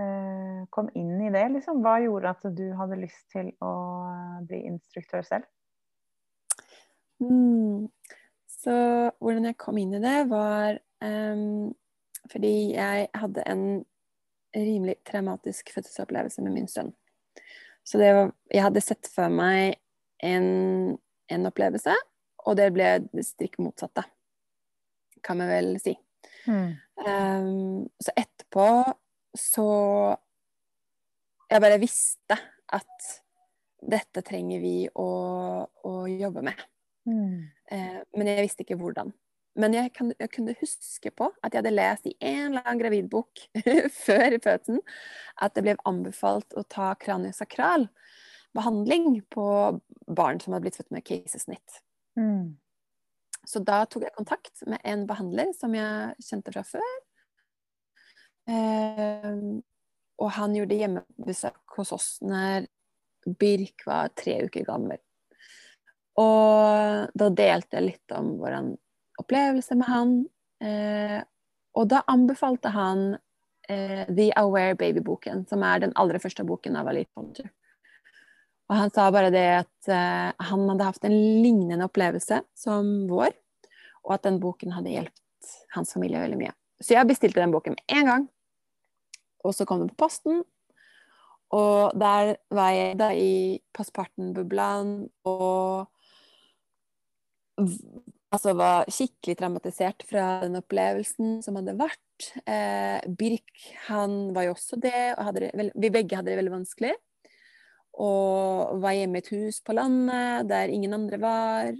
eh, 0.00 0.64
kom 0.72 0.88
inn 0.96 1.20
i 1.20 1.32
det? 1.32 1.44
Liksom? 1.58 1.84
Hva 1.84 1.98
gjorde 2.04 2.32
at 2.32 2.48
du 2.56 2.66
hadde 2.80 3.02
lyst 3.04 3.28
til 3.36 3.52
å 3.60 3.74
bli 4.48 4.64
instruktør 4.72 5.28
selv? 5.28 5.52
Mm. 7.20 7.86
Så 8.66 8.76
hvordan 9.22 9.46
jeg 9.46 9.58
kom 9.62 9.78
inn 9.78 9.94
i 9.94 10.02
det, 10.02 10.16
var 10.26 10.80
um, 11.04 11.70
fordi 12.32 12.54
jeg 12.74 13.06
hadde 13.14 13.44
en 13.46 13.66
rimelig 14.56 14.96
traumatisk 15.06 15.70
fødselsopplevelse 15.74 16.42
med 16.42 16.56
min 16.56 16.66
sønn. 16.70 16.90
Så 17.86 18.00
det 18.02 18.10
var, 18.16 18.32
jeg 18.50 18.64
hadde 18.64 18.82
sett 18.82 19.06
for 19.12 19.30
meg 19.30 19.76
en, 20.26 20.96
en 21.30 21.46
opplevelse, 21.46 21.94
og 22.46 22.58
det 22.58 22.72
ble 22.74 22.88
det 23.12 23.26
strikk 23.28 23.60
motsatte, 23.62 24.02
kan 25.22 25.38
man 25.38 25.52
vel 25.52 25.70
si. 25.82 25.94
Ehm, 27.06 27.86
så 28.00 28.14
etterpå 28.16 28.66
så 29.36 29.68
Jeg 31.50 31.62
bare 31.62 31.78
visste 31.78 32.34
at 32.74 33.08
dette 33.78 34.22
trenger 34.26 34.58
vi 34.58 34.88
å, 34.98 35.10
å 35.86 35.92
jobbe 36.10 36.42
med. 36.42 36.62
Eh, 37.06 38.02
men 38.18 38.30
jeg 38.30 38.44
visste 38.46 38.66
ikke 38.66 38.78
hvordan. 38.80 39.12
Men 39.56 39.72
jeg, 39.72 39.92
kan, 39.96 40.12
jeg 40.20 40.30
kunne 40.34 40.54
huske 40.60 41.10
på 41.16 41.30
at 41.40 41.54
jeg 41.54 41.62
hadde 41.62 41.72
lest 41.72 42.08
i 42.10 42.16
en 42.20 42.50
eller 42.50 42.66
annen 42.66 42.82
gravidbok 42.82 43.46
før 44.04 44.36
fødselen 44.44 44.82
at 45.40 45.56
det 45.56 45.64
ble 45.64 45.76
anbefalt 45.88 46.56
å 46.60 46.64
ta 46.68 46.90
kraniosakral 47.00 47.88
behandling 48.56 49.22
på 49.32 49.46
barn 50.06 50.40
som 50.40 50.54
hadde 50.54 50.66
blitt 50.66 50.78
født 50.78 50.92
med 50.94 51.06
keisersnitt. 51.08 51.80
Mm. 52.20 52.56
Så 53.46 53.62
da 53.64 53.84
tok 53.88 54.06
jeg 54.06 54.16
kontakt 54.16 54.64
med 54.68 54.82
en 54.84 55.04
behandler 55.08 55.52
som 55.56 55.74
jeg 55.76 56.28
kjente 56.28 56.52
fra 56.54 56.64
før. 56.66 56.94
Eh, 58.50 59.32
og 60.16 60.32
han 60.36 60.54
gjorde 60.56 60.78
hjemmebesøk 60.80 61.76
hos 61.78 61.92
oss 61.96 62.08
når 62.24 62.68
Birk 63.26 63.82
var 63.88 64.12
tre 64.14 64.38
uker 64.46 64.66
gammel. 64.66 65.00
Og 66.16 67.12
da 67.12 67.28
delte 67.28 67.76
jeg 67.76 67.88
litt 67.90 68.16
om 68.16 68.36
vår 68.40 68.56
opplevelse 69.20 69.76
med 69.76 69.88
han. 69.90 70.16
Eh, 70.64 71.20
og 71.76 71.88
da 71.92 72.00
anbefalte 72.08 72.72
han 72.72 73.10
eh, 73.68 74.08
The 74.08 74.30
Aware 74.40 74.78
Baby-boken, 74.80 75.44
som 75.50 75.64
er 75.66 75.84
den 75.84 75.94
aller 76.00 76.20
første 76.22 76.46
boken 76.48 76.78
av 76.80 76.88
Alit 76.88 77.10
Ponter. 77.14 77.50
Og 78.66 78.78
han 78.80 78.90
sa 78.90 79.10
bare 79.14 79.30
det 79.30 79.46
at 79.60 79.90
eh, 79.92 80.30
han 80.48 80.64
hadde 80.72 80.88
hatt 80.88 81.04
en 81.06 81.18
lignende 81.44 81.86
opplevelse 81.86 82.40
som 82.56 82.94
vår, 83.10 83.36
og 84.06 84.16
at 84.16 84.24
den 84.26 84.40
boken 84.42 84.74
hadde 84.74 84.94
hjulpet 84.94 85.22
hans 85.76 85.92
familie 85.94 86.22
veldig 86.22 86.40
mye. 86.40 86.54
Så 86.82 86.96
jeg 86.96 87.08
bestilte 87.08 87.40
den 87.40 87.52
boken 87.54 87.76
med 87.76 87.98
en 87.98 88.10
gang, 88.10 88.24
og 89.44 89.54
så 89.54 89.66
kom 89.68 89.82
den 89.82 89.92
på 89.92 90.00
posten. 90.06 90.42
Og 91.54 91.94
der 91.94 92.34
var 92.50 92.72
jeg 92.74 92.96
da 92.98 93.12
i 93.14 93.60
postparten-bublaen 93.76 94.96
og 95.30 95.86
altså 97.56 98.52
var 98.58 98.90
skikkelig 98.92 99.36
traumatisert 99.38 100.04
fra 100.08 100.26
den 100.44 100.58
opplevelsen 100.60 101.40
som 101.44 101.58
hadde 101.58 101.76
vært. 101.78 102.30
Eh, 102.48 103.00
Birk 103.18 103.66
han 103.88 104.34
var 104.36 104.48
jo 104.48 104.54
også 104.56 104.78
det, 104.80 105.14
og 105.16 105.36
det, 105.36 105.50
vi 105.74 105.92
begge 105.92 106.18
hadde 106.18 106.32
det 106.32 106.38
veldig 106.40 106.56
vanskelig. 106.58 106.92
Og 108.02 108.76
var 108.82 108.96
hjemme 108.96 109.20
i 109.20 109.24
et 109.24 109.32
hus 109.32 109.62
på 109.64 109.76
landet 109.76 110.48
der 110.50 110.72
ingen 110.72 110.96
andre 110.96 111.20
var. 111.22 111.72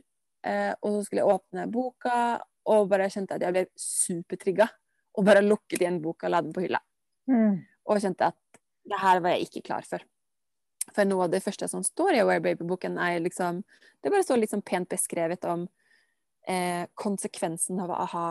Eh, 0.47 0.73
og 0.81 0.95
så 0.95 1.07
skulle 1.07 1.25
jeg 1.25 1.37
åpne 1.37 1.69
boka, 1.73 2.19
og 2.73 2.91
bare 2.91 3.11
kjente 3.13 3.37
at 3.37 3.45
jeg 3.45 3.55
ble 3.55 3.67
supertrigga. 3.79 4.69
Og 5.17 5.25
bare 5.27 5.45
lukket 5.45 5.81
igjen 5.81 6.03
boka 6.05 6.29
og 6.29 6.35
la 6.35 6.43
den 6.45 6.57
på 6.57 6.65
hylla. 6.65 6.81
Mm. 7.31 7.63
Og 7.89 8.03
kjente 8.03 8.33
at 8.33 8.61
det 8.87 8.99
her 9.01 9.21
var 9.23 9.35
jeg 9.35 9.49
ikke 9.49 9.65
klar 9.71 9.87
for. 9.89 10.03
For 10.95 11.09
noe 11.09 11.27
av 11.27 11.33
det 11.33 11.43
første 11.45 11.69
som 11.69 11.83
står 11.85 12.15
i 12.15 12.21
Aware 12.23 12.43
Baby-boken, 12.45 12.99
er 12.99 13.21
liksom 13.25 13.65
Det 14.03 14.13
bare 14.13 14.23
står 14.23 14.45
sånn 14.47 14.63
pent 14.63 14.89
beskrevet 14.89 15.45
om 15.51 15.67
eh, 16.47 16.87
konsekvensen 16.95 17.81
av 17.83 17.91
å 17.91 18.05
ha 18.13 18.27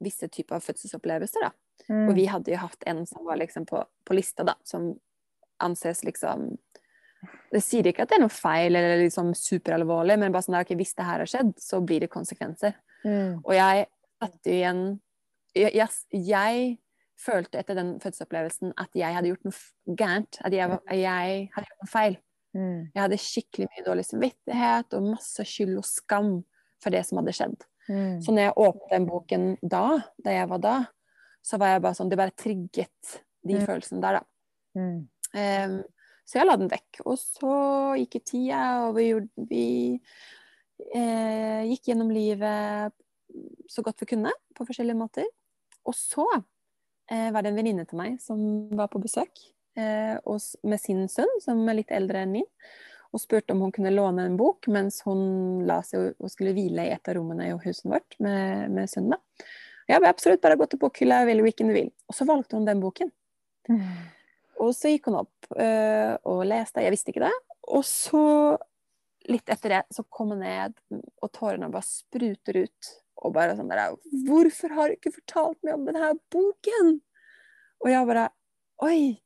visse 0.00 0.28
typer 0.28 0.56
av 0.56 0.64
fødselsopplevelser. 0.64 1.44
da. 1.44 1.50
Mm. 1.88 2.08
Og 2.08 2.14
vi 2.16 2.24
hadde 2.30 2.52
jo 2.52 2.60
hatt 2.62 2.86
en 2.86 3.04
som 3.06 3.24
var 3.26 3.36
liksom 3.40 3.66
på, 3.68 3.82
på 4.04 4.16
lista, 4.16 4.44
da, 4.44 4.54
som 4.64 4.94
anses 5.58 6.04
liksom 6.04 6.56
Det 7.50 7.60
sier 7.64 7.86
ikke 7.90 8.04
at 8.04 8.12
det 8.12 8.18
er 8.18 8.22
noe 8.22 8.30
feil 8.30 8.78
eller 8.78 9.00
liksom 9.02 9.32
superalvorlig, 9.34 10.14
men 10.22 10.30
bare 10.30 10.46
sånn 10.46 10.54
at 10.54 10.68
okay, 10.68 10.78
hvis 10.78 10.94
det 10.94 11.06
her 11.08 11.24
har 11.24 11.30
skjedd, 11.30 11.50
så 11.58 11.80
blir 11.82 12.04
det 12.04 12.12
konsekvenser. 12.12 12.76
Mm. 13.02 13.40
Og 13.42 13.54
jeg 13.56 13.88
satte 14.22 14.52
jo 14.52 14.54
igjen 14.54 14.82
jeg, 15.56 15.72
jeg, 15.74 15.88
jeg 16.14 16.68
følte 17.18 17.58
etter 17.60 17.78
den 17.78 17.96
fødselsopplevelsen 18.02 18.74
at 18.78 18.94
jeg 18.96 19.14
hadde 19.16 19.32
gjort 19.32 19.46
noe 19.48 19.96
gærent. 19.98 20.38
At 20.46 20.54
jeg, 20.54 20.78
jeg 20.94 21.48
hadde 21.54 21.70
gjort 21.70 21.82
noe 21.82 21.90
feil. 21.90 22.18
Mm. 22.56 22.78
Jeg 22.94 23.02
hadde 23.02 23.18
skikkelig 23.22 23.66
mye 23.72 23.84
dårlig 23.86 24.04
samvittighet 24.08 24.94
og 24.96 25.10
masse 25.12 25.44
skyld 25.50 25.74
og 25.80 25.86
skam 25.88 26.30
for 26.82 26.94
det 26.94 27.02
som 27.06 27.20
hadde 27.20 27.34
skjedd. 27.36 27.66
Mm. 27.88 28.18
Så 28.24 28.32
når 28.34 28.46
jeg 28.46 28.56
åpnet 28.64 28.94
den 28.94 29.08
boken 29.08 29.46
da, 29.62 29.84
da 30.24 30.34
jeg 30.34 30.48
var 30.50 30.62
da, 30.64 30.76
så 31.44 31.58
var 31.60 31.72
jeg 31.72 31.82
bare 31.84 31.96
sånn 31.96 32.10
Det 32.12 32.18
bare 32.20 32.36
trigget 32.36 33.14
de 33.46 33.54
Mm. 33.56 33.64
følelsene 33.66 34.02
der, 34.02 34.18
da. 34.18 34.22
Mm. 34.76 35.08
Em, 35.34 35.76
så 36.28 36.38
jeg 36.38 36.46
la 36.48 36.56
den 36.60 36.70
vekk. 36.70 37.00
Og 37.06 37.16
så 37.18 37.52
gikk 37.96 38.18
tida, 38.26 38.62
og 38.88 38.96
vi, 38.98 39.06
gjorde, 39.12 39.46
vi 39.48 39.66
eh, 40.94 41.62
gikk 41.70 41.88
gjennom 41.90 42.10
livet 42.12 42.92
så 43.70 43.84
godt 43.84 44.02
vi 44.02 44.10
kunne, 44.14 44.32
på 44.56 44.66
forskjellige 44.68 44.98
måter. 44.98 45.28
Og 45.88 45.96
så 45.96 46.26
var 47.32 47.42
det 47.42 47.52
en 47.52 47.58
venninne 47.60 47.86
til 47.88 48.00
meg 48.00 48.18
som 48.20 48.40
var 48.76 48.90
på 48.92 49.00
besøk 49.00 49.40
eh, 49.78 50.18
med 50.62 50.80
sin 50.82 51.06
sønn, 51.08 51.30
som 51.44 51.62
er 51.68 51.80
litt 51.80 51.94
eldre 51.94 52.24
enn 52.24 52.34
min, 52.36 52.48
og 53.14 53.22
spurte 53.22 53.54
om 53.54 53.62
hun 53.64 53.72
kunne 53.72 53.94
låne 53.94 54.26
en 54.28 54.36
bok 54.36 54.68
mens 54.68 55.00
hun 55.06 55.64
la 55.68 55.80
seg 55.86 56.12
og- 56.18 56.30
skulle 56.32 56.52
hvile 56.56 56.84
i 56.84 56.92
et 56.92 57.08
av 57.08 57.16
rommene 57.16 57.48
i 57.48 57.56
huset 57.64 57.88
vårt 57.88 58.18
med, 58.20 58.70
med 58.70 58.90
sønnen. 58.90 59.16
har 59.88 60.04
absolutt 60.04 60.42
bare 60.42 60.58
gå 60.60 60.68
til 60.68 60.78
bokhylla, 60.78 61.22
hvilken 61.24 61.68
du 61.68 61.72
vil. 61.72 61.90
Og 62.08 62.14
så 62.14 62.26
valgte 62.28 62.56
hun 62.56 62.66
den 62.68 62.80
boken. 62.80 63.10
Og 64.60 64.74
så 64.74 64.90
gikk 64.92 65.06
hun 65.08 65.20
opp 65.22 65.48
øh, 65.56 66.16
og 66.28 66.44
leste, 66.44 66.82
jeg 66.82 66.92
visste 66.92 67.12
ikke 67.14 67.24
det. 67.24 67.34
Og 67.68 67.84
så, 67.86 68.58
litt 69.28 69.48
etter 69.48 69.68
det, 69.76 69.82
så 69.94 70.04
kom 70.10 70.34
hun 70.34 70.42
ned, 70.42 70.74
og 71.22 71.32
tårene 71.32 71.70
bare 71.72 71.86
spruter 71.86 72.64
ut. 72.64 72.92
Og 73.24 73.34
bare 73.34 73.56
sånn 73.58 73.70
der 73.72 73.96
Hvorfor 74.28 74.74
har 74.76 74.88
du 74.88 74.98
ikke 74.98 75.14
fortalt 75.16 75.58
meg 75.66 75.74
om 75.74 75.86
denne 75.88 76.12
boken? 76.32 76.98
Og 77.82 77.90
jeg 77.92 78.10
bare 78.10 78.28
Oi! 78.86 79.18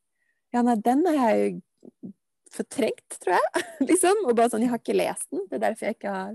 Ja, 0.53 0.63
nei, 0.65 0.79
den 0.85 1.05
har 1.09 1.33
jeg 1.33 1.45
jo 1.45 2.11
fortrengt, 2.53 3.17
tror 3.21 3.39
jeg. 3.39 3.63
liksom. 3.89 4.27
Og 4.27 4.37
bare 4.37 4.53
sånn, 4.53 4.65
jeg 4.65 4.73
har 4.73 4.81
ikke 4.81 4.97
lest 4.97 5.31
den. 5.33 5.47
Det 5.49 5.57
er 5.57 5.65
derfor 5.67 5.89
jeg 5.89 5.97
ikke 5.97 6.13
har 6.13 6.35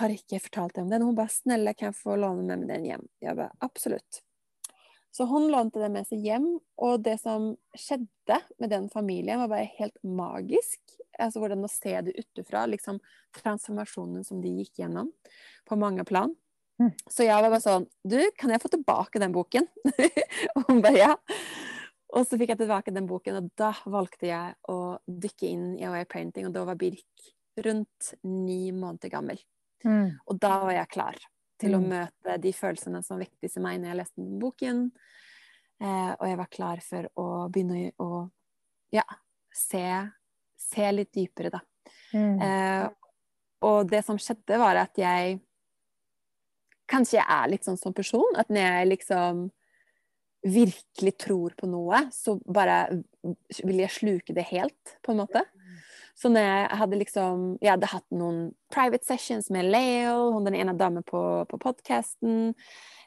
har 0.00 0.12
ikke 0.12 0.40
fortalt 0.40 0.76
deg 0.76 0.86
om 0.86 0.92
den. 0.92 1.02
Og 1.04 1.12
Hun 1.12 1.18
bare 1.18 1.32
'Snille, 1.32 1.74
kan 1.74 1.90
jeg 1.90 2.00
få 2.00 2.16
låne 2.16 2.42
med 2.42 2.58
meg 2.60 2.68
den 2.68 2.84
hjem?' 2.84 3.08
Jeg 3.20 3.36
bare 3.36 3.52
'Absolutt'. 3.60 4.22
Så 5.12 5.26
hun 5.28 5.50
lånte 5.52 5.78
den 5.78 5.92
med 5.92 6.06
seg 6.08 6.24
hjem, 6.24 6.58
og 6.78 7.02
det 7.04 7.20
som 7.20 7.50
skjedde 7.76 8.38
med 8.58 8.70
den 8.70 8.88
familien, 8.88 9.38
var 9.38 9.48
bare 9.48 9.68
helt 9.76 9.98
magisk. 10.02 10.80
Altså 11.20 11.38
hvordan 11.38 11.64
å 11.64 11.68
se 11.68 12.00
det 12.00 12.16
utenfra, 12.16 12.64
liksom 12.66 12.98
transformasjonen 13.36 14.24
som 14.24 14.40
de 14.40 14.48
gikk 14.48 14.80
gjennom, 14.80 15.12
på 15.68 15.76
mange 15.76 16.04
plan. 16.04 16.32
Mm. 16.82 16.90
Så 17.06 17.26
jeg 17.26 17.36
var 17.36 17.52
bare 17.52 17.62
sånn 17.62 17.84
Du, 18.02 18.18
kan 18.38 18.50
jeg 18.50 18.62
få 18.62 18.70
tilbake 18.72 19.20
den 19.22 19.34
boken? 19.34 19.68
og 20.56 20.66
hun 20.68 20.82
bare 20.84 20.98
ja. 20.98 21.12
Og 22.12 22.26
så 22.28 22.36
fikk 22.40 22.52
jeg 22.52 22.60
tilbake 22.60 22.92
den 22.92 23.06
boken, 23.08 23.38
og 23.38 23.52
da 23.56 23.70
valgte 23.88 24.28
jeg 24.28 24.56
å 24.68 24.78
dykke 25.08 25.48
inn 25.48 25.68
i 25.78 25.86
Away 25.88 26.04
Painting, 26.04 26.44
og 26.48 26.52
da 26.52 26.66
var 26.68 26.76
Birk 26.80 27.30
rundt 27.64 28.10
ni 28.28 28.72
måneder 28.76 29.12
gammel. 29.12 29.40
Mm. 29.84 30.18
Og 30.28 30.40
da 30.40 30.58
var 30.66 30.74
jeg 30.76 30.90
klar 30.92 31.16
til 31.62 31.76
å 31.76 31.80
Mm. 31.80 31.88
møte 31.88 32.36
de 32.42 32.52
følelsene 32.52 33.00
som 33.06 33.20
vektes 33.22 33.56
i 33.56 33.62
meg 33.64 33.80
når 33.80 33.88
jeg 33.88 34.00
leste 34.02 34.20
den 34.20 34.38
boken. 34.42 34.82
Eh, 35.80 36.12
og 36.18 36.26
jeg 36.28 36.38
var 36.38 36.50
klar 36.52 36.82
for 36.84 37.08
å 37.16 37.26
begynne 37.50 37.92
å 37.98 38.30
ja, 38.92 39.04
se, 39.52 39.86
se 40.58 40.92
litt 40.92 41.12
dypere, 41.16 41.50
da. 41.50 41.62
Mm. 42.12 42.36
Eh, 42.44 42.88
og 43.62 43.88
det 43.88 44.04
som 44.04 44.18
skjedde, 44.20 44.58
var 44.60 44.76
at 44.76 45.00
jeg 45.00 45.40
Kanskje 46.92 47.18
jeg 47.18 47.26
er 47.26 47.50
litt 47.50 47.66
sånn 47.66 47.80
som 47.80 47.96
person, 47.96 48.36
at 48.36 48.52
når 48.52 48.66
jeg 48.66 48.92
liksom 48.92 49.46
virkelig 50.42 51.16
tror 51.22 51.54
på 51.56 51.68
noe, 51.70 52.04
så 52.12 52.36
bare 52.50 53.02
vil 53.62 53.82
jeg 53.84 53.94
sluke 53.94 54.34
det 54.34 54.48
helt, 54.50 54.96
på 55.02 55.14
en 55.14 55.22
måte. 55.22 55.44
Så 56.18 56.28
når 56.28 56.44
jeg 56.44 56.78
hadde 56.78 56.98
liksom 57.00 57.44
Jeg 57.62 57.70
hadde 57.72 57.88
hatt 57.88 58.04
noen 58.12 58.40
private 58.70 59.06
sessions 59.06 59.48
med 59.50 59.70
Leo, 59.72 60.32
hun 60.34 60.44
den 60.44 60.58
ene 60.58 60.74
damen 60.76 61.04
på, 61.06 61.22
på 61.48 61.58
podkasten. 61.58 62.52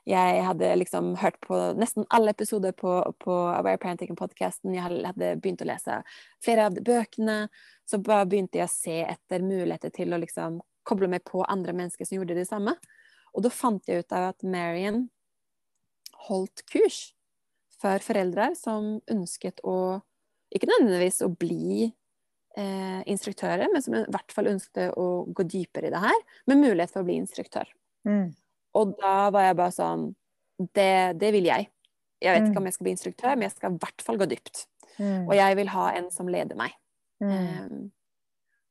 Jeg 0.06 0.42
hadde 0.46 0.72
liksom 0.78 1.16
hørt 1.18 1.38
på 1.42 1.58
nesten 1.80 2.06
alle 2.14 2.34
episoder 2.34 2.76
på, 2.78 2.98
på 3.22 3.38
Aware 3.54 3.80
Parenting-podkasten. 3.82 4.74
Jeg 4.76 4.86
hadde, 4.86 5.32
begynt 5.42 5.64
å 5.66 5.70
lese 5.70 6.02
flere 6.46 6.68
av 6.70 6.78
bøkene. 6.78 7.48
Så 7.90 8.02
bare 8.06 8.28
begynte 8.30 8.60
jeg 8.62 8.70
å 8.70 8.74
se 8.74 9.00
etter 9.06 9.46
muligheter 9.46 9.94
til 9.94 10.14
å 10.14 10.22
liksom 10.22 10.60
koble 10.86 11.10
meg 11.10 11.26
på 11.26 11.42
andre 11.50 11.74
mennesker 11.74 12.06
som 12.06 12.20
gjorde 12.20 12.38
det 12.38 12.46
samme. 12.50 12.76
Og 13.36 13.44
da 13.46 13.52
fant 13.54 13.84
jeg 13.90 14.04
ut 14.06 14.16
av 14.16 14.30
at 14.32 14.44
Marion 14.48 15.06
holdt 16.28 16.64
kurs 16.72 17.00
for 17.82 18.02
foreldre 18.04 18.52
som 18.58 18.98
ønsket 19.12 19.62
å 19.68 20.02
Ikke 20.56 20.68
nødvendigvis 20.70 21.18
å 21.26 21.28
bli 21.36 21.88
eh, 22.56 23.02
instruktører, 23.12 23.66
men 23.74 23.82
som 23.84 23.96
i 23.98 24.04
hvert 24.14 24.32
fall 24.32 24.48
ønsket 24.54 24.94
å 25.02 25.26
gå 25.36 25.44
dypere 25.52 25.90
i 25.90 25.92
det 25.92 26.00
her, 26.00 26.20
med 26.48 26.62
mulighet 26.62 26.94
for 26.94 27.02
å 27.04 27.08
bli 27.10 27.18
instruktør. 27.20 27.68
Mm. 28.08 28.30
Og 28.78 28.94
da 29.02 29.16
var 29.36 29.48
jeg 29.50 29.58
bare 29.60 29.76
sånn 29.76 30.06
Det, 30.78 31.18
det 31.20 31.32
vil 31.36 31.50
jeg. 31.50 31.68
Jeg 32.24 32.32
vet 32.38 32.46
Mm. 32.46 32.50
ikke 32.52 32.62
om 32.62 32.66
jeg 32.70 32.74
skal 32.78 32.86
bli 32.88 32.94
instruktør, 32.96 33.34
men 33.36 33.50
jeg 33.50 33.56
skal 33.58 33.74
i 33.74 33.80
hvert 33.84 34.02
fall 34.06 34.18
gå 34.22 34.28
dypt. 34.32 34.68
Mm. 35.00 35.26
Og 35.28 35.34
jeg 35.36 35.58
vil 35.60 35.68
ha 35.74 35.88
en 35.98 36.08
som 36.12 36.30
leder 36.32 36.56
meg. 36.56 36.72
Um, 37.20 37.90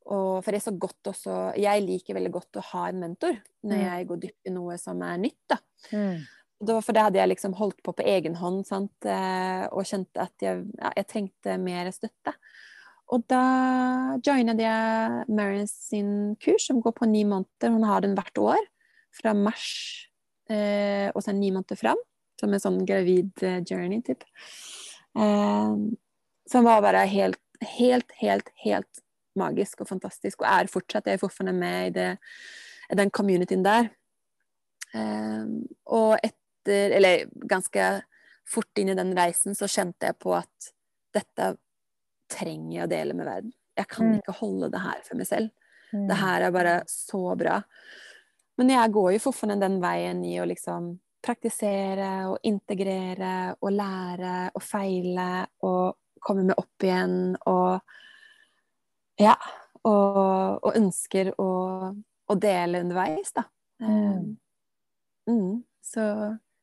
og 0.06 0.44
for 0.44 0.50
det 0.52 0.58
er 0.60 0.64
så 0.70 0.78
godt 0.78 1.08
også 1.08 1.34
Jeg 1.56 1.82
liker 1.86 2.14
veldig 2.14 2.32
godt 2.32 2.58
å 2.60 2.64
ha 2.72 2.88
en 2.90 3.00
mentor 3.00 3.36
når 3.64 3.76
Mm. 3.78 3.84
jeg 3.84 4.06
går 4.08 4.20
dypt 4.20 4.46
i 4.46 4.50
noe 4.52 4.76
som 4.78 5.00
er 5.02 5.16
nytt. 5.18 5.38
da. 5.48 5.56
Mm. 5.92 6.18
Var 6.64 6.82
for 6.82 6.92
det 6.92 7.02
hadde 7.02 7.18
jeg 7.18 7.28
liksom 7.32 7.54
holdt 7.56 7.82
på 7.82 7.92
på 7.96 8.04
egen 8.04 8.34
hånd 8.36 8.66
sant? 8.66 8.92
eh, 9.04 9.66
og 9.72 9.84
kjente 9.84 10.20
at 10.20 10.32
jeg, 10.40 10.66
ja, 10.80 10.92
jeg 10.96 11.06
trengte 11.08 11.58
mer 11.60 11.90
støtte. 11.90 12.34
Og 13.12 13.26
da 13.28 14.16
joinet 14.24 14.58
jeg 14.60 15.24
Marion 15.28 15.66
sin 15.68 16.36
kurs, 16.40 16.66
som 16.66 16.80
går 16.80 16.92
på 16.96 17.08
ni 17.08 17.24
måneder. 17.24 17.68
Hun 17.72 17.82
har 17.84 18.00
den 18.00 18.14
hvert 18.16 18.38
år, 18.38 18.60
fra 19.12 19.34
mars 19.34 20.08
eh, 20.48 21.10
og 21.14 21.22
så 21.22 21.32
ni 21.34 21.50
måneder 21.50 21.76
fram. 21.76 21.98
Som 22.40 22.52
en 22.52 22.60
sånn 22.60 22.84
gravid 22.86 23.30
eh, 23.42 23.60
journey, 23.62 24.00
typ. 24.02 24.24
Eh, 25.16 25.76
som 26.50 26.64
var 26.64 26.80
bare 26.82 27.04
helt, 27.08 27.38
helt, 27.78 28.10
helt, 28.20 28.48
helt 28.64 29.00
magisk 29.36 29.80
og 29.84 29.88
fantastisk. 29.88 30.40
Og 30.42 30.48
er 30.48 30.70
fortsatt. 30.70 31.06
Jeg 31.06 31.18
er 31.18 31.22
fortsatt 31.22 31.54
med 31.54 31.88
i, 31.88 31.92
det, 31.96 32.08
i 32.90 32.98
den 32.98 33.10
communityen 33.10 33.64
der. 33.66 33.90
Um, 34.94 35.64
og 35.90 36.16
etter, 36.22 36.94
eller 36.94 37.24
ganske 37.50 37.88
fort 38.46 38.78
inn 38.78 38.92
i 38.92 38.96
den 38.98 39.12
reisen, 39.16 39.56
så 39.58 39.66
kjente 39.70 40.10
jeg 40.10 40.18
på 40.22 40.34
at 40.36 40.70
dette 41.14 41.54
trenger 42.30 42.76
jeg 42.76 42.86
å 42.86 42.90
dele 42.92 43.16
med 43.16 43.26
verden. 43.26 43.52
Jeg 43.76 43.88
kan 43.90 44.06
Mm. 44.12 44.18
ikke 44.20 44.38
holde 44.38 44.70
det 44.70 44.80
her 44.80 45.00
for 45.02 45.16
meg 45.18 45.26
selv. 45.26 45.50
Mm. 45.92 46.06
Det 46.08 46.16
her 46.16 46.42
er 46.42 46.50
bare 46.54 46.74
så 46.86 47.36
bra. 47.38 47.62
Men 48.58 48.68
jeg 48.70 48.92
går 48.92 49.12
jo 49.12 49.18
fortsatt 49.18 49.60
den 49.60 49.80
veien 49.82 50.24
i 50.24 50.38
å 50.38 50.46
liksom 50.46 50.92
praktisere 51.24 52.28
og 52.28 52.38
integrere 52.44 53.56
og 53.60 53.72
lære 53.72 54.50
og 54.54 54.62
feile 54.62 55.46
og 55.64 55.96
komme 56.20 56.44
meg 56.44 56.58
opp 56.58 56.84
igjen 56.84 57.36
og 57.46 57.80
Ja. 59.20 59.36
Og, 59.84 60.64
og 60.64 60.70
ønsker 60.78 61.32
å, 61.36 61.50
å 61.92 62.36
dele 62.40 62.80
underveis, 62.80 63.34
da. 63.36 63.44
Mm. 63.84 64.36
Mm. 65.28 65.50
Så, 65.84 66.04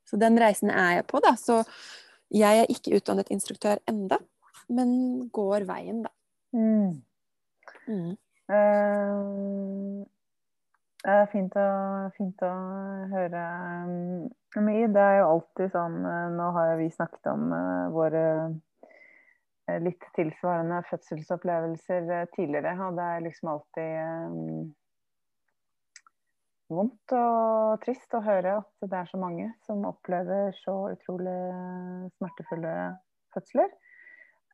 så 0.10 0.18
den 0.22 0.40
reisen 0.42 0.72
er 0.74 0.98
jeg 0.98 1.06
på, 1.12 1.22
da. 1.22 1.36
Så 1.38 1.62
jeg 2.34 2.64
er 2.64 2.72
ikke 2.72 2.96
utdannet 2.98 3.30
instruktør 3.34 3.82
enda, 3.92 4.18
men 4.72 5.30
går 5.36 5.68
veien, 5.70 6.02
da. 6.06 6.12
Mm. 6.56 7.02
Mm. 7.88 8.18
Eh, 8.52 10.08
Det 11.02 11.14
er 11.14 11.30
fint 11.32 11.56
å, 11.58 11.68
fint 12.18 12.44
å 12.46 12.52
høre 13.14 13.46
um, 13.88 14.26
mye. 14.66 14.90
Det 14.92 15.02
er 15.02 15.16
jo 15.22 15.30
alltid 15.32 15.72
sånn 15.74 15.96
eh, 16.06 16.28
Nå 16.36 16.50
har 16.58 16.76
vi 16.78 16.90
snakket 16.94 17.32
om 17.32 17.48
uh, 17.56 17.88
våre 17.96 18.26
eh, 18.34 18.52
litt 19.84 20.06
tilsvarende 20.16 20.82
fødselsopplevelser 20.90 22.14
eh, 22.18 22.28
tidligere, 22.36 22.76
og 22.86 22.98
det 23.00 23.08
er 23.08 23.26
liksom 23.26 23.52
alltid 23.54 23.92
um, 24.02 24.70
vondt 26.72 27.16
og 27.18 27.82
trist 27.84 28.16
å 28.16 28.24
høre 28.26 28.58
at 28.62 28.88
det 28.88 29.00
er 29.00 29.10
så 29.12 29.20
mange 29.22 29.50
som 29.66 29.84
opplever 29.88 30.54
så 30.62 30.76
utrolig 30.94 31.38
smertefulle 32.18 32.76
fødsler. 33.36 33.74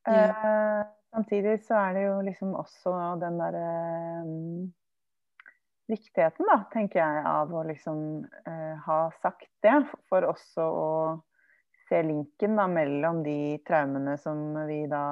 Eh, 0.08 0.82
samtidig 1.14 1.60
så 1.68 1.80
er 1.82 1.98
det 1.98 2.04
jo 2.08 2.18
liksom 2.26 2.56
også 2.58 2.96
den 3.22 3.40
derre 3.42 3.70
um, 4.26 4.68
viktigheten, 5.92 6.48
da, 6.48 6.62
tenker 6.74 7.02
jeg, 7.02 7.24
av 7.28 7.54
å 7.54 7.64
liksom 7.68 8.00
uh, 8.48 8.76
ha 8.88 9.00
sagt 9.22 9.50
det. 9.64 9.78
For 10.10 10.28
også 10.28 10.68
å 10.68 10.90
se 11.90 12.02
linken 12.04 12.56
da, 12.60 12.68
mellom 12.68 13.24
de 13.24 13.58
traumene 13.68 14.18
som 14.20 14.56
vi 14.68 14.82
da 14.92 15.04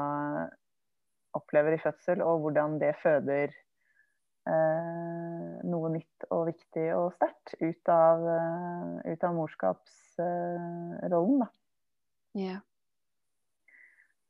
opplever 1.35 1.73
i 1.75 1.79
fødsel, 1.83 2.21
og 2.23 2.39
hvordan 2.45 2.77
det 2.79 2.93
føder 3.01 3.49
eh, 4.47 5.61
noe 5.65 5.89
nytt 5.95 6.23
og 6.29 6.45
viktig 6.51 6.85
og 6.95 7.13
sterkt 7.15 7.55
ut 7.61 7.89
av, 7.89 8.27
eh, 8.29 9.11
ut 9.13 9.23
av 9.25 9.33
morskapsrollen, 9.35 11.39
da. 11.41 11.47
Ja. 12.37 12.59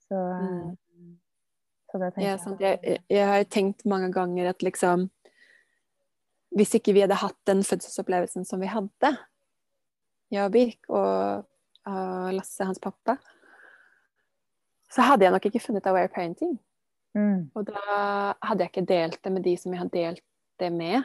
Så, 0.08 0.16
Mm. 0.16 0.78
så 1.92 1.98
det 2.00 2.14
tenker 2.14 2.22
Ja. 2.22 2.38
Jeg, 2.60 2.80
jeg- 2.84 3.04
jeg 3.10 3.28
har 3.28 3.44
tenkt 3.44 3.86
mange 3.86 4.12
ganger 4.14 4.50
at 4.50 4.60
liksom 4.64 5.10
Hvis 6.56 6.74
ikke 6.76 6.94
vi 6.94 7.02
hadde 7.02 7.16
hatt 7.16 7.46
den 7.46 7.64
fødselsopplevelsen 7.64 8.46
som 8.46 8.60
vi 8.62 8.68
hadde, 8.68 9.18
jeg 10.32 10.46
og 10.46 10.52
Birk 10.54 10.80
og, 10.90 11.46
og 11.90 12.34
Lasse, 12.36 12.66
hans 12.66 12.82
pappa, 12.82 13.18
så 14.92 15.06
hadde 15.06 15.26
jeg 15.26 15.34
nok 15.36 15.48
ikke 15.50 15.64
funnet 15.64 15.88
aware 15.90 16.12
parenting. 16.12 16.56
Mm. 17.16 17.50
Og 17.56 17.66
da 17.68 17.82
hadde 18.44 18.66
jeg 18.66 18.72
ikke 18.72 18.88
delt 18.90 19.22
det 19.24 19.32
med 19.32 19.46
de 19.46 19.56
som 19.60 19.74
jeg 19.74 19.82
har 19.82 19.92
delt 19.92 20.24
det 20.60 20.72
med 20.72 21.04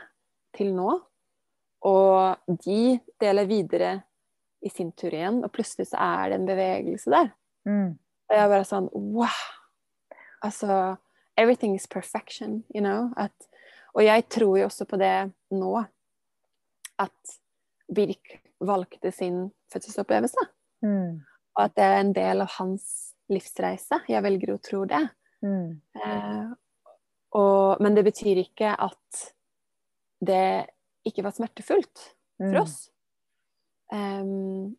til 0.57 0.72
nå. 0.74 0.95
Og 1.87 2.57
de 2.66 2.99
deler 3.22 3.49
videre 3.49 3.93
i 4.61 4.68
sin 4.68 4.91
tur 4.93 5.14
igjen, 5.14 5.41
og 5.45 5.53
plutselig 5.55 5.89
så 5.91 6.01
er 6.05 6.31
det 6.31 6.41
en 6.41 6.49
bevegelse 6.49 7.12
der. 7.12 7.31
Mm. 7.68 7.95
Og 7.97 8.37
jeg 8.37 8.45
er 8.45 8.53
bare 8.53 8.68
sånn 8.68 8.91
wow! 8.93 9.47
Altså 10.45 10.97
Everything 11.41 11.74
is 11.74 11.87
perfection, 11.89 12.64
you 12.74 12.83
know. 12.83 13.14
At, 13.16 13.33
og 13.95 14.05
jeg 14.05 14.26
tror 14.28 14.59
jo 14.59 14.66
også 14.68 14.85
på 14.85 14.99
det 15.01 15.31
nå. 15.57 15.72
At 17.01 17.37
Birk 17.89 18.37
valgte 18.61 19.12
sin 19.14 19.47
fødselsopplevelse. 19.72 20.43
Mm. 20.85 21.20
Og 21.57 21.62
at 21.64 21.76
det 21.76 21.87
er 21.87 22.01
en 22.01 22.12
del 22.16 22.45
av 22.45 22.53
hans 22.59 22.85
livsreise. 23.31 24.01
Jeg 24.11 24.24
velger 24.24 24.55
å 24.55 24.61
tro 24.64 24.85
det. 24.89 25.03
Mm. 25.45 25.81
Eh, 25.97 26.51
og, 27.39 27.81
men 27.83 27.97
det 27.97 28.05
betyr 28.09 28.43
ikke 28.43 28.72
at 28.74 29.24
det 30.20 30.66
ikke 31.07 31.24
var 31.24 31.37
smertefullt 31.37 32.07
for 32.41 32.57
Mm. 32.57 32.62
oss. 32.62 32.91
Em, 33.93 34.76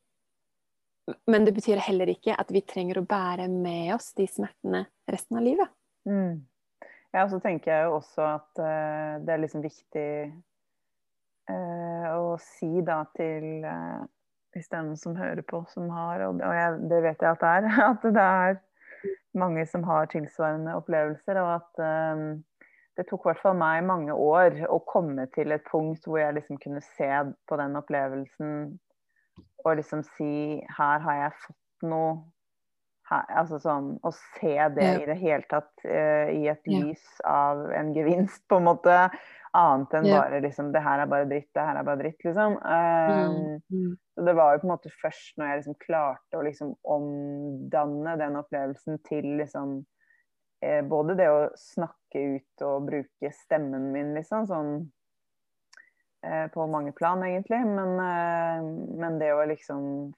men 1.27 1.45
det 1.45 1.53
betyr 1.53 1.77
heller 1.77 2.09
ikke 2.09 2.33
at 2.33 2.51
vi 2.51 2.61
trenger 2.61 2.97
å 2.97 3.05
bære 3.05 3.47
med 3.51 3.93
oss 3.95 4.13
de 4.17 4.25
smertene 4.27 4.85
resten 5.09 5.37
av 5.37 5.43
livet. 5.45 5.69
Mm. 6.09 6.41
Ja, 7.13 7.27
så 7.29 7.39
tenker 7.43 7.71
jeg 7.71 7.85
jo 7.85 7.97
også 7.99 8.23
at 8.23 8.61
uh, 8.63 9.19
det 9.21 9.33
er 9.33 9.41
liksom 9.43 9.61
viktig 9.61 10.07
uh, 11.51 12.07
å 12.15 12.37
si 12.41 12.81
da 12.87 13.01
til 13.17 13.65
eh, 13.67 14.01
Hvis 14.51 14.67
det 14.67 14.77
er 14.77 14.85
noen 14.87 14.99
som 14.99 15.15
hører 15.15 15.43
på 15.47 15.61
som 15.71 15.89
har, 15.93 16.25
og, 16.27 16.41
jeg, 16.43 16.79
det 16.91 17.01
vet 17.05 17.23
jeg 17.23 17.31
at 17.31 17.43
det 17.43 17.51
er, 17.57 17.67
at 17.93 18.07
det 18.07 18.23
er 18.25 18.59
mange 19.37 19.65
som 19.69 19.83
har 19.87 20.09
tilsvarende 20.11 20.75
opplevelser, 20.75 21.39
og 21.39 21.53
at 21.55 21.83
um, 22.17 22.25
det 22.99 23.07
tok 23.07 23.23
i 23.23 23.29
hvert 23.29 23.41
fall 23.41 23.57
meg 23.57 23.85
mange 23.87 24.13
år 24.13 24.59
å 24.67 24.81
komme 24.91 25.25
til 25.35 25.55
et 25.55 25.63
punkt 25.69 26.05
hvor 26.07 26.19
jeg 26.19 26.35
liksom 26.35 26.59
kunne 26.61 26.83
se 26.83 27.09
på 27.47 27.59
den 27.61 27.79
opplevelsen 27.79 28.51
og 29.63 29.77
liksom 29.77 30.03
si 30.17 30.59
Her 30.77 31.03
har 31.05 31.19
jeg 31.21 31.37
fått 31.45 31.87
noe 31.87 32.17
altså 33.11 33.59
sånn, 33.61 33.91
Å 34.03 34.11
se 34.15 34.55
det 34.75 34.85
Ja. 34.85 34.99
i 35.01 35.05
det 35.09 35.17
hele 35.19 35.43
tatt 35.51 35.71
uh, 35.85 36.29
i 36.31 36.47
et 36.51 36.61
Ja. 36.65 36.79
lys 36.79 37.03
av 37.27 37.65
en 37.75 37.93
gevinst, 37.95 38.47
på 38.49 38.57
en 38.61 38.67
måte. 38.69 38.97
Annet 39.53 39.93
enn 39.97 40.07
Ja. 40.07 40.21
bare 40.21 40.39
liksom 40.41 40.71
Det 40.71 40.81
her 40.81 41.01
er 41.03 41.09
bare 41.11 41.25
dritt, 41.27 41.49
det 41.53 41.65
her 41.67 41.75
er 41.81 41.83
bare 41.83 41.99
dritt, 41.99 42.23
liksom. 42.23 42.55
Um, 42.63 43.61
Mm. 43.71 43.97
så 44.15 44.25
det 44.25 44.33
var 44.35 44.53
jo 44.53 44.59
på 44.61 44.67
en 44.67 44.71
måte 44.77 44.91
først 45.01 45.37
når 45.37 45.47
jeg 45.47 45.57
liksom 45.61 45.75
klarte 45.85 46.37
å 46.39 46.43
liksom 46.45 46.75
omdanne 46.83 48.17
den 48.19 48.35
opplevelsen 48.39 48.99
til 49.07 49.27
liksom 49.41 49.85
eh, 50.63 50.81
Både 50.83 51.15
det 51.17 51.27
å 51.29 51.49
snakke 51.57 52.23
ut 52.37 52.61
og 52.67 52.87
bruke 52.87 53.31
stemmen 53.33 53.91
min, 53.91 54.13
liksom, 54.15 54.45
sånn 54.47 54.91
eh, 56.23 56.47
På 56.53 56.67
mange 56.67 56.91
plan, 56.93 57.23
egentlig. 57.23 57.59
Men, 57.65 57.99
eh, 57.99 58.63
men 59.01 59.19
det 59.19 59.33
å 59.33 59.45
liksom 59.49 60.13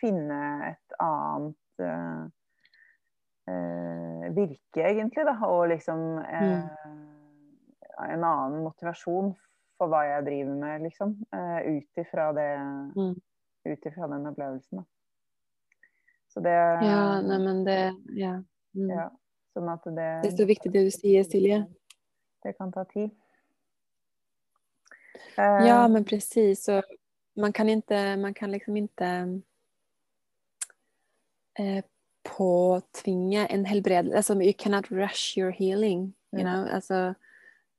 finne 0.00 0.40
et 0.72 0.94
annet 1.00 1.56
virke, 4.36 4.82
egentlig, 4.84 5.24
da. 5.26 5.34
Og 5.46 5.68
liksom 5.72 5.98
mm. 6.20 6.60
en 8.04 8.24
annen 8.24 8.60
motivasjon 8.62 9.32
for 9.80 9.90
hva 9.90 10.04
jeg 10.06 10.26
driver 10.28 10.56
med, 10.60 10.86
liksom. 10.86 11.16
Uh, 11.34 11.58
Ut 11.76 12.04
ifra 12.04 12.30
det 12.36 12.50
Mm. 12.96 13.14
Ut 13.64 13.86
ifra 13.86 14.08
den 14.08 14.26
opplevelsen, 14.26 14.78
da. 14.78 14.84
Så 16.28 16.40
det 16.40 16.54
Ja, 16.84 17.20
neimen 17.20 17.64
det 17.64 17.96
Ja. 18.16 18.42
Mm. 18.74 18.90
ja, 18.90 19.10
Sånn 19.52 19.68
at 19.68 19.84
det 19.84 20.22
Det 20.22 20.32
er 20.32 20.36
så 20.36 20.46
viktig 20.46 20.72
det 20.72 20.84
du 20.84 20.90
sier, 20.90 21.24
Silje. 21.24 21.66
Det 22.42 22.56
kan 22.56 22.72
ta 22.72 22.84
tid. 22.84 23.10
Eh, 25.36 25.66
Ja, 25.66 25.88
men 25.88 26.04
precis. 26.04 26.68
Man 27.36 27.52
kan 27.52 27.68
inte, 27.68 28.16
man 28.16 28.34
kan 28.34 28.50
liksom 28.50 28.76
inte 28.76 29.40
eh, 31.60 31.82
påtvinga 32.24 33.46
en 33.46 33.64
helbredelse. 33.64 34.16
altså, 34.16 34.34
you 34.42 34.52
cannot 34.58 34.90
rush 34.90 35.38
your 35.38 35.50
healing. 35.50 36.14
You 36.32 36.40
Mm. 36.42 36.46
know? 36.46 36.74
Alltså, 36.74 37.14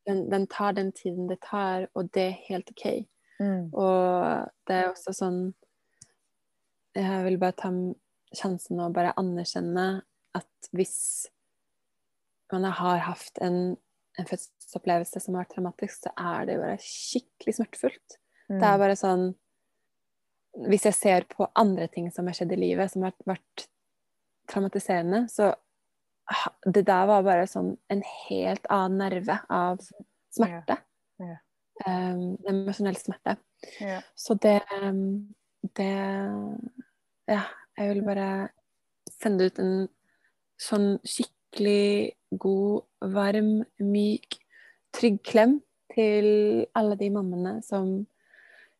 den, 0.05 0.29
den 0.29 0.47
tar 0.47 0.71
den 0.73 0.91
tiden 0.91 1.27
det 1.29 1.39
tar, 1.41 1.87
og 1.93 2.09
det 2.13 2.21
er 2.27 2.37
helt 2.49 2.69
ok. 2.71 2.85
mm, 3.39 3.69
Og 3.73 4.47
det 4.67 4.75
er 4.75 4.89
også 4.91 5.13
sånn 5.13 5.53
Jeg 6.95 7.23
vil 7.23 7.37
bare 7.39 7.55
ta 7.55 7.69
sjansen 8.35 8.79
å 8.83 8.89
bare 8.93 9.13
anerkjenne 9.17 10.01
at 10.35 10.69
hvis 10.73 11.27
man 12.51 12.63
har 12.67 12.97
hatt 13.05 13.37
en, 13.41 13.77
en 14.19 14.25
fødselsopplevelse 14.27 15.19
som 15.23 15.35
har 15.35 15.45
vært 15.45 15.53
traumatisk, 15.55 16.01
så 16.03 16.11
er 16.19 16.45
det 16.49 16.57
bare 16.59 16.77
skikkelig 16.83 17.55
smertefullt. 17.55 18.17
mm, 18.49 18.59
Det 18.59 18.67
er 18.67 18.77
bare 18.77 18.95
sånn 18.99 19.35
Hvis 20.67 20.83
jeg 20.83 20.93
ser 20.93 21.21
på 21.31 21.47
andre 21.55 21.87
ting 21.87 22.09
som 22.11 22.27
har 22.27 22.33
skjedd 22.35 22.51
i 22.51 22.59
livet, 22.59 22.91
som 22.91 23.03
har 23.07 23.13
vært 23.25 23.67
traumatiserende, 24.51 25.25
så 25.31 25.53
Det 26.63 26.85
der 26.87 27.07
var 27.09 27.23
bare 27.25 27.47
sånn 27.49 27.73
en 27.91 28.01
helt 28.29 28.67
annen 28.71 29.01
nerve 29.01 29.35
av 29.51 29.81
smerte. 30.31 30.77
Ja. 31.19 31.25
Ja. 31.31 31.39
Um, 32.13 32.37
emosjonell 32.47 32.95
smerte. 32.95 33.35
ja. 33.81 33.97
Så 34.15 34.37
det 34.39 34.61
um, 34.83 35.33
Det 35.75 35.89
Ja, 37.27 37.41
jeg 37.77 37.89
vil 37.89 38.03
bare 38.05 38.29
sende 39.11 39.49
ut 39.49 39.59
en 39.59 39.89
sånn 40.61 40.87
skikkelig 41.07 42.13
god, 42.39 42.85
varm, 43.13 43.51
myk, 43.81 44.37
trygg 44.95 45.19
klem 45.25 45.59
til 45.93 46.65
alle 46.77 46.95
de 46.99 47.09
mammaene 47.13 47.59
som 47.65 48.05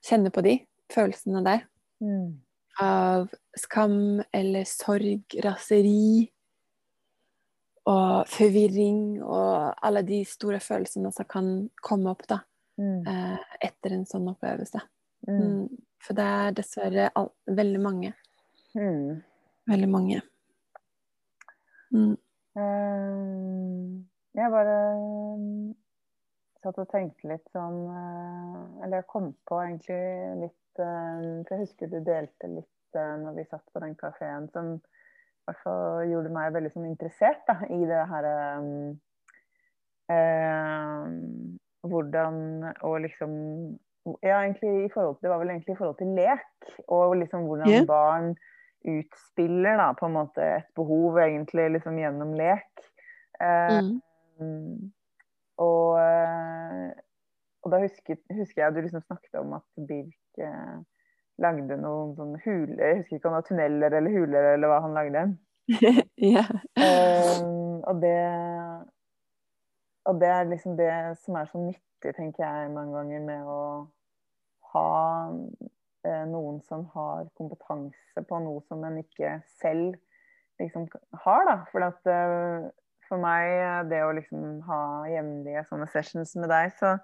kjenner 0.06 0.34
på 0.34 0.44
de 0.46 0.56
følelsene 0.94 1.44
der. 1.46 1.66
Mm, 2.04 2.42
Av 2.82 3.28
skam 3.58 4.22
eller 4.34 4.66
sorg, 4.66 5.36
raseri 5.44 6.32
og 7.90 8.30
forvirring 8.30 9.22
og 9.24 9.74
alle 9.82 10.04
de 10.06 10.22
store 10.28 10.60
følelsene 10.62 11.12
som 11.14 11.28
kan 11.30 11.52
komme 11.82 12.14
opp 12.14 12.24
da, 12.30 12.40
mm, 12.80 13.08
eh, 13.10 13.56
etter 13.68 13.96
en 13.98 14.06
sånn 14.06 14.30
opplevelse. 14.32 14.82
mm, 15.28 15.40
Mm, 15.40 15.78
for 16.02 16.18
det 16.18 16.26
er 16.26 16.52
dessverre 16.58 17.10
all, 17.16 17.32
veldig 17.48 17.82
mange. 17.82 18.14
mm. 18.76 19.22
Veldig 19.70 19.90
mange. 19.90 20.22
Mm. 21.94 22.18
Eh, 22.58 24.06
jeg 24.34 24.52
bare 24.52 24.78
mm, 25.38 25.76
satt 26.64 26.80
og 26.82 26.90
tenkte 26.92 27.30
litt 27.32 27.48
sånn 27.56 27.80
eh, 27.90 28.58
Eller 28.86 29.02
jeg 29.02 29.10
kom 29.12 29.32
på 29.50 29.60
egentlig 29.64 30.00
litt 30.42 30.82
eh, 30.82 31.24
For 31.46 31.56
jeg 31.56 31.64
husker 31.66 31.92
du 31.92 32.00
delte 32.06 32.50
litt 32.52 32.98
eh, 32.98 33.16
når 33.22 33.38
vi 33.40 33.48
satt 33.50 33.66
på 33.74 33.84
den 33.84 33.96
kafeen, 34.00 34.50
som 34.54 34.76
i 34.78 35.50
hvert 35.50 35.62
fall 35.64 36.10
gjorde 36.12 36.34
meg 36.34 36.54
veldig 36.54 36.72
sånn 36.74 36.90
interessert 36.92 37.42
da, 37.50 37.58
i 37.66 37.80
det 37.90 38.04
her 38.12 38.30
eh, 38.30 38.68
eh, 40.16 41.16
Hvordan 41.92 42.38
Og 42.88 43.00
liksom 43.08 43.34
Ja, 44.22 44.42
egentlig 44.44 44.86
i 44.86 44.94
forhold 44.94 45.18
til 45.18 45.28
Det 45.28 45.34
var 45.34 45.42
vel 45.42 45.56
egentlig 45.56 45.76
i 45.76 45.82
forhold 45.82 45.98
til 46.00 46.14
lek, 46.18 46.72
og 46.90 47.18
liksom 47.20 47.50
hvordan 47.50 47.70
yeah. 47.70 47.86
barn 47.90 48.32
utspiller 48.82 49.78
da 49.78 49.92
på 49.94 50.08
en 50.08 50.16
måte 50.16 50.42
et 50.42 50.70
behov 50.74 51.20
egentlig 51.22 51.68
liksom 51.76 52.00
gjennom 52.02 52.32
lek. 52.34 52.88
Eh, 53.38 53.92
Mm. 54.42 54.92
Og, 55.62 56.00
eh, 56.02 56.90
og 57.62 57.74
da 57.74 57.82
husker, 57.84 58.18
husker 58.34 58.64
jeg 58.64 58.76
du 58.76 58.82
liksom 58.82 59.04
snakket 59.06 59.40
om 59.42 59.54
at 59.60 59.86
Birk 59.88 60.42
eh, 60.42 60.80
lagde 61.42 61.78
noen 61.80 62.16
sånne 62.18 62.42
huler 62.46 62.82
Jeg 62.82 63.00
husker 63.02 63.18
ikke 63.18 63.30
om 63.30 63.36
det 63.36 63.40
var 63.40 63.48
tunneler 63.50 63.98
eller 63.98 64.16
huler 64.16 64.50
eller 64.56 64.72
hva 64.72 64.82
han 64.86 64.98
lagde. 64.98 65.24
yeah. 66.32 66.50
Eh, 66.76 67.44
og 67.88 68.02
det 68.02 68.18
Og 70.10 70.22
det 70.22 70.30
er 70.34 70.50
liksom 70.50 70.78
det 70.78 70.94
som 71.22 71.38
er 71.38 71.50
så 71.52 71.62
nyttig, 71.62 72.16
tenker 72.18 72.42
jeg 72.42 72.72
mange 72.74 72.96
ganger, 72.98 73.20
med 73.22 73.46
å 73.46 73.60
ha 74.74 74.88
eh, 76.08 76.24
noen 76.32 76.58
som 76.66 76.88
har 76.96 77.28
kompetanse 77.38 78.24
på 78.28 78.40
noe 78.42 78.64
som 78.66 78.82
en 78.88 78.98
ikke 79.04 79.36
selv 79.62 80.00
liksom 80.62 80.88
har, 81.26 81.46
da. 81.46 81.56
For 81.70 81.86
at, 81.86 82.02
eh, 82.10 82.66
for 83.12 83.20
meg, 83.22 83.50
eh, 83.60 83.82
det 83.92 84.00
å 84.08 84.14
liksom 84.16 84.62
ha 84.70 84.82
jevnlige 85.12 85.66
sånne 85.70 85.88
sessions 85.92 86.32
med 86.40 86.50
deg, 86.52 86.72
så 86.80 86.96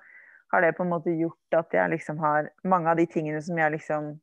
har 0.54 0.64
det 0.64 0.74
på 0.78 0.86
en 0.86 0.94
måte 0.94 1.12
gjort 1.20 1.58
at 1.60 1.74
jeg 1.76 1.92
liksom 1.92 2.22
har 2.24 2.48
Mange 2.64 2.88
av 2.94 2.96
de 3.00 3.06
tingene 3.12 3.42
som 3.44 3.58
jeg 3.60 3.74
liksom 3.76 4.14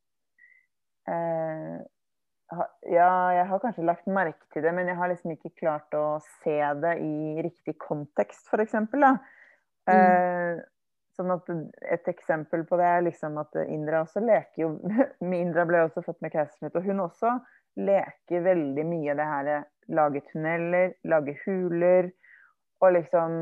eh, 1.09 1.78
ha- 2.55 2.70
Ja, 2.89 3.11
jeg 3.37 3.47
har 3.51 3.61
kanskje 3.62 3.85
lagt 3.85 4.07
merke 4.09 4.47
til 4.53 4.62
det, 4.64 4.72
men 4.74 4.89
jeg 4.89 4.97
har 4.97 5.09
liksom 5.12 5.35
ikke 5.37 5.53
klart 5.61 5.93
å 5.97 6.20
se 6.43 6.59
det 6.80 6.95
i 7.05 7.43
riktig 7.45 7.76
kontekst, 7.82 8.47
for 8.51 8.62
eksempel. 8.64 9.05
Eh, 9.89 10.62
sånn 11.14 11.30
at 11.35 11.51
Et 11.93 12.09
eksempel 12.09 12.64
på 12.66 12.76
det 12.80 12.87
er 12.89 13.03
liksom 13.05 13.37
at 13.39 13.53
Indra 13.68 14.01
også 14.07 14.22
leker 14.24 14.62
jo 14.64 14.70
Indra 15.45 15.64
ble 15.68 15.85
også 15.85 16.03
født 16.07 16.22
med 16.24 16.32
keisersnitt, 16.32 16.74
og 16.74 16.82
hun 16.89 17.05
også 17.05 17.35
leker 17.77 18.45
veldig 18.45 18.85
mye 18.87 19.14
det 19.18 19.31
her 19.31 19.64
Lage 19.93 20.22
tunneler, 20.33 20.95
lage 21.05 21.35
huler. 21.45 22.11
Og 22.81 22.93
liksom 22.93 23.35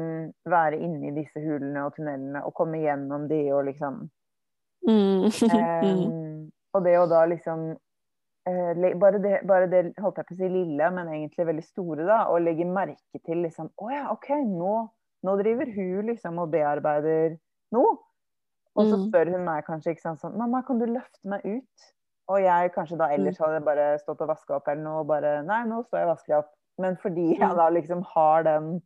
være 0.50 0.78
inni 0.82 1.12
disse 1.14 1.38
hulene 1.40 1.84
og 1.86 1.94
tunnelene 1.96 2.42
og 2.46 2.54
komme 2.54 2.80
gjennom 2.82 3.28
de 3.30 3.44
og 3.54 3.64
liksom 3.70 4.08
Mm. 4.82 5.30
Mm. 5.82 6.50
Og 6.74 6.84
det 6.84 6.96
å 6.98 7.06
da 7.06 7.24
liksom 7.30 7.60
uh, 7.70 8.72
bare, 8.98 9.18
det, 9.22 9.40
bare 9.46 9.68
det, 9.70 9.82
holdt 10.02 10.18
jeg 10.18 10.26
på 10.26 10.34
å 10.34 10.38
si 10.40 10.48
lille, 10.50 10.88
men 10.90 11.10
egentlig 11.12 11.46
veldig 11.46 11.64
store, 11.66 12.06
da. 12.08 12.24
Å 12.26 12.40
legge 12.42 12.66
merke 12.66 13.20
til 13.22 13.44
liksom 13.44 13.70
Å 13.78 13.90
ja, 13.92 14.04
OK, 14.10 14.30
nå, 14.48 14.72
nå 15.22 15.36
driver 15.38 15.70
hun 15.76 16.10
liksom 16.10 16.40
og 16.42 16.50
bearbeider 16.54 17.36
noe. 17.74 17.98
Og 18.74 18.88
så 18.88 18.96
Mm. 18.96 19.08
spør 19.08 19.30
hun 19.36 19.44
meg 19.44 19.66
kanskje 19.66 19.92
ikke 19.92 20.06
sant, 20.06 20.20
sånn 20.22 20.38
Mamma, 20.40 20.62
kan 20.66 20.78
du 20.80 20.86
løfte 20.88 21.28
meg 21.28 21.44
ut? 21.44 21.92
Og 22.28 22.40
jeg 22.42 22.70
kanskje 22.72 22.98
da 22.98 23.08
ellers 23.12 23.38
Mm. 23.40 23.44
hadde 23.46 23.64
bare 23.64 23.98
stått 23.98 24.20
og 24.20 24.28
vaska 24.28 24.54
opp 24.56 24.68
eller 24.68 24.82
noe, 24.82 25.00
og 25.00 25.06
bare 25.08 25.42
Nei, 25.42 25.64
nå 25.64 25.82
står 25.84 25.98
jeg 25.98 26.08
og 26.08 26.16
vasker 26.16 26.36
opp. 26.38 26.50
Men 26.78 26.96
fordi 26.96 27.38
jeg 27.38 27.48
Mm. 27.50 27.56
da 27.56 27.68
liksom 27.70 28.02
har 28.14 28.42
den 28.42 28.82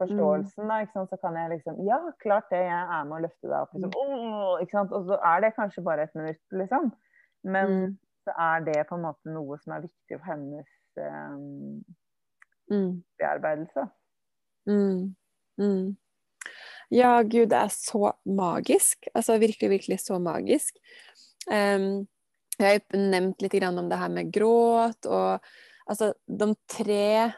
forståelsen, 0.00 0.68
da, 0.68 0.80
ikke 0.84 0.92
sant, 0.92 1.10
så 1.10 1.16
kan 1.20 1.34
jeg 1.36 1.50
liksom 1.50 1.86
Ja, 1.86 1.98
klart 2.22 2.48
det, 2.50 2.58
jeg 2.58 2.88
er 2.90 3.04
med 3.04 3.18
å 3.18 3.22
løfte 3.26 3.42
deg 3.48 3.60
opp. 3.62 3.72
Liksom, 3.74 3.92
oh, 3.96 4.58
ikke 4.60 4.70
sant? 4.70 4.92
Og 4.92 5.06
så 5.06 5.18
er 5.24 5.40
det 5.40 5.54
kanskje 5.56 5.84
bare 5.84 6.02
et 6.02 6.14
minutt, 6.14 6.40
liksom. 6.52 6.92
Men 7.44 7.66
Mm. 7.68 7.98
så 8.26 8.32
er 8.38 8.60
det 8.64 8.86
på 8.88 8.94
en 8.96 9.02
måte 9.02 9.26
noe 9.32 9.58
som 9.58 9.72
er 9.72 9.80
viktig 9.82 10.18
for 10.18 10.24
hennes 10.24 10.66
eh, 10.96 11.36
Mm. 12.70 13.02
bearbeidelse. 13.18 13.90
Mm. 14.66 15.14
Mm. 15.58 15.96
Ja, 16.90 17.22
gud, 17.22 17.48
det 17.50 17.52
er 17.52 17.68
så 17.68 18.12
magisk. 18.26 19.06
Altså 19.14 19.38
virkelig, 19.38 19.70
virkelig 19.70 20.00
så 20.00 20.18
magisk. 20.18 20.74
Em, 21.50 22.06
jeg 22.64 22.80
har 22.80 22.98
nevnt 22.98 23.42
litt 23.44 23.54
om 23.66 23.88
det 23.90 23.98
her 24.00 24.12
med 24.12 24.32
gråt, 24.32 25.06
og 25.06 25.40
altså 25.86 26.14
de 26.26 26.54
tre 26.70 27.32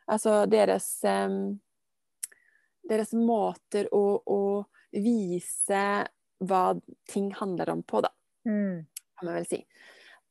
altså 0.07 0.45
deres 0.51 0.91
um, 1.07 1.57
Deres 2.87 3.11
måter 3.19 3.89
å, 3.91 4.23
å 4.23 4.43
vise 4.95 5.81
hva 6.47 6.61
ting 7.11 7.33
handler 7.35 7.73
om 7.73 7.81
på, 7.83 7.99
da 8.05 8.13
kan 9.19 9.27
man 9.27 9.39
vel 9.41 9.49
si. 9.49 9.59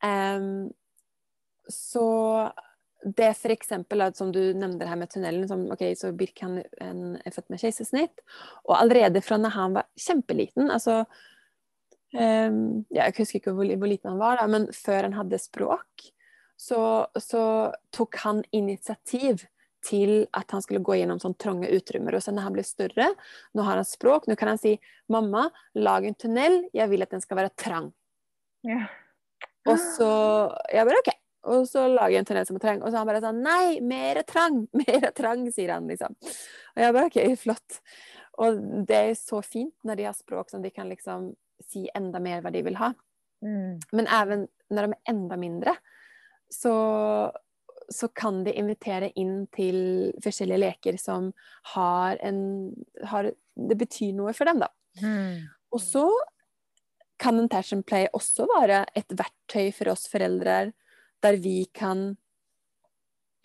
Um, 0.06 0.70
så 1.68 2.06
det 3.06 3.32
eksempel, 3.54 4.02
som 4.18 4.32
du 4.34 4.42
nevnte 4.58 4.88
her 4.90 4.98
med 4.98 5.12
tunnelen, 5.12 5.48
som, 5.48 5.62
ok, 5.72 5.84
så 5.98 6.12
Birk 6.18 6.42
han 6.42 6.60
en, 6.82 7.16
er 7.22 7.32
født 7.36 7.52
med 7.54 7.62
keisersnitt, 7.62 8.24
og 8.66 8.76
allerede 8.80 9.22
fra 9.22 9.38
når 9.38 9.56
han 9.56 9.78
var 9.78 9.88
kjempeliten, 10.00 10.72
altså 10.74 11.04
um, 12.16 12.86
ja, 12.90 13.06
Jeg 13.06 13.18
husker 13.20 13.40
ikke 13.40 13.54
hvor, 13.54 13.70
hvor 13.78 13.92
liten 13.92 14.14
han 14.14 14.22
var, 14.22 14.40
da, 14.42 14.48
men 14.50 14.70
før 14.74 15.06
han 15.06 15.18
hadde 15.20 15.42
språk, 15.42 16.08
så, 16.58 16.82
så 17.20 17.44
tok 17.94 18.18
han 18.24 18.42
initiativ 18.56 19.46
til 19.86 20.26
at 20.34 20.50
han 20.56 20.64
skulle 20.64 20.82
gå 20.82 20.98
gjennom 20.98 21.20
sånn 21.22 21.36
trange 21.38 21.70
utrymmer. 21.70 22.16
Og 22.18 22.24
så 22.24 22.34
når 22.34 22.48
han 22.48 22.56
ble 22.56 22.64
større, 22.66 23.10
nå 23.54 23.66
har 23.68 23.78
han 23.78 23.86
språk, 23.86 24.26
nå 24.26 24.38
kan 24.40 24.54
han 24.54 24.62
si 24.62 24.80
'Mamma, 25.12 25.50
lag 25.78 26.08
en 26.08 26.18
tunnel, 26.18 26.64
jeg 26.74 26.90
vil 26.90 27.06
at 27.06 27.12
den 27.14 27.22
skal 27.22 27.38
være 27.38 27.54
trang'. 27.54 27.92
Ja. 28.66 28.88
Og 29.70 29.78
så 29.78 30.10
Jeg 30.72 30.86
bare 30.88 31.04
OK. 31.04 31.14
Og 31.52 31.68
så 31.70 31.86
lager 31.88 32.16
jeg 32.16 32.24
en 32.24 32.28
turné 32.30 32.44
som 32.48 32.58
er 32.58 32.64
trang. 32.64 32.82
Og 32.82 32.92
så 32.92 33.00
han 33.00 33.10
bare 33.10 33.24
sånn 33.24 33.42
Nei, 33.46 33.80
mer 33.86 34.22
trang! 34.28 34.64
Mer 34.82 35.10
trang, 35.18 35.46
sier 35.54 35.76
han 35.76 35.90
liksom. 35.92 36.18
Og 36.76 36.84
jeg 36.84 36.96
bare 36.98 37.10
OK, 37.12 37.20
flott. 37.40 37.80
Og 38.44 38.60
det 38.88 39.02
er 39.02 39.18
så 39.20 39.40
fint 39.46 39.76
når 39.88 40.00
de 40.00 40.08
har 40.10 40.18
språk 40.18 40.52
som 40.52 40.64
de 40.64 40.74
kan 40.74 40.90
liksom 40.92 41.32
si 41.64 41.86
enda 41.96 42.20
mer 42.20 42.42
hva 42.44 42.52
de 42.52 42.62
vil 42.66 42.78
ha. 42.82 42.92
Mm. 43.46 43.80
Men 43.96 44.10
even 44.12 44.46
når 44.74 44.88
de 44.88 44.96
er 44.96 45.14
enda 45.14 45.38
mindre, 45.40 45.76
så, 46.52 46.76
så 47.88 48.10
kan 48.12 48.44
de 48.46 48.54
invitere 48.60 49.12
inn 49.20 49.46
til 49.56 50.12
forskjellige 50.24 50.62
leker 50.62 51.00
som 51.02 51.32
har 51.76 52.20
en 52.26 52.40
har, 53.08 53.32
Det 53.56 53.78
betyr 53.80 54.12
noe 54.18 54.34
for 54.36 54.50
dem, 54.50 54.60
da. 54.60 54.68
Mm. 55.00 55.46
Og 55.72 55.82
så 55.82 56.06
kan 57.22 57.40
intention 57.40 57.84
play 57.84 58.10
også 58.12 58.48
være 58.50 58.84
et 58.96 59.14
verktøy 59.16 59.72
for 59.76 59.94
oss 59.94 60.10
foreldre 60.12 60.74
der 61.26 61.40
vi 61.42 61.66
kan 61.74 62.08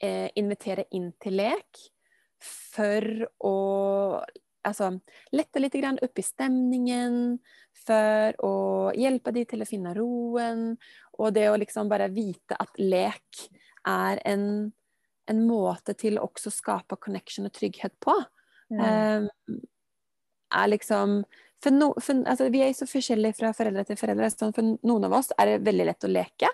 eh, 0.02 0.28
invitere 0.38 0.86
inn 0.96 1.10
til 1.22 1.40
lek 1.40 1.88
for 2.40 3.04
å 3.44 3.56
altså, 4.66 4.92
lette 5.36 5.62
litt 5.62 5.76
grann 5.80 6.00
opp 6.02 6.20
i 6.20 6.24
stemningen, 6.24 7.38
for 7.80 8.36
å 8.44 8.54
hjelpe 8.96 9.32
de 9.34 9.44
til 9.48 9.64
å 9.64 9.68
finne 9.68 9.94
roen, 9.96 10.74
og 11.20 11.34
det 11.36 11.48
å 11.50 11.58
liksom 11.60 11.88
bare 11.90 12.10
vite 12.12 12.56
at 12.60 12.80
lek 12.80 13.44
er 13.88 14.20
en, 14.28 14.44
en 15.30 15.42
måte 15.48 15.94
til 15.98 16.18
å 16.18 16.26
også 16.28 16.52
skape 16.52 16.98
connection 17.00 17.48
og 17.48 17.54
trygghet 17.56 17.96
på. 18.02 18.16
Mm. 18.70 18.80
Um, 18.80 19.60
er 20.50 20.68
liksom 20.70 21.22
For, 21.60 21.74
no, 21.74 21.90
for 22.00 22.22
altså, 22.24 22.46
vi 22.48 22.62
er 22.64 22.70
så 22.72 22.86
forskjellige 22.88 23.36
fra 23.36 23.50
foreldre 23.52 23.82
til 23.84 23.98
foreldre. 24.00 24.30
Sånn, 24.32 24.54
for 24.56 24.64
noen 24.64 25.04
av 25.04 25.18
oss 25.18 25.28
er 25.36 25.50
det 25.50 25.66
veldig 25.66 25.86
lett 25.90 26.06
å 26.06 26.08
leke. 26.08 26.48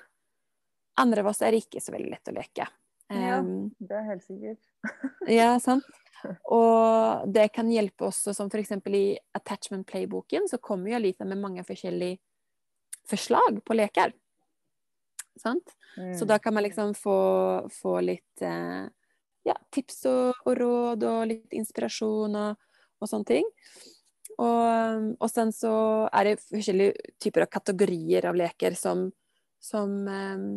Andre 1.00 1.22
av 1.22 1.30
oss 1.32 1.42
er 1.44 1.56
ikke 1.58 1.82
så 1.82 1.94
veldig 1.94 2.10
lett 2.12 2.30
å 2.30 2.34
leke. 2.36 2.66
Ja. 3.12 3.38
Um, 3.38 3.70
Det 3.78 3.94
er 3.94 4.06
helt 4.08 4.24
sikkert. 4.26 4.62
ja, 5.38 5.54
sant. 5.62 5.86
Og 6.50 7.26
det 7.30 7.50
kan 7.54 7.68
hjelpe 7.70 8.08
også, 8.08 8.34
som 8.34 8.48
f.eks. 8.50 8.72
i 8.90 9.04
Attachment 9.36 9.86
Play-boken, 9.86 10.48
så 10.50 10.58
kommer 10.58 10.90
jo 10.90 10.98
Alita 10.98 11.26
med 11.28 11.38
mange 11.42 11.64
forskjellige 11.66 12.18
forslag 13.06 13.60
på 13.64 13.76
leker. 13.76 14.14
Sant? 15.36 15.76
Mm. 15.96 16.14
Så 16.18 16.24
da 16.24 16.38
kan 16.38 16.54
man 16.54 16.64
liksom 16.64 16.94
få, 16.96 17.18
få 17.72 17.98
litt 18.00 18.42
eh, 18.42 18.88
ja, 19.46 19.56
tips 19.70 20.06
og, 20.10 20.40
og 20.48 20.56
råd 20.58 21.04
og 21.06 21.26
litt 21.30 21.56
inspirasjon 21.56 22.38
og, 22.40 22.56
og 23.00 23.10
sånne 23.10 23.28
ting. 23.28 23.50
Og, 24.36 25.12
og 25.16 25.28
sen 25.32 25.52
så 25.54 25.74
er 26.12 26.30
det 26.32 26.40
forskjellige 26.44 27.12
typer 27.22 27.46
av 27.46 27.52
kategorier 27.52 28.26
av 28.28 28.36
leker 28.36 28.74
som, 28.76 29.06
som 29.62 29.94
eh, 30.10 30.48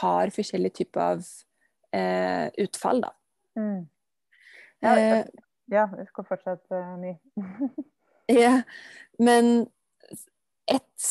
har 0.00 0.32
forskjellige 0.34 0.78
typer 0.80 1.00
av 1.04 1.24
eh, 1.96 2.46
utfall, 2.64 3.02
da. 3.04 3.12
Mm. 3.58 3.88
Ja, 4.80 4.92
Eh, 4.98 5.24
ja, 5.70 5.86
vi 5.96 6.06
skal 6.08 6.24
fortsette, 6.26 6.84
ny. 7.02 7.14
Ja, 8.30 8.60
men 9.18 9.66
et, 10.70 11.06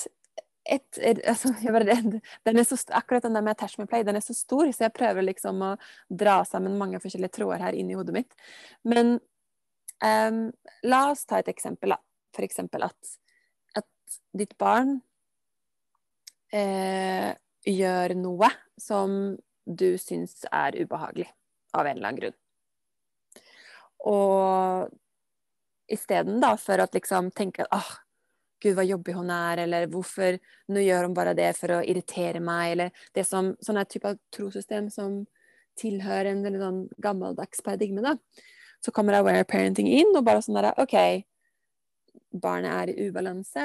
ett, 0.64 0.98
er- 1.04 1.20
altså, 1.28 1.52
jeg 1.60 1.74
var 1.76 1.84
redd. 1.84 2.14
Den 2.48 2.62
så, 2.66 2.78
akkurat 2.96 3.26
den 3.26 3.36
der 3.36 3.44
med 3.44 3.52
attachment 3.58 3.90
play, 3.92 4.06
den 4.08 4.16
er 4.16 4.24
så 4.24 4.34
stor, 4.38 4.70
så 4.72 4.86
jeg 4.86 4.94
prøver 4.96 5.26
liksom 5.28 5.60
å 5.68 5.74
dra 6.08 6.38
sammen 6.48 6.78
mange 6.80 7.02
forskjellige 7.04 7.36
tråder 7.42 7.66
her 7.66 7.76
inni 7.76 7.98
hodet 8.00 8.16
mitt. 8.16 8.38
Men 8.88 9.18
um, 10.00 10.40
la 10.88 11.02
oss 11.12 11.26
ta 11.28 11.42
et 11.44 11.52
eksempel, 11.52 11.92
da. 11.96 12.00
For 12.36 12.48
eksempel 12.48 12.88
at, 12.88 13.14
at 13.82 14.20
ditt 14.38 14.56
barn 14.62 15.02
eh, 16.56 17.34
gjør 17.68 18.16
noe 18.18 18.50
som 18.80 19.38
du 19.66 19.90
syns 20.02 20.46
er 20.52 20.78
ubehagelig, 20.80 21.28
av 21.74 21.86
en 21.86 21.98
eller 21.98 22.08
annen 22.08 22.22
grunn. 22.22 22.38
Og 24.10 24.90
isteden 25.90 26.40
da, 26.42 26.54
for 26.58 26.82
å 26.82 26.88
liksom 26.94 27.32
tenke 27.36 27.66
at 27.70 27.98
gud 28.60 28.76
hva 28.76 28.84
jobbig 28.84 29.16
hun 29.16 29.32
er, 29.32 29.64
eller 29.64 29.88
hvorfor 29.92 30.38
nå 30.74 30.84
gjør 30.84 31.08
hun 31.08 31.16
bare 31.16 31.36
det 31.38 31.52
for 31.58 31.78
å 31.78 31.84
irritere 31.84 32.42
meg, 32.44 32.74
eller 32.74 33.04
det 33.16 33.26
som 33.28 33.54
sånn 33.64 33.80
type 33.88 34.10
av 34.10 34.20
trosystem 34.36 34.90
som 34.92 35.22
tilhører 35.80 36.34
en 36.34 36.44
veldig 36.44 36.62
sånn 36.64 36.82
gammeldags 37.00 37.64
paradigme, 37.64 38.04
da. 38.04 38.18
Så 38.84 38.92
kommer 38.96 39.16
aware 39.16 39.48
parenting 39.48 39.88
inn, 39.92 40.12
og 40.16 40.26
bare 40.28 40.44
sånn 40.44 40.58
derre 40.60 40.74
OK, 40.80 40.96
barnet 42.32 42.72
er 42.74 42.92
i 42.92 43.08
ubalanse, 43.08 43.64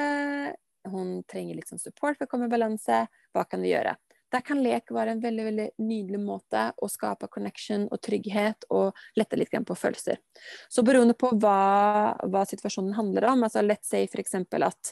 hun 0.91 1.21
trenger 1.29 1.57
litt 1.57 1.69
sånn 1.71 1.81
support 1.81 2.17
for 2.17 2.27
å 2.27 2.31
komme 2.31 2.49
i 2.49 2.51
balanse, 2.51 3.05
hva 3.33 3.45
kan 3.49 3.63
vi 3.63 3.73
gjøre? 3.73 3.95
Der 4.33 4.41
kan 4.43 4.59
lek 4.63 4.89
være 4.91 5.13
en 5.13 5.21
veldig 5.23 5.43
veldig 5.45 5.67
nydelig 5.85 6.19
måte 6.19 6.63
å 6.81 6.89
skape 6.91 7.29
connection 7.31 7.85
og 7.93 8.01
trygghet 8.03 8.65
og 8.73 8.97
lette 9.15 9.37
litt 9.39 9.53
på 9.53 9.77
følelser. 9.77 10.19
Så 10.67 10.83
beroende 10.83 11.13
på 11.13 11.29
hva, 11.39 12.15
hva 12.25 12.43
situasjonen 12.49 12.97
handler 12.97 13.29
om, 13.31 13.45
altså 13.45 13.63
let's 13.63 13.87
say 13.91 14.09
eksempel 14.09 14.65
at 14.65 14.91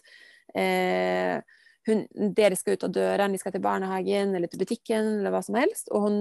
eh, 0.56 1.42
hun, 1.88 2.06
dere 2.38 2.56
skal 2.56 2.78
ut 2.78 2.86
av 2.88 2.94
døren, 2.96 3.34
de 3.34 3.42
skal 3.42 3.56
til 3.56 3.64
barnehagen 3.64 4.36
eller 4.36 4.52
til 4.52 4.62
butikken 4.62 5.18
eller 5.20 5.34
hva 5.34 5.42
som 5.44 5.58
helst, 5.60 5.90
og 5.92 6.08
hun, 6.08 6.20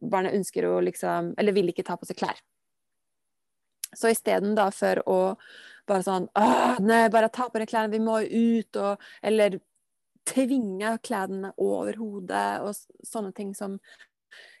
barnet 0.00 0.38
ønsker 0.38 0.64
å 0.64 0.78
liksom, 0.84 1.34
eller 1.36 1.56
vil 1.56 1.74
ikke 1.74 1.84
ta 1.84 1.98
på 2.00 2.08
seg 2.08 2.22
klær. 2.22 2.40
Så 3.90 4.12
isteden 4.14 4.54
for 4.72 5.02
å 5.10 5.18
bare 5.90 6.06
sånn 6.06 6.28
nei, 6.86 7.02
bare 7.12 7.32
ta 7.32 7.48
på 7.50 7.60
deg 7.60 7.70
klærne, 7.70 7.92
vi 7.92 8.02
må 8.02 8.20
ut, 8.22 8.80
og 8.80 9.10
Eller 9.26 9.58
tvinge 10.30 10.94
klærne 11.02 11.52
over 11.58 11.96
hodet, 11.98 12.60
og 12.62 13.06
sånne 13.06 13.32
ting 13.34 13.54
som 13.56 13.78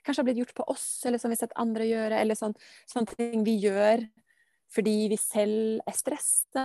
kanskje 0.02 0.22
har 0.22 0.26
blitt 0.26 0.40
gjort 0.40 0.56
på 0.56 0.66
oss, 0.72 0.86
eller 1.06 1.20
som 1.20 1.30
vi 1.30 1.36
har 1.36 1.44
sett 1.44 1.60
andre 1.60 1.86
gjøre, 1.86 2.16
eller 2.18 2.38
sånn, 2.38 2.56
sånne 2.90 3.18
ting 3.18 3.44
vi 3.46 3.60
gjør 3.62 4.08
fordi 4.70 5.08
vi 5.10 5.18
selv 5.18 5.80
er 5.82 5.96
stressa 5.98 6.64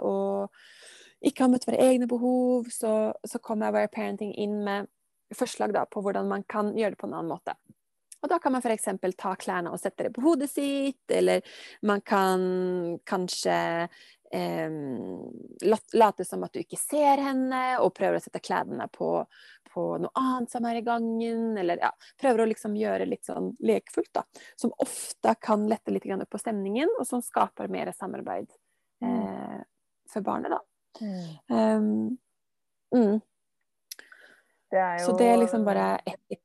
og 0.00 0.54
ikke 1.24 1.44
har 1.44 1.52
møtt 1.52 1.66
våre 1.68 1.80
egne 1.80 2.08
behov, 2.08 2.68
så, 2.72 3.12
så 3.24 3.40
kommer 3.44 3.70
Aware 3.70 3.90
Parenting 3.92 4.32
inn 4.40 4.58
med 4.64 4.88
forslag 5.34 5.72
da, 5.76 5.84
på 5.88 6.02
hvordan 6.04 6.28
man 6.30 6.44
kan 6.48 6.72
gjøre 6.76 6.94
det 6.94 7.00
på 7.00 7.08
en 7.08 7.16
annen 7.16 7.32
måte. 7.32 7.56
Og 8.24 8.30
da 8.32 8.38
kan 8.40 8.54
man 8.54 8.64
f.eks. 8.64 8.88
ta 9.20 9.34
klærne 9.36 9.72
og 9.74 9.80
sette 9.80 10.06
det 10.06 10.14
på 10.16 10.24
hodet 10.24 10.48
sitt, 10.48 11.04
eller 11.12 11.44
man 11.84 12.00
kan 12.00 12.40
kanskje 13.04 13.56
eh, 14.32 14.76
late 15.92 16.24
som 16.24 16.46
at 16.46 16.54
du 16.54 16.62
ikke 16.62 16.80
ser 16.80 17.20
henne, 17.20 17.64
og 17.84 17.92
prøver 17.98 18.16
å 18.16 18.24
sette 18.24 18.40
klærne 18.40 18.88
på, 18.94 19.10
på 19.74 19.84
noe 20.00 20.14
annet 20.16 20.56
som 20.56 20.64
er 20.70 20.80
i 20.80 20.86
gangen, 20.86 21.50
eller 21.60 21.84
ja, 21.84 21.92
prøver 22.20 22.46
å 22.46 22.48
liksom 22.48 22.78
gjøre 22.80 23.10
litt 23.10 23.28
sånn 23.28 23.52
lekfullt, 23.60 24.14
da. 24.16 24.24
Som 24.56 24.72
ofte 24.80 25.36
kan 25.44 25.68
lette 25.68 25.92
litt 25.92 26.08
på 26.08 26.40
stemningen, 26.40 26.96
og 26.96 27.04
som 27.10 27.20
skaper 27.24 27.68
mer 27.68 27.92
samarbeid 27.92 28.48
eh, 29.04 29.60
for 30.08 30.24
barnet, 30.24 30.56
da. 30.56 30.64
Mm. 31.04 31.22
Um, 31.52 32.18
mm. 32.94 33.20
Det 34.70 34.80
jo 34.98 35.06
Så 35.06 35.18
det 35.18 35.28
er 35.28 35.36
liksom 35.36 35.64
bare 35.68 35.98
ett. 36.06 36.40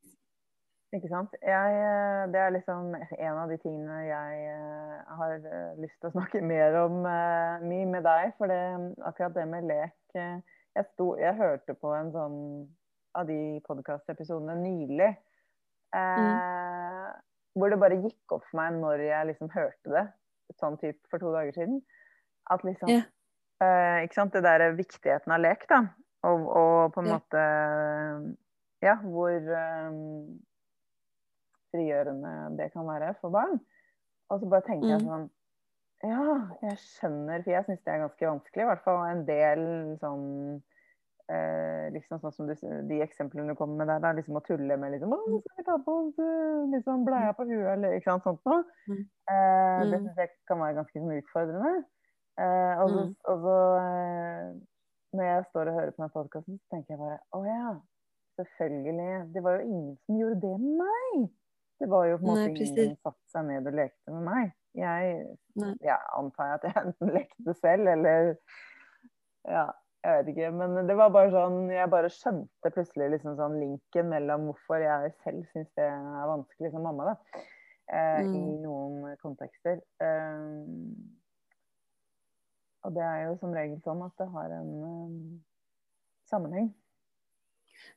Ikke 0.89 1.09
sant. 1.11 1.35
Jeg, 1.45 1.73
eh, 1.77 2.23
det 2.33 2.39
er 2.41 2.53
liksom 2.55 2.95
en 2.97 3.35
av 3.37 3.51
de 3.51 3.59
tingene 3.61 3.99
jeg 4.07 4.45
eh, 4.49 5.11
har 5.19 5.35
eh, 5.37 5.75
lyst 5.77 5.99
til 6.01 6.09
å 6.09 6.15
snakke 6.15 6.41
mer 6.41 6.77
om 6.81 7.03
mye 7.03 7.85
med 7.91 8.05
deg. 8.07 8.33
For 8.39 8.49
det, 8.49 8.61
akkurat 9.05 9.35
det 9.37 9.45
med 9.51 9.67
lek 9.69 10.17
jeg, 10.17 10.41
sto, 10.93 11.11
jeg 11.19 11.37
hørte 11.37 11.75
på 11.77 11.93
en 11.93 12.09
sånn 12.15 12.39
av 13.17 13.29
de 13.29 13.59
podkastepisodene 13.67 14.57
nylig. 14.63 15.11
Eh, 15.93 17.07
Hvor 17.57 17.69
det 17.69 17.79
bare 17.81 18.01
gikk 18.01 18.33
opp 18.33 18.45
for 18.49 18.59
meg 18.61 18.81
når 18.81 19.05
jeg 19.05 19.29
liksom 19.31 19.53
hørte 19.53 19.93
det, 19.93 20.05
sånn 20.57 20.77
type 20.81 21.01
for 21.11 21.21
to 21.21 21.33
dager 21.35 21.53
siden. 21.53 21.79
At 22.49 22.65
liksom 22.65 22.89
yeah. 22.89 23.05
eh, 23.61 24.03
Ikke 24.07 24.23
sant. 24.23 24.33
Det 24.33 24.41
der 24.45 24.73
viktigheten 24.77 25.37
av 25.37 25.43
lek, 25.45 25.69
da. 25.69 25.83
Og, 26.25 26.45
og 26.49 26.93
på 26.95 27.03
en 27.03 27.13
yeah. 27.13 27.19
måte 27.19 27.43
Ja, 28.81 28.95
hvor 29.03 29.35
eh, 29.37 29.99
frigjørende 31.73 32.57
det 32.57 32.71
kan 32.73 32.87
være 32.87 33.15
for 33.21 33.29
barn. 33.33 33.59
Og 34.29 34.39
så 34.41 34.49
bare 34.49 34.61
tenker 34.67 34.87
jeg 34.95 35.01
Mm. 35.01 35.07
sånn 35.09 35.29
Ja, 36.03 36.47
jeg 36.63 36.77
skjønner, 36.79 37.41
for 37.43 37.51
jeg 37.51 37.65
syns 37.65 37.81
det 37.83 37.91
er 37.93 38.03
ganske 38.07 38.27
vanskelig. 38.29 38.61
I 38.63 38.67
hvert 38.69 38.83
fall 38.85 38.99
en 39.09 39.25
del 39.27 39.97
sånn 39.99 40.61
eh, 41.29 41.89
liksom 41.93 42.19
sånn 42.23 42.33
som 42.33 42.47
du, 42.47 42.53
De 42.87 43.01
eksemplene 43.03 43.51
du 43.51 43.55
kommer 43.59 43.77
med 43.83 43.87
der, 43.91 43.99
det 43.99 44.07
er 44.09 44.17
liksom 44.21 44.37
å 44.39 44.43
tulle 44.47 44.77
med 44.79 44.91
liksom, 44.95 45.11
å, 45.13 45.19
skal 45.43 45.57
vi 45.59 45.65
ta 45.67 45.75
på 45.85 45.95
oss 46.05 46.17
eh, 46.23 46.63
liksom, 46.73 47.03
bleia 47.05 47.33
på 47.37 47.45
huet, 47.49 47.67
eller 47.75 47.97
ikke 47.97 48.09
sant, 48.11 48.23
sånt 48.23 48.41
noe. 48.49 48.63
Mm. 48.87 49.03
Eh, 49.29 49.81
det 49.91 49.99
Mm. 49.99 50.05
syns 50.07 50.17
jeg 50.23 50.29
kan 50.47 50.59
være 50.63 50.75
ganske 50.79 50.99
sånn 51.03 51.17
utfordrende. 51.19 51.73
Eh, 52.39 52.81
og 52.81 52.89
så, 52.89 53.03
Mm. 53.03 53.15
og 53.33 53.37
så 53.43 53.57
eh, 53.83 54.53
når 55.13 55.23
jeg 55.25 55.45
står 55.51 55.67
og 55.67 55.73
hører 55.79 55.91
på 55.91 56.01
den 56.05 56.09
podkasten, 56.15 56.59
så 56.59 56.67
tenker 56.71 56.95
jeg 56.95 56.99
bare 56.99 57.19
å 57.35 57.43
ja, 57.45 57.75
selvfølgelig. 58.39 59.33
Det 59.33 59.43
var 59.43 59.59
jo 59.59 59.67
ingen 59.67 59.97
som 60.05 60.15
gjorde 60.17 60.41
det 60.41 60.55
med 60.59 60.79
meg. 60.85 61.29
Det 61.79 61.87
var 61.89 62.05
jo 62.09 62.17
på 62.19 62.25
en 62.25 62.29
måte 62.33 62.47
Nei, 62.49 62.55
ingen 62.65 62.95
som 62.99 63.11
satte 63.13 63.31
seg 63.33 63.45
ned 63.47 63.67
og 63.69 63.77
lekte 63.79 64.11
med 64.15 64.25
meg. 64.27 64.49
Jeg 64.77 65.13
jeg 65.81 65.99
antar 66.15 66.57
at 66.57 66.65
jeg 66.67 66.75
enten 66.85 67.13
lekte 67.15 67.53
selv, 67.59 67.87
eller 67.87 68.33
Ja, 69.47 69.63
jeg 70.03 70.17
vet 70.19 70.27
ikke. 70.33 70.49
Men 70.55 70.87
det 70.87 70.95
var 70.99 71.09
bare 71.15 71.31
sånn 71.33 71.69
Jeg 71.71 71.89
bare 71.91 72.11
skjønte 72.13 72.71
plutselig 72.75 73.09
liksom 73.15 73.37
sånn 73.39 73.57
linken 73.59 74.11
mellom 74.11 74.49
hvorfor 74.49 74.83
jeg 74.83 75.13
selv 75.23 75.47
syns 75.53 75.71
det 75.79 75.87
er 75.87 76.27
vanskelig 76.29 76.71
som 76.75 76.85
mamma, 76.85 77.13
da. 77.13 77.41
Eh, 77.89 78.21
I 78.27 78.41
Mm. 78.43 78.61
noen 78.61 79.15
kontekster. 79.23 79.79
Eh, 79.99 80.67
og 82.83 82.93
det 82.95 83.03
er 83.03 83.23
jo 83.27 83.37
som 83.41 83.51
regel 83.55 83.79
sånn 83.83 84.03
at 84.05 84.13
det 84.21 84.27
har 84.31 84.51
en 84.55 84.69
um, 84.83 85.41
sammenheng. 86.29 86.69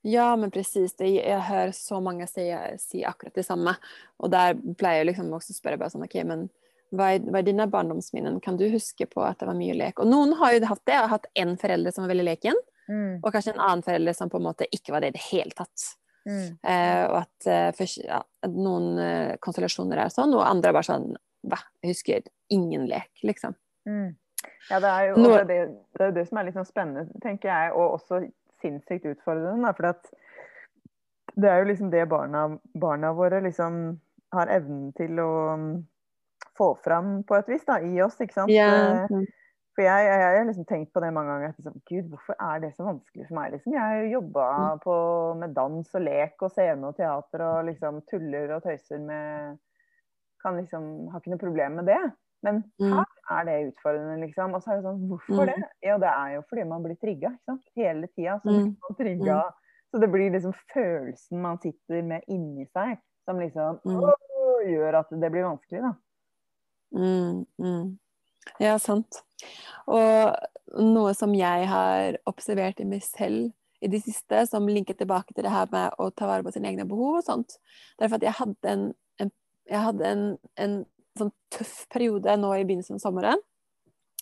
Ja, 0.02 0.32
men 0.36 0.50
precis. 0.50 0.94
Det, 0.98 1.06
jeg 1.14 1.44
hører 1.46 1.70
så 1.76 2.00
mange 2.02 2.26
si, 2.26 2.48
si 2.82 3.04
akkurat 3.06 3.34
det 3.38 3.44
samme. 3.46 3.76
Og 4.18 4.32
der 4.34 4.56
pleier 4.78 5.02
jeg 5.02 5.12
liksom 5.12 5.30
også 5.36 5.54
å 5.54 5.58
spørre 5.60 5.78
bare 5.78 5.94
sånn, 5.94 6.04
ok, 6.08 6.16
men 6.26 6.48
hva 6.92 7.12
er, 7.14 7.22
hva 7.24 7.38
er 7.40 7.46
dine 7.46 7.68
barndomsminner? 7.70 8.34
Kan 8.44 8.58
du 8.60 8.66
huske 8.72 9.06
på 9.08 9.22
at 9.24 9.38
det 9.40 9.48
var 9.48 9.56
mye 9.56 9.76
lek? 9.78 10.02
Og 10.02 10.10
noen 10.10 10.34
har 10.40 10.56
jo 10.56 10.66
hatt 10.68 10.82
det. 10.84 10.96
Jeg 10.96 11.04
har 11.06 11.12
hatt 11.14 11.28
en 11.44 11.54
forelder 11.60 11.94
som 11.94 12.04
var 12.06 12.14
veldig 12.14 12.28
leken, 12.32 12.60
Mm. 12.90 13.20
og 13.22 13.28
kanskje 13.30 13.52
en 13.54 13.60
annen 13.62 13.82
forelder 13.86 14.12
som 14.12 14.28
på 14.28 14.40
en 14.40 14.42
måte 14.42 14.66
ikke 14.74 14.90
var 14.90 15.00
det 15.04 15.12
i 15.12 15.14
det 15.14 15.20
hele 15.30 15.54
tatt. 15.54 15.84
Mm. 16.26 16.58
Eh, 16.66 17.04
og 17.06 17.14
at, 17.20 17.46
eh, 17.46 17.68
for, 17.78 17.92
ja, 18.02 18.18
at 18.42 18.50
noen 18.58 18.98
eh, 18.98 19.36
konstellasjoner 19.40 20.02
er 20.02 20.10
sånn, 20.10 20.34
og 20.34 20.42
andre 20.42 20.72
er 20.72 20.76
bare 20.76 20.88
sånn 20.90 21.12
Hva? 21.46 21.60
Jeg 21.82 21.94
husker 21.94 22.26
ingen 22.50 22.88
lek, 22.90 23.08
liksom. 23.22 23.54
Mm. 23.86 24.16
Ja, 24.68 24.80
det 24.82 24.90
er 24.90 25.06
jo 25.08 25.14
det, 25.22 25.46
det, 25.48 25.56
det 25.98 26.04
er 26.08 26.12
det 26.18 26.26
som 26.28 26.38
er 26.38 26.44
litt 26.50 26.58
sånn 26.58 26.68
spennende, 26.68 27.20
tenker 27.22 27.50
jeg, 27.50 27.72
og 27.78 27.96
også 28.00 28.20
sinnssykt 28.62 29.08
utfordrende. 29.10 29.72
For 29.76 29.92
det 31.42 31.50
er 31.50 31.62
jo 31.62 31.68
liksom 31.70 31.92
det 31.92 32.08
barna, 32.10 32.46
barna 32.78 33.12
våre 33.16 33.42
liksom 33.44 33.82
har 34.32 34.50
evnen 34.52 34.90
til 34.96 35.20
å 35.20 35.32
mm, 35.60 35.70
få 36.56 36.72
fram 36.84 37.20
på 37.28 37.36
et 37.36 37.48
vis 37.52 37.64
da, 37.68 37.78
i 37.84 38.00
oss. 38.04 38.18
ikke 38.20 38.40
sant? 38.40 38.52
Eh. 38.52 39.30
For 39.72 39.86
jeg, 39.86 40.04
jeg, 40.04 40.16
jeg 40.20 40.36
har 40.36 40.46
liksom 40.48 40.66
tenkt 40.68 40.90
på 40.92 41.00
det 41.00 41.12
mange 41.16 41.32
ganger. 41.32 41.52
Liksom, 41.56 41.76
Gud, 41.88 42.08
hvorfor 42.12 42.36
er 42.36 42.58
det 42.60 42.74
så 42.74 42.84
vanskelig 42.84 43.28
for 43.28 43.38
meg? 43.38 43.54
Liksom? 43.54 43.72
Jeg 43.72 43.80
har 43.80 44.00
jo 44.02 44.10
jobba 44.18 44.48
med 45.40 45.54
dans 45.56 45.94
og 45.96 46.04
lek 46.04 46.44
og 46.44 46.52
scene 46.52 46.90
og 46.90 46.98
teater 46.98 47.44
og 47.46 47.68
liksom 47.70 48.02
tuller 48.10 48.52
og 48.56 48.66
tøyser 48.66 49.00
med 49.00 49.60
kan 50.42 50.58
liksom, 50.58 51.08
Har 51.12 51.22
ikke 51.22 51.32
noe 51.32 51.40
problem 51.40 51.78
med 51.78 51.88
det. 51.88 52.02
Men 52.42 52.64
Mm. 52.80 52.92
her 52.98 53.40
er 53.40 53.44
det 53.44 53.72
utfordrende, 53.72 54.26
liksom. 54.26 54.54
Og 54.54 54.62
så 54.62 54.72
er 54.72 54.76
det 54.76 54.84
sånn, 54.84 55.08
hvorfor 55.08 55.46
Mm. 55.46 55.46
det? 55.46 55.68
Ja, 55.82 55.98
det 55.98 56.08
er 56.08 56.34
jo 56.34 56.42
fordi 56.50 56.64
man 56.68 56.82
blir 56.82 56.96
trigga. 56.98 57.30
ikke 57.30 57.44
sant? 57.46 57.62
Hele 57.76 58.06
tida 58.16 58.40
så 58.40 58.48
Mm. 58.50 58.62
blir 58.62 58.76
man 58.88 58.96
trigga. 58.98 59.52
Så 59.92 60.00
det 60.00 60.10
blir 60.10 60.30
liksom 60.32 60.54
følelsen 60.74 61.38
man 61.42 61.58
sitter 61.60 62.02
med 62.02 62.22
inni 62.28 62.66
seg, 62.72 62.98
som 63.24 63.38
liksom 63.38 63.80
Mm. 63.84 64.12
gjør 64.66 64.94
at 64.98 65.10
det 65.10 65.30
blir 65.32 65.44
vanskelig, 65.44 65.82
da. 65.82 65.94
Mm, 66.94 67.46
mm. 67.58 67.98
Ja, 68.60 68.76
sant. 68.78 69.22
Og 69.86 70.36
noe 70.78 71.14
som 71.14 71.32
jeg 71.34 71.66
har 71.68 72.16
observert 72.26 72.80
i 72.80 72.84
meg 72.84 73.02
selv 73.02 73.52
i 73.82 73.88
det 73.88 74.02
siste, 74.04 74.46
som 74.46 74.66
linker 74.66 74.94
tilbake 74.94 75.34
til 75.34 75.42
det 75.44 75.50
her 75.52 75.66
med 75.72 75.92
å 75.98 76.10
ta 76.14 76.26
vare 76.26 76.42
på 76.42 76.52
sine 76.52 76.68
egne 76.70 76.86
behov 76.88 77.16
og 77.16 77.24
sånt, 77.24 77.58
det 77.98 78.04
er 78.04 78.08
for 78.08 78.14
at 78.16 78.22
jeg 78.22 78.32
hadde 78.38 78.64
en, 78.72 78.94
en, 79.18 79.32
jeg 79.68 79.80
hadde 79.80 80.04
en, 80.06 80.38
en 80.56 80.86
sånn 81.18 81.32
tøff 81.52 81.86
periode 81.92 82.36
nå 82.40 82.52
i 82.56 82.64
begynnelsen 82.64 82.98
av 82.98 83.04
sommeren. 83.04 83.42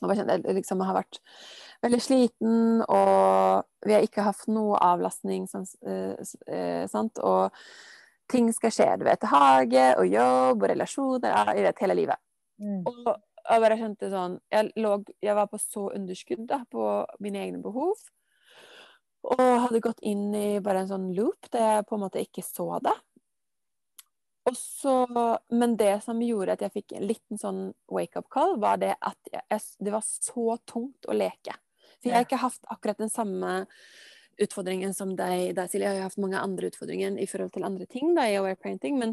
Jeg 0.01 0.41
liksom 0.57 0.81
har 0.87 0.97
vært 0.97 1.19
veldig 1.85 2.01
sliten, 2.01 2.83
og 2.89 3.67
vi 3.85 3.93
har 3.93 4.05
ikke 4.05 4.25
hatt 4.25 4.47
noe 4.49 4.79
avlastning. 4.81 5.45
Sånn, 5.51 5.67
eh, 5.85 6.17
eh, 6.49 6.87
sant? 6.89 7.21
Og 7.21 7.53
ting 8.33 8.49
skal 8.57 8.73
skje. 8.73 8.89
Du 9.01 9.05
vet, 9.05 9.27
hage 9.29 9.87
og 9.99 10.07
jobb 10.09 10.63
og 10.63 10.71
relasjoner. 10.73 11.53
Jeg 11.53 11.67
vet, 11.69 11.83
hele 11.85 11.99
livet. 11.99 12.23
Mm. 12.61 12.81
Og 12.87 13.13
jeg 13.41 13.63
bare 13.65 13.77
kjente 13.81 14.11
sånn 14.13 14.35
Jeg, 14.53 14.69
lå, 14.77 14.99
jeg 15.25 15.35
var 15.35 15.47
på 15.49 15.59
så 15.59 15.87
underskudd 15.97 16.43
da, 16.49 16.61
på 16.71 16.87
mine 17.25 17.45
egne 17.45 17.63
behov. 17.65 18.01
Og 19.31 19.41
hadde 19.67 19.83
gått 19.85 20.01
inn 20.07 20.31
i 20.37 20.61
bare 20.65 20.85
en 20.85 20.91
sånn 20.91 21.11
loop 21.17 21.49
der 21.53 21.77
jeg 21.77 21.89
på 21.89 21.97
en 21.97 22.05
måte 22.07 22.23
ikke 22.25 22.45
så 22.45 22.79
det. 22.85 22.97
Og 24.49 24.57
så, 24.57 24.95
men 25.53 25.77
det 25.77 25.99
som 26.05 26.21
gjorde 26.25 26.57
at 26.57 26.63
jeg 26.65 26.73
fikk 26.79 26.95
en 26.97 27.07
liten 27.11 27.41
sånn 27.41 27.61
wake-up 27.93 28.31
call, 28.33 28.57
var 28.63 28.81
det 28.81 28.95
at 28.97 29.33
jeg, 29.33 29.61
det 29.79 29.93
var 29.93 30.07
så 30.07 30.57
tungt 30.69 31.09
å 31.09 31.17
leke. 31.17 31.57
For 32.01 32.09
jeg 32.09 32.17
har 32.17 32.25
ikke 32.25 32.41
hatt 32.41 32.73
akkurat 32.73 33.03
den 33.03 33.13
samme 33.13 33.53
utfordringen 34.41 34.95
som 34.97 35.13
deg, 35.19 35.53
deg 35.57 35.69
Silje. 35.69 35.91
Jeg 35.93 36.01
har 36.01 36.09
hatt 36.09 36.23
mange 36.23 36.41
andre 36.41 36.71
utfordringer 36.71 37.19
i 37.21 37.29
forhold 37.29 37.53
til 37.55 37.67
andre 37.69 37.87
ting 37.91 38.15
da, 38.17 38.25
i 38.25 38.39
aware 38.41 38.57
parenting, 38.57 38.97
men 39.01 39.13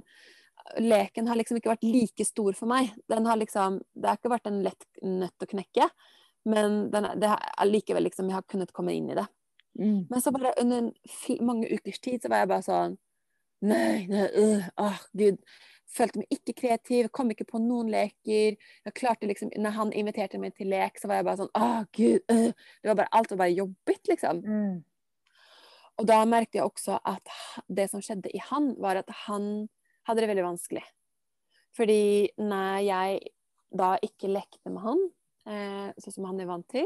leken 0.79 1.27
har 1.27 1.39
liksom 1.39 1.59
ikke 1.59 1.73
vært 1.73 1.87
like 1.87 2.27
stor 2.27 2.55
for 2.57 2.71
meg. 2.71 2.93
Den 3.11 3.27
har 3.27 3.39
liksom, 3.39 3.81
det 3.95 4.09
har 4.09 4.19
ikke 4.19 4.31
vært 4.31 4.47
en 4.49 4.61
lett 4.65 4.87
nøtt 5.03 5.43
å 5.43 5.49
knekke, 5.51 5.89
men 6.47 6.85
den, 6.93 7.09
det 7.19 7.33
har 7.33 7.67
likevel 7.67 8.07
liksom, 8.07 8.31
jeg 8.31 8.39
har 8.39 8.47
kunnet 8.47 8.71
komme 8.75 8.95
inn 8.95 9.11
i 9.11 9.17
det. 9.17 9.27
Mm. 9.77 10.07
Men 10.09 10.23
så 10.23 10.31
bare 10.33 10.55
under 10.61 10.87
mange 11.45 11.67
ukers 11.69 11.99
tid 11.99 12.23
så 12.23 12.31
var 12.31 12.45
jeg 12.45 12.51
bare 12.53 12.65
sånn 12.65 12.95
Nei, 13.65 14.05
nei, 14.09 14.27
øh, 14.37 14.67
åh, 14.77 14.99
gud. 15.17 15.39
Følte 15.97 16.21
meg 16.21 16.33
ikke 16.35 16.53
kreativ, 16.59 17.07
kom 17.15 17.31
ikke 17.33 17.47
på 17.47 17.61
noen 17.63 17.87
leker. 17.89 18.57
Jeg 18.85 18.93
klarte 18.97 19.29
liksom, 19.29 19.49
Når 19.57 19.73
han 19.77 19.93
inviterte 19.95 20.37
meg 20.37 20.53
til 20.57 20.69
lek, 20.69 20.99
så 20.99 21.09
var 21.09 21.21
jeg 21.21 21.25
bare 21.25 21.39
sånn 21.41 21.55
Åh, 21.57 21.87
gud. 21.95 22.19
øh. 22.29 22.51
Det 22.53 22.91
var 22.91 22.99
bare, 23.01 23.13
alt 23.17 23.31
var 23.31 23.41
bare 23.45 23.55
jobbigt, 23.57 24.11
liksom. 24.11 24.43
Mm. 24.45 24.75
Og 25.97 26.05
da 26.05 26.19
merket 26.29 26.59
jeg 26.59 26.67
også 26.67 26.99
at 27.01 27.33
det 27.73 27.87
som 27.89 28.03
skjedde 28.05 28.29
i 28.35 28.43
han, 28.51 28.75
var 28.77 28.99
at 29.01 29.09
han 29.25 29.67
hadde 30.05 30.21
det 30.21 30.29
veldig 30.29 30.45
vanskelig. 30.45 30.85
Fordi 31.77 32.29
når 32.37 32.83
jeg 32.85 33.19
da 33.77 33.95
ikke 34.05 34.29
lekte 34.29 34.69
med 34.69 34.83
han, 34.85 35.01
eh, 35.49 35.89
sånn 35.97 36.19
som 36.19 36.29
han 36.29 36.39
er 36.41 36.49
vant 36.49 36.67
til, 36.69 36.85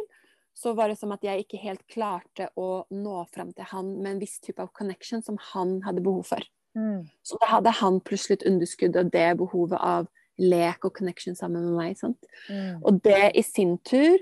så 0.57 0.73
var 0.75 0.91
det 0.91 0.97
som 0.99 1.11
at 1.15 1.23
jeg 1.23 1.43
ikke 1.45 1.59
helt 1.61 1.83
klarte 1.91 2.49
å 2.59 2.85
nå 2.91 3.19
fram 3.31 3.53
til 3.55 3.67
han 3.71 3.93
med 4.01 4.15
en 4.15 4.23
viss 4.23 4.39
type 4.43 4.63
av 4.63 4.71
connection 4.75 5.23
som 5.23 5.37
han 5.51 5.79
hadde 5.85 6.03
behov 6.03 6.25
for. 6.33 6.43
Mm. 6.77 7.03
Så 7.23 7.37
da 7.41 7.51
hadde 7.55 7.73
han 7.81 7.99
plutselig 8.05 8.39
et 8.39 8.47
underskudd 8.49 8.97
av 8.99 9.11
det 9.13 9.29
behovet 9.41 9.79
av 9.79 10.09
lek 10.41 10.87
og 10.87 10.95
connection 10.97 11.37
sammen 11.37 11.67
med 11.67 11.77
meg. 11.77 12.21
Mm. 12.49 12.81
Og 12.81 13.01
det 13.05 13.31
i 13.37 13.45
sin 13.45 13.77
tur 13.87 14.17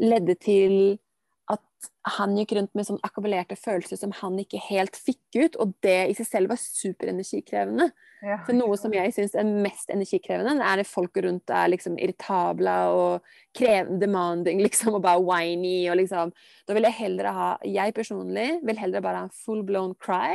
ledde 0.00 0.34
til 0.42 0.98
at 1.52 1.90
han 2.16 2.34
gikk 2.38 2.54
rundt 2.56 2.72
med 2.76 2.86
sånn 2.88 3.02
akkumulerte 3.04 3.56
følelser 3.58 4.00
som 4.00 4.14
han 4.20 4.38
ikke 4.40 4.60
helt 4.70 4.96
fikk 4.96 5.38
ut, 5.38 5.58
og 5.60 5.74
det 5.84 5.98
i 6.10 6.16
seg 6.16 6.28
selv 6.28 6.54
var 6.54 6.60
superenergikrevende. 6.60 7.90
Ja. 8.24 8.38
For 8.46 8.56
noe 8.56 8.76
som 8.80 8.94
jeg 8.96 9.12
syns 9.12 9.34
er 9.36 9.44
mest 9.44 9.90
energikrevende, 9.92 10.56
er 10.64 10.80
det 10.80 10.88
folk 10.88 11.18
rundt 11.20 11.52
er 11.52 11.68
liksom 11.68 11.98
irritable 12.00 12.76
og 12.96 13.34
krevende, 13.56 14.00
demanding 14.00 14.62
liksom, 14.66 14.96
og 14.96 15.04
bare 15.04 15.20
whiny 15.20 15.82
og 15.92 15.98
liksom 16.00 16.32
Da 16.64 16.76
vil 16.76 16.86
jeg 16.88 16.96
heller 16.96 17.28
ha 17.36 17.48
Jeg 17.68 17.92
personlig 17.96 18.46
vil 18.64 18.80
heller 18.80 19.04
bare 19.04 19.20
ha 19.20 19.28
en 19.28 19.36
full 19.44 19.60
blown 19.66 19.92
cry, 20.00 20.32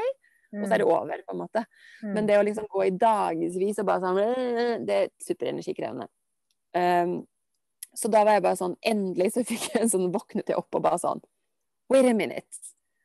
og 0.57 0.63
så 0.65 0.73
er 0.73 0.81
det 0.81 0.87
over, 0.87 1.21
på 1.25 1.35
en 1.35 1.41
måte. 1.43 1.63
Mm. 2.01 2.13
Men 2.15 2.29
det 2.29 2.37
å 2.39 2.45
liksom 2.45 2.69
gå 2.71 2.85
i 2.87 2.93
dagevis 2.97 3.81
og 3.81 3.89
bare 3.89 4.01
sånn 4.03 4.21
Det 4.87 4.95
er 4.95 5.11
superenergikrevende. 5.25 6.09
Um, 6.73 7.19
så 7.97 8.09
da 8.13 8.21
var 8.21 8.37
jeg 8.37 8.45
bare 8.45 8.59
sånn 8.59 8.75
Endelig 8.85 9.31
så 9.33 9.41
fikk 9.41 9.71
jeg 9.71 9.81
en 9.81 9.89
sånn 9.89 10.11
våknet 10.13 10.51
jeg 10.51 10.59
opp 10.59 10.75
og 10.77 10.83
bare 10.85 10.99
sånn 11.01 11.23
Wait 11.89 12.05
a 12.05 12.13
minute. 12.13 12.45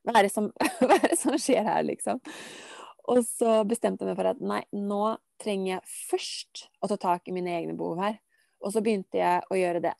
Hva 0.04 0.18
er 0.18 0.26
det 0.26 0.32
som, 0.34 0.50
er 0.84 1.06
det 1.06 1.16
som 1.16 1.36
skjer 1.40 1.64
her, 1.64 1.84
liksom? 1.88 2.20
Og 3.08 3.22
så 3.24 3.62
bestemte 3.68 4.04
jeg 4.04 4.10
meg 4.10 4.18
for 4.18 4.28
at 4.28 4.42
nei, 4.44 4.60
nå 4.76 5.16
trenger 5.40 5.70
jeg 5.74 5.94
først 6.10 6.64
å 6.84 6.90
ta 6.92 6.98
tak 7.00 7.28
i 7.28 7.34
mine 7.36 7.52
egne 7.56 7.76
behov 7.76 8.00
her. 8.00 8.18
Og 8.64 8.72
så 8.72 8.82
begynte 8.84 9.20
jeg 9.20 9.40
å 9.48 9.56
gjøre 9.56 9.80
det. 9.84 9.94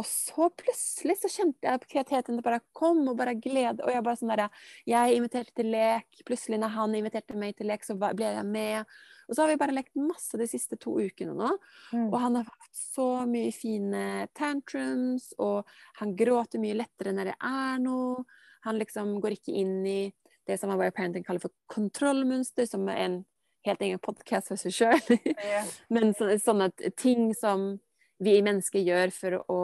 Og 0.00 0.06
så 0.08 0.48
plutselig 0.56 1.18
så 1.20 1.28
kjente 1.28 1.66
jeg 1.66 1.76
at 1.76 1.86
kreativiteten 1.90 2.40
bare 2.44 2.62
kom, 2.76 3.02
og 3.10 3.18
bare 3.18 3.36
glede. 3.36 3.84
Og 3.84 3.92
jeg 3.92 4.04
bare 4.06 4.16
sånn 4.16 4.32
der, 4.32 4.46
jeg 4.88 5.16
inviterte 5.18 5.52
til 5.60 5.68
lek. 5.74 6.22
Plutselig 6.28 6.60
når 6.62 6.72
han 6.78 6.96
inviterte 6.96 7.36
meg 7.38 7.58
til 7.58 7.68
lek, 7.68 7.84
så 7.84 7.96
ble 8.00 8.30
jeg 8.38 8.46
med. 8.48 8.94
Og 9.28 9.36
så 9.36 9.44
har 9.44 9.52
vi 9.52 9.58
bare 9.60 9.76
lekt 9.76 9.98
masse 10.00 10.40
de 10.40 10.46
siste 10.48 10.78
to 10.80 10.96
ukene 10.98 11.36
nå. 11.36 11.50
Mm. 11.92 12.06
Og 12.08 12.16
han 12.22 12.38
har 12.40 12.48
hatt 12.48 12.80
så 12.80 13.08
mye 13.28 13.52
fine 13.54 14.04
tantrums, 14.36 15.30
og 15.38 15.68
han 16.00 16.16
gråter 16.18 16.62
mye 16.62 16.78
lettere 16.80 17.12
når 17.14 17.32
det 17.32 17.36
er 17.50 17.84
noe. 17.84 18.24
Han 18.66 18.80
liksom 18.80 19.18
går 19.20 19.36
ikke 19.36 19.58
inn 19.60 19.76
i 19.86 20.00
det 20.48 20.56
som 20.58 20.72
Aware 20.72 20.94
Parenting 20.96 21.26
kaller 21.26 21.44
for 21.44 21.54
kontrollmønster, 21.70 22.66
som 22.66 22.88
er 22.90 23.04
en 23.04 23.20
helt 23.68 23.84
egen 23.84 24.00
podkast 24.02 24.50
for 24.50 24.60
seg 24.60 24.74
sjøl. 24.74 25.20
Men 25.94 26.14
så, 26.16 26.32
sånne 26.40 26.70
ting 26.98 27.30
som 27.36 27.74
vi 28.20 28.36
mennesker 28.44 28.84
gjør 28.84 29.12
for 29.16 29.38
å 29.50 29.60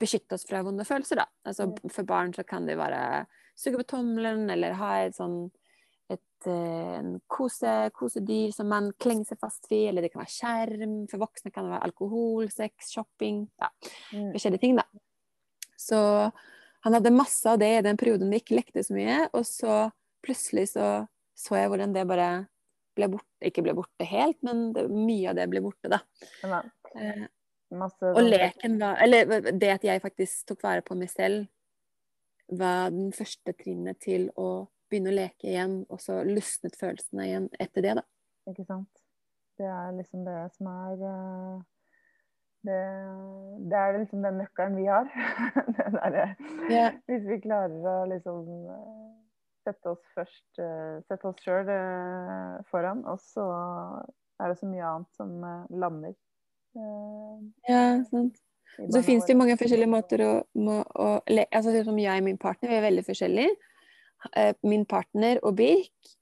beskytte 0.00 0.36
oss 0.36 0.46
fra 0.48 0.62
vonde 0.66 0.84
følelser, 0.88 1.20
da. 1.22 1.26
Altså, 1.46 1.68
for 1.92 2.06
barn 2.08 2.32
så 2.34 2.44
kan 2.46 2.66
det 2.66 2.78
være 2.80 3.26
suge 3.56 3.78
på 3.80 3.86
tommelen, 3.94 4.48
eller 4.50 4.74
ha 4.80 4.96
et 5.04 5.16
sånn 5.16 5.44
et 6.12 6.48
eh, 6.50 6.98
en 6.98 7.14
kose, 7.32 7.70
kosedyr 7.96 8.50
som 8.52 8.68
man 8.68 8.90
klenger 9.00 9.30
seg 9.30 9.38
fast 9.40 9.70
ved, 9.70 9.86
eller 9.88 10.04
det 10.04 10.10
kan 10.12 10.20
være 10.20 10.34
skjerm. 10.34 10.96
For 11.08 11.22
voksne 11.22 11.52
kan 11.54 11.64
det 11.64 11.72
være 11.72 11.86
alkohol, 11.88 12.50
sex, 12.52 12.90
shopping. 12.92 13.46
Ja, 13.62 13.70
Mm. 14.12 14.32
forskjellige 14.34 14.60
ting, 14.60 14.76
da. 14.76 14.84
Så 15.80 15.98
han 16.84 16.92
hadde 16.92 17.10
masse 17.14 17.46
av 17.48 17.58
det 17.58 17.70
i 17.78 17.82
den 17.86 17.96
perioden 17.96 18.28
vi 18.30 18.42
ikke 18.42 18.58
lekte 18.58 18.84
så 18.84 18.92
mye, 18.94 19.28
og 19.32 19.44
så 19.48 19.90
plutselig 20.24 20.68
så 20.76 21.08
så 21.34 21.56
jeg 21.58 21.68
hvordan 21.72 21.92
det 21.96 22.04
bare 22.06 22.46
ble 22.94 23.08
borte. 23.10 23.26
Ikke 23.42 23.62
ble 23.64 23.72
borte 23.74 24.06
helt, 24.06 24.36
men 24.46 24.72
det, 24.72 24.84
mye 24.92 25.32
av 25.32 25.34
det 25.40 25.48
ble 25.50 25.60
borte, 25.64 25.88
da. 25.90 25.98
Eh, 26.94 27.24
masse 27.78 28.10
og 28.10 28.22
leken 28.22 28.78
var 28.80 29.00
Eller 29.04 29.50
det 29.52 29.70
at 29.74 29.84
jeg 29.86 30.02
faktisk 30.02 30.48
tok 30.50 30.62
vare 30.64 30.84
på 30.86 30.96
meg 30.98 31.10
selv, 31.12 31.46
var 32.48 32.90
den 32.92 33.12
første 33.16 33.54
trinnet 33.56 34.00
til 34.04 34.28
å 34.36 34.66
begynne 34.90 35.12
å 35.12 35.16
leke 35.16 35.48
igjen, 35.50 35.78
og 35.90 36.00
så 36.02 36.20
lysnet 36.26 36.76
følelsene 36.78 37.28
igjen 37.28 37.48
etter 37.60 37.84
det, 37.84 37.94
da. 38.00 38.04
Ikke 38.50 38.66
sant. 38.68 38.90
Det 39.58 39.68
er 39.70 39.94
liksom 39.94 40.24
det 40.26 40.40
som 40.56 40.68
er 40.70 41.04
eh, 41.08 41.58
det, 42.66 42.80
det 43.70 43.80
er 43.80 43.98
liksom 44.00 44.24
den 44.24 44.40
nøkkelen 44.42 44.78
vi 44.78 44.88
har. 44.90 45.10
derre 45.98 46.26
Ja. 46.72 46.88
Hvis 47.08 47.26
vi 47.28 47.40
klarer 47.44 47.88
å 47.90 47.96
liksom 48.10 48.50
eh, 48.74 49.08
sette 49.64 49.94
oss 49.94 50.02
først 50.16 50.60
eh, 50.60 51.00
Sette 51.08 51.30
oss 51.30 51.40
sjøl 51.44 51.70
foran, 52.70 53.04
og 53.08 53.22
så 53.22 53.46
er 54.42 54.50
det 54.50 54.58
så 54.60 54.68
mye 54.68 54.90
annet 54.90 55.20
som 55.20 55.34
lander. 55.70 56.16
Ja, 57.68 57.84
sant. 58.10 58.40
Og 58.82 58.90
så 58.90 59.04
finnes 59.06 59.26
det 59.26 59.36
jo 59.36 59.38
mange 59.38 59.56
forskjellige 59.58 59.90
måter 59.90 60.24
å, 60.24 60.32
må, 60.58 60.80
å 60.82 61.08
altså 61.30 61.70
sånn 61.70 61.86
som 61.86 62.00
jeg 62.02 62.22
og 62.22 62.26
min 62.26 62.40
partner, 62.42 62.72
vi 62.72 62.78
er 62.80 62.86
veldig 62.88 63.04
forskjellige. 63.06 63.72
Eh, 64.32 64.52
Min 64.66 64.86
partner 64.88 65.38
og 65.44 65.54
Birk, 65.60 66.14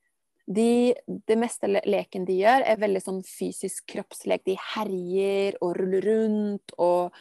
de, 0.53 0.93
det 1.07 1.37
meste 1.39 1.71
leken 1.71 2.27
de 2.29 2.41
gjør, 2.43 2.67
er 2.67 2.83
veldig 2.83 3.03
sånn 3.05 3.23
fysisk 3.25 3.87
kroppslek. 3.95 4.45
De 4.49 4.57
herjer 4.75 5.57
og 5.63 5.77
ruller 5.79 6.05
rundt, 6.09 6.75
og 6.83 7.15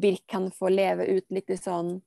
Birk 0.00 0.24
kan 0.30 0.48
få 0.54 0.70
leve 0.72 1.08
ut 1.10 1.26
litt 1.34 1.52
sånn 1.60 1.98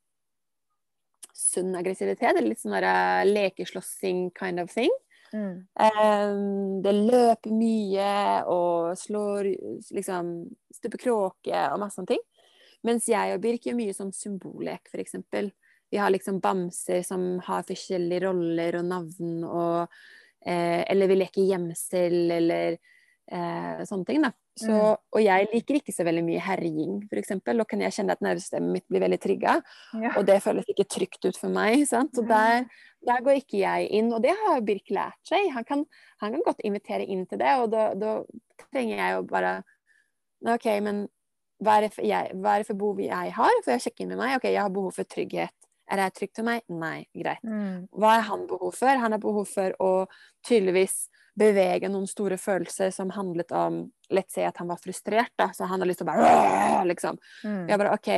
sunn 1.33 1.73
aggressivitet, 1.77 2.39
litt 2.41 2.61
sånn 2.61 2.77
eh, 2.79 3.23
lekeslåssing 3.27 4.29
kind 4.37 4.63
of 4.63 4.73
thing. 4.73 4.93
Mm. 5.33 5.65
Um, 5.73 6.81
det 6.85 6.93
løper 6.93 7.55
mye 7.57 8.09
og 8.53 8.93
slår 9.01 9.49
liksom 9.95 10.29
stuper 10.73 11.01
kråke 11.01 11.63
og 11.71 11.81
masse 11.81 11.97
sånne 11.97 12.13
ting. 12.13 12.23
Mens 12.83 13.07
jeg 13.07 13.33
og 13.33 13.41
Birk 13.43 13.65
gjør 13.65 13.77
mye 13.79 13.95
sånn 13.95 14.11
symbollek, 14.13 14.91
eksempel. 14.99 15.49
Vi 15.93 15.99
har 16.01 16.11
liksom 16.11 16.41
bamser 16.43 17.03
som 17.05 17.39
har 17.45 17.65
forskjellige 17.67 18.25
roller 18.25 18.79
og 18.79 18.87
navn 18.89 19.43
og 19.45 19.77
eh, 20.45 20.81
Eller 20.89 21.07
vi 21.07 21.19
leker 21.19 21.45
gjemsel 21.47 22.31
eller 22.33 22.77
eh, 23.31 23.83
sånne 23.87 24.07
ting, 24.09 24.25
da. 24.25 24.33
Så, 24.55 24.69
Mm. 24.69 24.97
og 25.15 25.21
jeg 25.23 25.47
liker 25.51 25.75
ikke 25.79 25.93
så 25.95 26.03
veldig 26.05 26.23
mye 26.23 26.39
herjing, 26.39 27.09
eksempel. 27.11 27.57
Da 27.57 27.63
kan 27.65 27.79
jeg 27.81 27.91
kjenne 27.91 28.11
at 28.11 28.19
nervesystemet 28.21 28.71
mitt 28.71 28.87
blir 28.87 29.01
veldig 29.01 29.19
trigga. 29.19 29.55
Ja. 29.97 30.11
Og 30.17 30.27
det 30.27 30.43
føles 30.43 30.65
ikke 30.69 30.85
trygt 30.85 31.25
ut 31.25 31.37
for 31.37 31.49
meg. 31.49 31.87
Sant? 31.87 32.13
Så 32.13 32.21
der, 32.27 32.67
der 33.05 33.23
går 33.25 33.39
ikke 33.41 33.57
jeg 33.63 33.89
inn. 33.89 34.13
Og 34.13 34.21
det 34.21 34.35
har 34.45 34.61
Birk 34.61 34.91
lært 34.93 35.17
seg. 35.25 35.49
Han 35.55 35.63
kan, 35.65 35.85
han 36.21 36.31
kan 36.37 36.43
godt 36.45 36.61
invitere 36.63 37.07
inn 37.07 37.25
til 37.25 37.39
det, 37.41 37.49
og 37.63 37.71
da, 37.71 37.93
da 37.97 38.23
trenger 38.71 38.97
jeg 38.97 39.15
jo 39.15 39.23
bare 39.23 39.63
OK, 40.45 40.65
men 40.83 41.07
hva 41.63 41.79
er, 41.81 41.89
jeg, 42.03 42.33
hva 42.35 42.53
er 42.57 42.61
det 42.61 42.67
for 42.67 42.75
behov 42.77 42.99
jeg 42.99 43.31
har? 43.33 43.51
For 43.63 43.71
jeg 43.71 43.85
sjekker 43.87 44.03
inn 44.03 44.09
med 44.13 44.19
meg. 44.19 44.35
OK, 44.37 44.49
jeg 44.51 44.61
har 44.61 44.69
behov 44.69 44.93
for 44.93 45.03
trygghet. 45.07 45.53
Er 45.89 45.97
det 45.99 46.13
trygt 46.13 46.35
for 46.35 46.45
meg? 46.47 46.61
Nei. 46.69 47.05
Greit. 47.15 47.41
Mm. 47.43 47.87
Hva 47.89 48.17
er 48.19 48.25
han 48.29 48.45
behov 48.47 48.73
for? 48.75 48.87
Han 49.01 49.11
har 49.15 49.19
behov 49.23 49.47
for 49.49 49.73
å 49.83 49.91
tydeligvis 50.45 51.07
bevege 51.39 51.89
noen 51.89 52.07
store 52.07 52.37
følelser 52.37 52.91
som 52.93 53.09
handlet 53.15 53.51
om 53.51 53.91
Let's 54.13 54.35
say 54.35 54.45
at 54.45 54.57
han 54.61 54.67
var 54.69 54.77
frustrert, 54.77 55.31
da. 55.39 55.49
Så 55.53 55.65
han 55.65 55.79
har 55.81 55.87
lyst 55.89 56.03
til 56.03 56.07
å 56.07 56.11
bare 56.13 56.83
liksom. 56.85 57.17
Mm. 57.43 57.63
Jeg 57.69 57.79
bare 57.81 57.93
OK, 57.95 58.09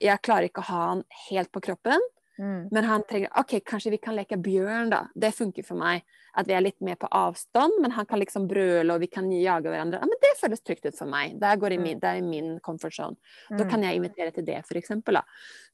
jeg 0.00 0.22
klarer 0.24 0.48
ikke 0.48 0.62
å 0.64 0.70
ha 0.70 0.84
han 0.94 1.02
helt 1.30 1.52
på 1.52 1.60
kroppen. 1.68 2.00
Mm. 2.38 2.68
Men 2.70 2.84
han 2.86 3.02
trenger 3.02 3.32
OK, 3.40 3.56
kanskje 3.66 3.90
vi 3.90 3.98
kan 3.98 4.14
leke 4.14 4.36
bjørn, 4.38 4.92
da. 4.94 5.02
Det 5.18 5.32
funker 5.34 5.66
for 5.66 5.76
meg. 5.80 6.04
At 6.38 6.46
vi 6.46 6.54
er 6.54 6.62
litt 6.62 6.78
mer 6.86 6.94
på 7.00 7.08
avstand, 7.10 7.80
men 7.82 7.90
han 7.96 8.06
kan 8.06 8.20
liksom 8.22 8.44
brøle, 8.48 8.94
og 8.94 9.00
vi 9.02 9.08
kan 9.10 9.26
jage 9.32 9.66
hverandre. 9.72 9.98
Ja, 9.98 10.06
men 10.06 10.20
det 10.22 10.30
føles 10.38 10.62
trygt 10.62 10.86
ut 10.86 10.94
for 10.96 11.10
meg. 11.10 11.34
Der 11.42 11.58
går 11.58 11.74
i 11.74 11.80
min, 11.82 11.98
det 11.98 12.12
er 12.12 12.20
i 12.20 12.24
min 12.24 12.60
comfort 12.64 12.94
zone. 12.94 13.16
Da 13.50 13.64
Mm. 13.64 13.70
kan 13.70 13.82
jeg 13.82 13.96
invitere 13.98 14.32
til 14.32 14.44
det, 14.46 14.60
for 14.68 14.78
eksempel, 14.78 15.18
da. 15.18 15.22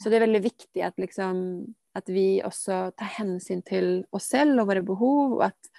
Så 0.01 0.09
det 0.09 0.17
er 0.23 0.27
veldig 0.27 0.43
viktig 0.43 0.83
at 0.87 0.97
liksom 0.97 1.75
at 1.95 2.09
vi 2.09 2.41
også 2.43 2.97
tar 2.97 3.13
hensyn 3.21 3.63
til 3.63 4.05
oss 4.13 4.31
selv 4.33 4.59
og 4.59 4.67
våre 4.73 4.83
behov, 4.83 5.35
og 5.37 5.43
at 5.45 5.71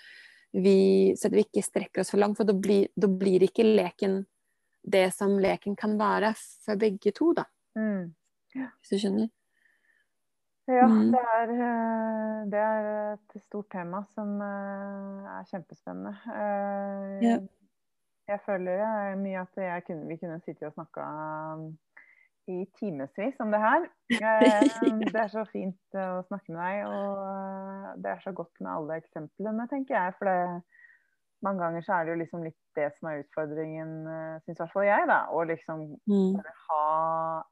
vi, 0.55 1.13
så 1.19 1.27
at 1.27 1.35
vi 1.35 1.43
ikke 1.43 1.63
strekker 1.65 2.01
oss 2.03 2.11
for 2.13 2.21
langt, 2.21 2.37
for 2.39 2.47
da 2.47 2.53
blir, 2.55 2.87
da 2.95 3.07
blir 3.11 3.43
ikke 3.43 3.65
leken 3.67 4.21
det 4.85 5.07
som 5.15 5.33
leken 5.41 5.75
kan 5.75 5.97
være 5.99 6.33
for 6.63 6.77
begge 6.79 7.11
to, 7.17 7.31
da. 7.33 7.43
Mm. 7.75 8.13
Hvis 8.55 8.93
du 8.93 8.99
skjønner? 9.01 9.29
Ja, 10.67 10.87
Mm. 10.87 11.11
det 11.11 11.19
er, 11.21 11.51
eh, 11.53 12.45
det 12.49 12.59
er 12.59 13.13
et 13.13 13.41
stort 13.43 13.67
tema 13.69 13.99
som 14.15 14.39
eh, 14.41 15.27
er 15.39 15.43
kjempespennende. 15.51 16.13
Eh, 16.25 17.19
Ja. 17.27 17.37
Jeg 18.27 18.39
føler 18.45 19.15
mye 19.21 19.41
at 19.41 19.55
jeg 19.55 19.83
kunne, 19.85 20.07
vi 20.07 20.15
kunne 20.17 20.39
sitte 20.41 20.65
og 20.65 20.73
snakka 20.73 21.03
i 22.47 22.65
timevis 22.79 23.39
om 23.43 23.51
det 23.53 23.59
her. 23.63 23.87
Eh, 24.15 24.99
Det 25.11 25.19
er 25.19 25.27
så 25.33 25.43
fint 25.49 25.95
eh, 25.97 26.11
å 26.19 26.23
snakke 26.27 26.53
med 26.53 26.61
deg, 26.61 26.85
og 26.87 27.23
eh, 27.25 27.87
det 28.03 28.11
er 28.13 28.21
så 28.23 28.31
godt 28.37 28.53
med 28.61 28.71
alle 28.71 28.99
eksemplene, 29.01 29.65
tenker 29.71 29.95
jeg. 29.97 30.13
For 30.19 30.29
det, 30.29 30.61
mange 31.43 31.59
ganger 31.65 31.83
så 31.85 31.97
er 31.97 32.05
det 32.05 32.13
jo 32.15 32.19
liksom 32.21 32.45
litt 32.45 32.59
det 32.77 32.91
som 32.95 33.09
er 33.11 33.23
utfordringen, 33.25 33.91
syns 34.45 34.55
i 34.55 34.61
hvert 34.63 34.71
fall 34.73 34.87
jeg, 34.87 35.07
da. 35.11 35.19
Å 35.35 35.43
liksom 35.49 35.83
Mm. 36.07 36.37
ha 36.69 37.43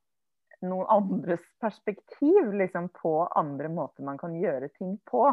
noen 0.63 0.87
andres 0.93 1.43
perspektiv 1.59 2.53
liksom, 2.55 2.87
på 2.95 3.11
andre 3.35 3.67
måter 3.69 4.05
man 4.07 4.17
kan 4.21 4.33
gjøre 4.39 4.69
ting 4.77 4.95
på. 5.09 5.25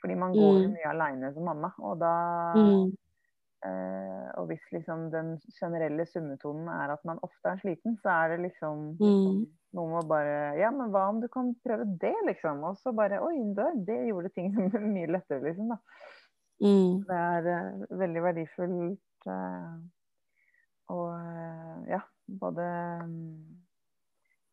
Fordi 0.00 0.14
man 0.14 0.32
går 0.36 0.60
Mm. 0.68 0.72
mye 0.76 0.90
aleine 0.92 1.32
som 1.34 1.44
mamma. 1.48 1.72
Og, 1.80 1.98
da, 1.98 2.12
Mm. 2.54 2.96
Eh, 3.66 4.28
og 4.40 4.48
hvis 4.50 4.64
liksom 4.72 5.08
den 5.12 5.34
generelle 5.58 6.06
summetonen 6.08 6.68
er 6.72 6.94
at 6.94 7.04
man 7.08 7.20
ofte 7.26 7.52
er 7.52 7.62
sliten, 7.62 7.98
så 8.02 8.14
er 8.14 8.34
det 8.34 8.40
liksom 8.46 8.86
Mm. 9.00 9.42
noe 9.76 9.88
med 9.90 10.04
å 10.04 10.08
bare 10.08 10.36
Ja, 10.60 10.70
men 10.70 10.90
hva 10.94 11.08
om 11.10 11.20
du 11.20 11.28
kan 11.28 11.54
prøve 11.64 11.88
det, 12.00 12.14
liksom? 12.26 12.62
Og 12.64 12.78
så 12.78 12.94
bare 12.96 13.20
Oi, 13.20 13.36
det, 13.58 13.68
det 13.88 13.98
gjorde 14.08 14.32
ting 14.34 14.54
mye 14.94 15.10
lettere, 15.10 15.42
liksom. 15.44 15.74
da. 15.74 15.80
Mm. 16.62 17.04
Det 17.04 17.20
er 17.20 17.50
uh, 17.52 17.98
veldig 17.98 18.22
verdifullt 18.30 19.02
Uh, 19.26 19.82
å 20.86 21.00
uh, 21.10 21.78
ja, 21.90 21.98
både 22.30 22.62
um, 23.02 23.56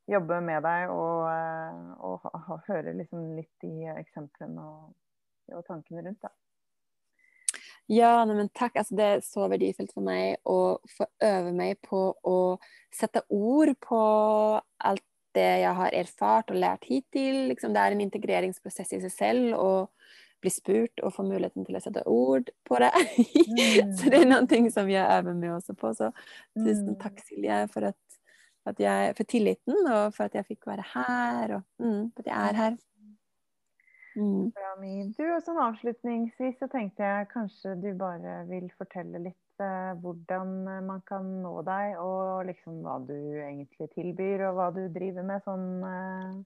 jobbe 0.09 0.39
med 0.41 0.63
deg 0.65 0.91
og, 0.91 1.19
eh, 1.29 1.91
og 2.03 2.23
ha, 2.25 2.31
ha, 2.47 2.57
høre 2.67 2.95
liksom 2.97 3.35
litt 3.37 3.51
de 3.63 3.87
eksemplene 3.93 4.65
og, 4.65 4.95
og 5.55 5.63
tankene 5.67 6.03
rundt. 6.03 6.19
Da. 6.25 6.31
Ja, 7.91 8.23
nei, 8.25 8.35
men 8.37 8.51
takk. 8.55 8.77
Altså, 8.79 8.95
det 8.95 9.07
er 9.07 9.23
så 9.25 9.47
verdifullt 9.51 9.91
for 9.93 10.05
meg 10.05 10.37
å 10.47 10.77
få 10.97 11.07
øve 11.23 11.51
meg 11.55 11.81
på 11.83 12.05
å 12.23 12.37
sette 12.93 13.25
ord 13.33 13.73
på 13.83 14.03
alt 14.87 15.03
det 15.33 15.49
jeg 15.63 15.73
har 15.79 15.95
erfart 15.97 16.51
og 16.53 16.59
lært 16.61 16.85
hittil. 16.87 17.47
Liksom, 17.49 17.73
det 17.73 17.81
er 17.81 17.95
en 17.95 18.05
integreringsprosess 18.05 18.93
i 18.95 19.01
seg 19.03 19.13
selv 19.13 19.57
å 19.57 19.71
bli 20.43 20.51
spurt 20.51 21.03
og 21.03 21.13
få 21.15 21.23
muligheten 21.25 21.65
til 21.65 21.77
å 21.77 21.81
sette 21.83 22.03
ord 22.09 22.51
på 22.67 22.79
det. 22.83 22.91
Mm. 23.47 23.93
så 23.97 24.11
det 24.11 24.19
er 24.19 24.29
noen 24.29 24.49
ting 24.51 24.67
som 24.73 24.89
jeg 24.91 25.03
øver 25.03 25.37
meg 25.39 25.55
også 25.57 25.75
på. 25.79 25.93
Så 25.97 26.11
tusen 26.59 26.93
Mm. 26.93 26.99
takk, 27.01 27.21
Silje, 27.27 27.59
for, 27.73 27.91
at, 27.91 28.19
at 28.69 28.79
jeg, 28.79 29.13
for 29.17 29.29
tilliten, 29.35 29.79
og 29.87 30.15
for 30.15 30.27
at 30.27 30.35
jeg 30.39 30.49
fikk 30.51 30.67
være 30.69 30.87
her, 30.93 31.57
og 31.59 31.63
mm, 31.83 32.11
at 32.19 32.27
jeg 32.31 32.35
er 32.49 32.59
her. 32.61 32.81
Mm. 34.13 34.51
Du, 35.17 35.23
og 35.33 35.39
sånn 35.41 35.57
Avslutningsvis 35.63 36.59
så 36.59 36.67
tenkte 36.69 37.05
jeg 37.05 37.29
kanskje 37.31 37.73
du 37.81 37.89
bare 37.97 38.43
vil 38.49 38.67
fortelle 38.77 39.21
litt 39.23 39.63
eh, 39.63 39.93
hvordan 40.03 40.51
man 40.85 41.01
kan 41.07 41.25
nå 41.41 41.55
deg, 41.65 41.97
og 42.01 42.45
liksom 42.49 42.83
hva 42.85 42.99
du 43.07 43.15
egentlig 43.15 43.89
tilbyr, 43.95 44.47
og 44.49 44.59
hva 44.59 44.69
du 44.75 44.83
driver 44.93 45.25
med 45.25 45.45
sånn 45.47 45.67
eh, 45.89 46.37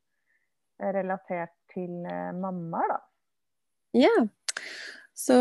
relatert 0.95 1.55
til 1.73 2.05
eh, 2.07 2.31
mammaer, 2.37 2.95
da. 2.95 2.99
Ja. 3.97 4.15
Så 5.17 5.37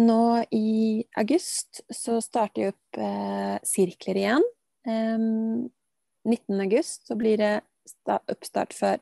nå 0.00 0.22
i 0.50 1.04
august 1.20 1.84
så 1.92 2.18
starter 2.24 2.64
jeg 2.64 2.74
opp 2.74 2.98
eh, 2.98 3.56
sirkler 3.66 4.18
igjen. 4.18 4.46
Um, 4.84 5.70
19. 6.26 6.58
august 6.64 7.06
så 7.08 7.16
blir 7.16 7.38
det 7.38 7.52
oppstart 8.10 8.74
for 8.74 8.98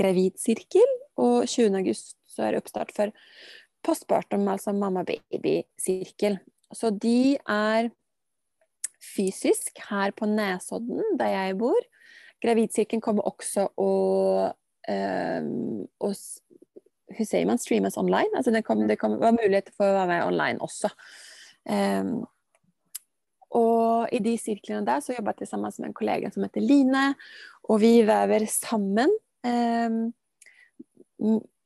gravidsirkel, 0.00 0.96
og 1.20 1.44
20. 1.46 1.74
august 1.78 2.16
så 2.32 2.46
er 2.46 2.52
det 2.54 2.62
oppstart 2.62 2.92
for 2.96 3.12
postpartum, 3.84 4.46
altså 4.48 4.72
mamma-baby-sirkel. 4.72 6.38
Så 6.72 6.90
de 7.02 7.36
er 7.48 7.90
fysisk 9.02 9.78
her 9.90 10.12
på 10.16 10.28
Nesodden, 10.30 11.02
der 11.18 11.32
jeg 11.34 11.58
bor. 11.58 11.80
Gravidsirkelen 12.42 13.02
kommer 13.02 13.26
også 13.28 13.68
å, 13.78 14.52
em, 14.88 15.86
å 16.00 16.10
s- 16.14 16.40
sier 17.22 17.44
man? 17.46 17.58
Streames 17.58 17.96
online? 17.98 18.30
Altså 18.36 18.52
det 18.54 18.64
kom, 18.64 18.86
det 18.88 18.98
kommer 18.98 19.18
var 19.18 19.32
mulighet 19.36 19.68
for 19.76 19.84
å 19.90 19.98
være 19.98 20.08
med 20.08 20.26
online 20.30 20.58
også. 20.64 20.90
Um, 21.68 22.24
og 23.54 24.08
i 24.12 24.18
de 24.24 24.32
sirklene 24.40 24.86
der 24.86 25.02
så 25.04 25.12
jobber 25.14 25.34
jeg 25.38 25.48
sammen 25.50 25.70
med 25.78 25.90
en 25.90 25.94
kollega 25.94 26.32
som 26.32 26.42
heter 26.42 26.64
Line, 26.64 27.14
og 27.68 27.80
vi 27.80 28.00
vever 28.02 28.46
sammen. 28.48 29.10
em, 29.44 29.92
m- 30.06 30.12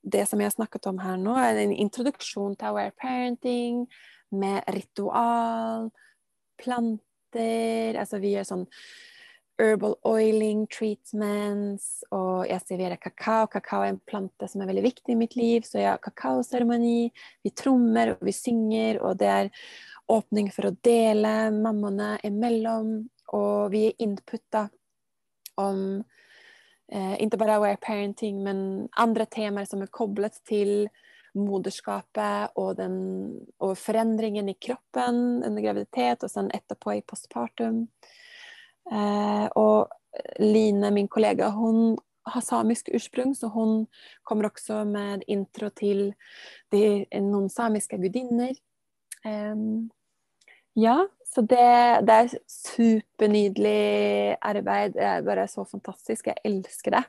det 0.06 0.26
som 0.28 0.40
jeg 0.40 0.50
har 0.50 0.54
snakket 0.54 0.86
om 0.90 1.00
her 1.02 1.18
nå, 1.20 1.34
er 1.40 1.58
en 1.64 1.74
introduksjon 1.74 2.54
til 2.58 2.70
aware 2.70 2.94
parenting 3.00 3.84
med 4.34 4.62
ritual, 4.74 5.90
planter 6.62 7.02
Altså 8.00 8.16
vi 8.22 8.30
gjør 8.32 8.46
sånn 8.48 8.62
herbal 9.60 9.96
oiling 10.08 10.66
treatments, 10.72 12.04
og 12.14 12.46
jeg 12.48 12.62
serverer 12.64 13.00
kakao. 13.00 13.48
Kakao 13.50 13.84
er 13.84 13.94
en 13.94 14.00
plante 14.08 14.48
som 14.50 14.62
er 14.62 14.70
veldig 14.70 14.84
viktig 14.84 15.14
i 15.14 15.18
mitt 15.18 15.36
liv, 15.38 15.64
så 15.64 15.80
jeg 15.80 15.90
har 15.90 16.02
kakaoseremoni. 16.04 17.10
Vi 17.44 17.52
trommer 17.56 18.14
og 18.14 18.24
vi 18.26 18.34
synger, 18.36 19.00
og 19.04 19.18
det 19.20 19.30
er 19.32 19.52
åpning 20.12 20.50
for 20.54 20.68
å 20.68 20.76
dele 20.84 21.34
mammaene 21.56 22.16
imellom. 22.28 22.98
Og 23.36 23.72
vi 23.72 23.86
er 23.88 24.04
inputa 24.04 24.66
om 25.60 26.04
eh, 26.92 27.16
ikke 27.22 27.40
bare 27.40 27.58
aware 27.58 27.80
parenting, 27.82 28.42
men 28.44 28.88
andre 28.96 29.26
temaer 29.26 29.68
som 29.68 29.82
er 29.82 29.92
koblet 29.92 30.38
til 30.48 30.88
moderskapet 31.36 32.56
og, 32.56 32.76
den, 32.78 32.96
og 33.60 33.76
forandringen 33.78 34.48
i 34.48 34.56
kroppen 34.60 35.42
under 35.44 35.62
graviditet, 35.62 36.24
og 36.24 36.32
sen 36.32 36.50
etterpå 36.54 36.96
i 36.96 37.04
postpartum. 37.06 37.86
Eh, 38.92 39.46
og 39.56 39.92
Line, 40.40 40.90
min 40.96 41.10
kollega, 41.12 41.50
hun 41.52 41.98
har 42.26 42.42
samisk 42.42 42.88
ursprung, 42.94 43.34
så 43.36 43.50
hun 43.52 43.84
kommer 44.24 44.48
også 44.48 44.84
med 44.88 45.26
intro 45.28 45.68
til 45.76 46.14
det, 46.72 47.06
noen 47.20 47.50
samiske 47.52 47.98
gudinner. 48.00 48.56
Eh, 49.26 49.60
ja, 50.80 50.96
så 51.36 51.42
det, 51.44 52.00
det 52.08 52.14
er 52.16 52.32
supernydelig 52.48 54.40
arbeid. 54.40 54.96
Det 54.96 55.04
er 55.04 55.20
bare 55.26 55.44
så 55.52 55.66
fantastisk. 55.68 56.30
Jeg 56.30 56.40
elsker 56.48 56.96
det. 56.96 57.04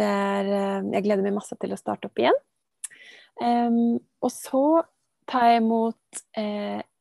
det 0.00 0.06
er, 0.06 0.44
eh, 0.56 0.88
jeg 0.96 1.04
gleder 1.06 1.22
meg 1.22 1.36
masse 1.36 1.54
til 1.54 1.70
å 1.70 1.78
starte 1.78 2.06
opp 2.10 2.18
igjen. 2.18 2.34
Um, 3.40 3.96
og 4.20 4.30
så 4.34 4.82
tar 5.30 5.46
jeg 5.46 5.62
imot 5.62 6.02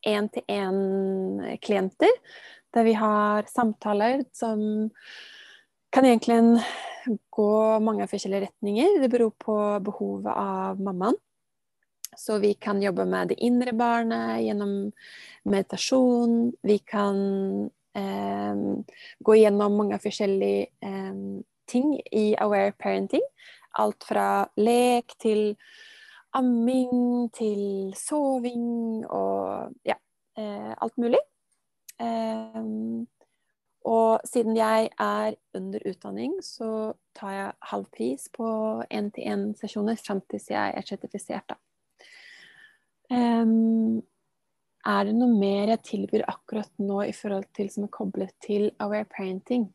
én-til-én-klienter, 0.08 2.14
der 2.78 2.84
vi 2.86 2.94
har 2.96 3.44
samtaler 3.50 4.22
som 4.32 4.90
kan 5.90 6.06
egentlig 6.06 6.62
gå 7.34 7.80
mange 7.82 8.08
forskjellige 8.12 8.46
retninger. 8.46 9.02
Det 9.02 9.10
beror 9.12 9.34
på 9.41 9.56
behovet 9.90 10.34
av 10.38 10.78
mammaen. 10.86 11.18
Så 12.18 12.40
vi 12.40 12.53
kan 12.53 12.81
jobbe 12.81 13.06
med 13.06 13.31
det 13.31 13.40
indre 13.44 13.73
barnet 13.73 14.41
gjennom 14.44 14.91
meditasjon. 15.44 16.53
Vi 16.61 16.77
kan 16.80 17.19
eh, 17.95 18.56
gå 19.19 19.36
gjennom 19.36 19.77
mange 19.77 19.99
forskjellige 20.02 20.65
eh, 20.81 21.22
ting 21.69 21.94
i 22.11 22.34
aware 22.41 22.72
parenting. 22.72 23.23
Alt 23.80 24.03
fra 24.10 24.48
lek 24.57 25.14
til 25.22 25.53
amming 26.36 27.30
til 27.34 27.94
soving 27.98 29.06
og 29.06 29.72
ja, 29.86 29.95
eh, 30.38 30.73
alt 30.81 30.98
mulig. 30.98 31.22
Eh, 32.02 32.65
og 33.90 34.19
siden 34.27 34.57
jeg 34.57 34.90
er 34.99 35.36
under 35.56 35.80
utdanning, 35.90 36.36
så 36.44 36.94
tar 37.15 37.31
jeg 37.31 37.53
halv 37.72 37.86
pris 37.95 38.27
på 38.34 38.49
én-til-én-sesjoner 38.91 39.98
fram 40.06 40.22
til 40.30 40.41
jeg 40.49 40.73
er 40.76 40.86
sertifisert. 40.86 41.49
Da. 41.49 41.56
Um, 43.10 44.02
er 44.88 45.07
det 45.07 45.15
noe 45.18 45.34
mer 45.34 45.73
jeg 45.73 45.86
tilbyr 45.88 46.23
akkurat 46.30 46.69
nå 46.81 47.02
i 47.07 47.14
forhold 47.15 47.49
til 47.57 47.69
som 47.73 47.88
er 47.88 47.94
koblet 47.94 48.34
til 48.45 48.69
aware 48.80 49.07
parenting? 49.10 49.68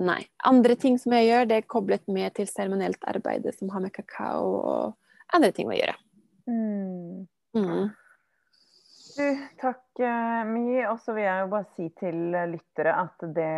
Nei. 0.00 0.22
Andre 0.48 0.76
ting 0.80 0.96
som 1.00 1.12
jeg 1.16 1.28
gjør, 1.28 1.48
det 1.50 1.58
er 1.60 1.68
koblet 1.68 2.06
med 2.08 2.32
til 2.36 2.48
seremonielt 2.48 3.02
arbeid 3.10 3.48
som 3.56 3.70
har 3.74 3.84
med 3.84 3.92
kakao 3.94 4.54
og 4.60 5.34
andre 5.36 5.52
ting 5.54 5.70
å 5.70 5.76
gjøre. 5.76 5.96
Mm. 6.50 7.26
Mm. 7.56 7.90
Du, 9.20 9.40
takk 9.60 10.00
mye. 10.00 10.44
My. 10.48 10.76
Og 10.88 11.00
så 11.04 11.12
vil 11.12 11.26
jeg 11.26 11.42
jo 11.42 11.48
bare 11.52 11.66
si 11.76 11.88
til 12.00 12.20
lyttere 12.52 12.94
at 13.02 13.24
det, 13.36 13.50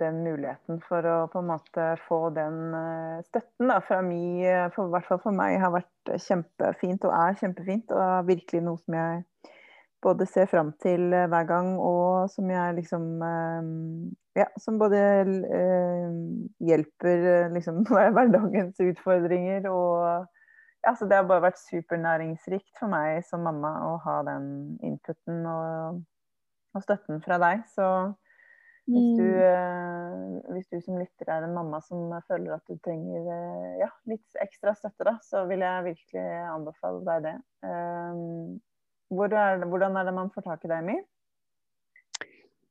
den 0.00 0.22
muligheten 0.24 0.80
for 0.82 1.06
å 1.06 1.16
på 1.30 1.42
en 1.42 1.50
måte 1.52 1.92
få 2.08 2.20
den 2.34 2.74
eh, 2.74 3.22
støtten 3.28 3.70
da, 3.70 3.78
fra 3.86 4.00
My, 4.02 4.24
for, 4.74 4.88
i 4.88 4.96
hvert 4.96 5.06
fall 5.06 5.22
for 5.22 5.36
meg, 5.36 5.60
har 5.62 5.74
vært 5.76 6.14
kjempefint 6.26 7.06
og 7.06 7.14
er 7.14 7.38
kjempefint. 7.38 7.94
Og 7.94 8.30
virkelig 8.32 8.64
noe 8.66 8.82
som 8.82 8.98
jeg 8.98 9.22
både 10.02 10.26
ser 10.28 10.50
fram 10.50 10.72
til 10.82 11.06
eh, 11.14 11.28
hver 11.30 11.46
gang, 11.52 11.74
og 11.78 12.30
som 12.32 12.50
jeg 12.50 12.78
liksom 12.82 13.10
Ja, 14.36 14.50
som 14.60 14.76
både 14.76 14.98
hjelper 16.60 17.22
liksom 17.54 17.86
hverdagens 17.88 18.82
utfordringer 18.84 19.70
og 19.70 20.26
altså 20.86 21.08
det 21.08 21.18
har 21.18 21.26
bare 21.28 21.48
vært 21.48 21.62
supernæringsrikt 21.62 22.78
for 22.78 22.92
meg 22.92 23.24
som 23.26 23.44
mamma 23.46 23.72
å 23.88 23.96
ha 24.04 24.20
den 24.28 24.46
inputen 24.86 25.42
og, 25.50 26.04
og 26.76 26.84
støtten 26.84 27.20
fra 27.24 27.38
deg. 27.42 27.66
Så 27.72 27.88
hvis 28.86 29.08
du, 29.18 29.26
Mm. 29.26 30.36
hvis 30.54 30.68
du 30.70 30.76
som 30.80 30.98
lytter 31.00 31.30
er 31.32 31.42
en 31.42 31.54
mamma 31.56 31.80
som 31.82 32.12
føler 32.28 32.54
at 32.54 32.62
du 32.70 32.78
trenger 32.84 33.24
ja, 33.80 33.88
litt 34.06 34.38
ekstra 34.38 34.76
støtte, 34.78 35.08
da, 35.08 35.16
så 35.26 35.42
vil 35.50 35.64
jeg 35.64 35.86
virkelig 35.88 36.26
anbefale 36.52 37.02
deg 37.08 37.24
det. 37.26 37.34
Um, 37.66 38.60
hvor 39.10 39.34
er 39.34 39.58
det, 39.58 39.68
hvordan 39.70 39.98
er 39.98 40.06
det 40.06 40.14
man 40.14 40.30
får 40.34 40.46
tak 40.46 40.64
i 40.66 40.70
deg, 40.70 40.86
My? 40.86 40.96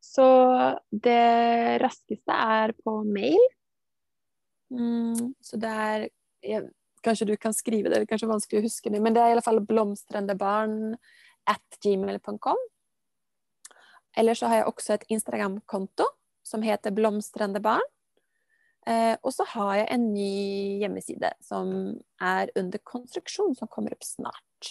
Så 0.05 0.25
det 0.91 1.81
raskeste 1.83 2.31
er 2.31 2.71
på 2.85 2.95
mail. 3.03 3.41
Mm, 4.71 5.35
så 5.43 5.59
det 5.59 5.71
er 5.71 6.07
jeg, 6.45 6.69
Kanskje 7.05 7.27
du 7.29 7.35
kan 7.37 7.53
skrive 7.53 7.89
det, 7.89 7.99
det 7.99 8.07
er 8.07 8.11
kanskje 8.13 8.31
vanskelig 8.31 8.61
å 8.61 8.65
huske 8.65 8.91
det, 8.93 9.01
men 9.03 9.13
det 9.13 9.21
er 9.21 9.31
i 9.31 9.35
alle 9.35 9.45
fall 9.45 9.61
blomstrendebarn 9.61 10.95
at 11.51 11.79
gmail.com. 11.83 12.61
Eller 14.17 14.37
så 14.37 14.49
har 14.49 14.61
jeg 14.61 14.69
også 14.71 14.95
et 14.95 15.05
Instagram-konto 15.13 16.07
som 16.45 16.63
heter 16.65 16.93
Blomstrendebarn. 16.95 17.85
Eh, 18.85 19.15
og 19.25 19.33
så 19.33 19.47
har 19.49 19.79
jeg 19.79 19.87
en 19.95 20.03
ny 20.13 20.81
hjemmeside 20.83 21.31
som 21.43 21.69
er 22.21 22.51
under 22.59 22.81
konstruksjon, 22.85 23.55
som 23.57 23.69
kommer 23.71 23.95
opp 23.95 24.05
snart. 24.05 24.69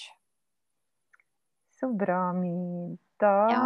Så 1.74 1.90
bra, 1.98 2.32
Mi. 2.32 2.96
Da 3.20 3.50
Ja. 3.50 3.64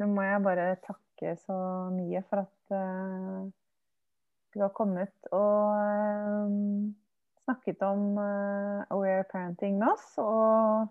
nå 0.00 0.06
må 0.08 0.24
jeg 0.24 0.42
bare 0.42 0.76
takke 0.82 1.36
så 1.44 1.56
mye 1.92 2.22
for 2.28 2.42
at 2.42 2.72
uh, 2.72 3.50
du 4.54 4.60
har 4.60 4.72
kommet 4.74 5.14
og 5.30 5.76
eh, 5.76 7.03
snakket 7.44 7.82
om 7.86 8.14
uh, 8.18 8.84
aware 8.94 9.24
parenting 9.30 9.78
med 9.78 9.92
oss. 9.94 10.06
Og 10.20 10.88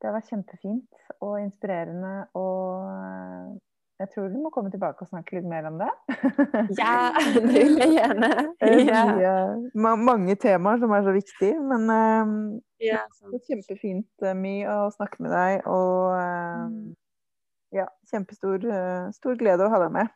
det 0.00 0.08
har 0.08 0.14
vært 0.16 0.30
kjempefint 0.32 1.00
og 1.20 1.34
inspirerende. 1.42 2.12
Og 2.40 2.86
eh, 2.88 3.50
jeg 4.00 4.08
tror 4.14 4.30
du 4.32 4.38
må 4.40 4.48
komme 4.54 4.70
tilbake 4.72 5.04
og 5.04 5.10
snakke 5.10 5.36
litt 5.36 5.48
mer 5.50 5.66
om 5.68 5.76
det. 5.82 5.90
Ja, 6.80 7.10
det 7.34 7.42
vil 7.52 7.76
jeg 7.82 7.92
gjerne. 7.98 8.30
Er 8.64 9.10
mye, 9.10 9.34
ma 9.76 9.92
mange 10.00 10.38
temaer 10.40 10.80
som 10.80 10.94
er 10.96 11.04
så 11.04 11.12
viktige. 11.12 11.58
Men 11.60 11.84
eh, 11.92 12.32
Ja, 12.86 13.02
det 13.20 13.34
var 13.34 13.44
kjempefint, 13.50 14.08
eh, 14.24 14.38
My, 14.40 14.54
å 14.72 14.88
snakke 14.96 15.20
med 15.26 15.36
deg. 15.36 15.66
Og 15.68 16.16
Mm. 16.70 16.80
ja, 17.76 17.84
kjempestor 18.10 18.64
uh, 18.66 19.12
stor 19.14 19.36
glede 19.38 19.66
å 19.66 19.70
ha 19.70 19.78
deg 19.84 19.92
med. 19.94 20.08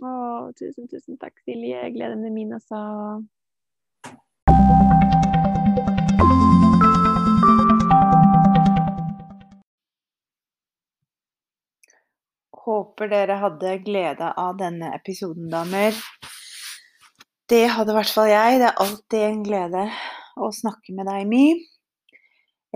Å, 0.00 0.10
tusen, 0.58 0.88
tusen 0.90 1.20
takk, 1.20 1.36
Silje. 1.44 1.84
Gleden 1.94 2.24
er 2.24 2.32
min, 2.34 2.56
altså. 2.56 2.80
Håper 12.68 13.08
dere 13.08 13.38
hadde 13.40 13.78
glede 13.80 14.26
av 14.36 14.58
denne 14.58 14.90
episoden, 14.92 15.46
damer. 15.48 15.96
Det 17.48 17.62
hadde 17.72 17.94
i 17.94 17.96
hvert 17.96 18.12
fall 18.12 18.28
jeg. 18.28 18.58
Det 18.60 18.66
er 18.68 18.80
alltid 18.84 19.22
en 19.24 19.44
glede 19.46 19.84
å 20.36 20.50
snakke 20.52 20.92
med 20.92 21.08
deg, 21.08 21.22
My. 21.30 21.44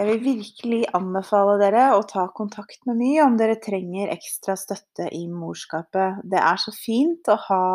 Jeg 0.01 0.09
vil 0.09 0.23
virkelig 0.25 0.79
anbefale 0.97 1.59
dere 1.61 1.91
å 1.93 2.07
ta 2.09 2.25
kontakt 2.33 2.87
med 2.89 2.97
My 3.03 3.11
om 3.27 3.37
dere 3.37 3.59
trenger 3.61 4.15
ekstra 4.15 4.55
støtte 4.57 5.11
i 5.13 5.27
morskapet. 5.29 6.23
Det 6.25 6.41
er 6.41 6.63
så 6.63 6.73
fint 6.73 7.29
å 7.29 7.37
ha 7.51 7.67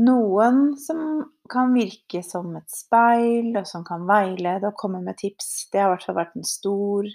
noen 0.00 0.62
som 0.80 1.26
kan 1.52 1.74
virke 1.76 2.22
som 2.24 2.54
et 2.56 2.72
speil, 2.72 3.50
og 3.60 3.68
som 3.68 3.84
kan 3.84 4.08
veilede 4.08 4.70
og 4.70 4.80
komme 4.80 5.02
med 5.04 5.20
tips. 5.20 5.68
Det 5.68 5.82
har 5.82 5.90
i 5.90 5.92
hvert 5.92 6.08
fall 6.08 6.18
vært 6.22 6.40
en 6.40 6.48
stor, 6.48 7.10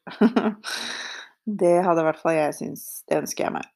det 1.62 1.74
hadde 1.82 2.04
i 2.04 2.08
hvert 2.08 2.22
fall 2.22 2.38
jeg 2.38 2.56
syntes. 2.60 2.88
Det 3.08 3.22
ønsker 3.24 3.48
jeg 3.48 3.56
meg. 3.58 3.70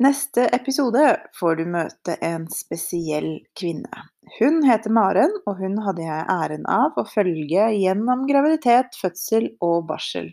Neste 0.00 0.46
episode 0.56 1.20
får 1.36 1.56
du 1.58 1.66
møte 1.68 2.14
en 2.24 2.46
spesiell 2.48 3.42
kvinne. 3.58 4.06
Hun 4.38 4.62
heter 4.64 4.92
Maren, 4.96 5.34
og 5.44 5.58
hun 5.60 5.74
hadde 5.84 6.06
jeg 6.06 6.22
æren 6.32 6.64
av 6.72 6.96
å 6.96 7.04
følge 7.04 7.66
gjennom 7.76 8.22
graviditet, 8.30 8.96
fødsel 8.96 9.50
og 9.60 9.90
barsel. 9.90 10.30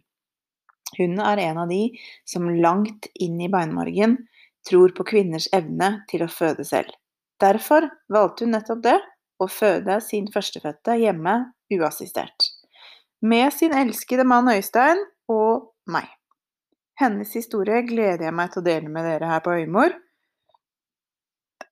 Hun 0.95 1.19
er 1.19 1.41
en 1.49 1.59
av 1.65 1.73
de 1.73 1.81
som 2.23 2.47
langt 2.47 3.09
inn 3.19 3.41
i 3.43 3.49
beinmargen 3.51 4.15
tror 4.69 4.95
på 4.95 5.03
kvinners 5.11 5.49
evne 5.51 5.97
til 6.07 6.23
å 6.23 6.31
føde 6.31 6.63
selv. 6.63 6.95
Derfor 7.43 7.89
valgte 8.07 8.47
hun 8.47 8.55
nettopp 8.55 8.85
det, 8.87 8.97
å 9.43 9.51
føde 9.51 9.99
sin 10.01 10.31
førstefødte 10.31 10.95
hjemme 11.01 11.35
uassistert. 11.75 12.53
Med 13.19 13.51
sin 13.51 13.75
elskede 13.75 14.23
mann 14.23 14.47
Øystein 14.47 15.03
og 15.27 15.73
meg. 15.91 16.07
Hennes 16.97 17.35
historie 17.37 17.83
gleder 17.85 18.25
jeg 18.25 18.33
meg 18.33 18.51
til 18.53 18.63
å 18.63 18.65
dele 18.65 18.89
med 18.89 19.05
dere 19.05 19.29
her 19.29 19.41
på 19.45 19.53
Øymor. 19.53 19.93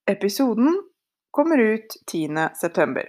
Episoden 0.05 0.75
kommer 1.33 1.57
ut 1.57 1.95
10.9. 2.05 3.05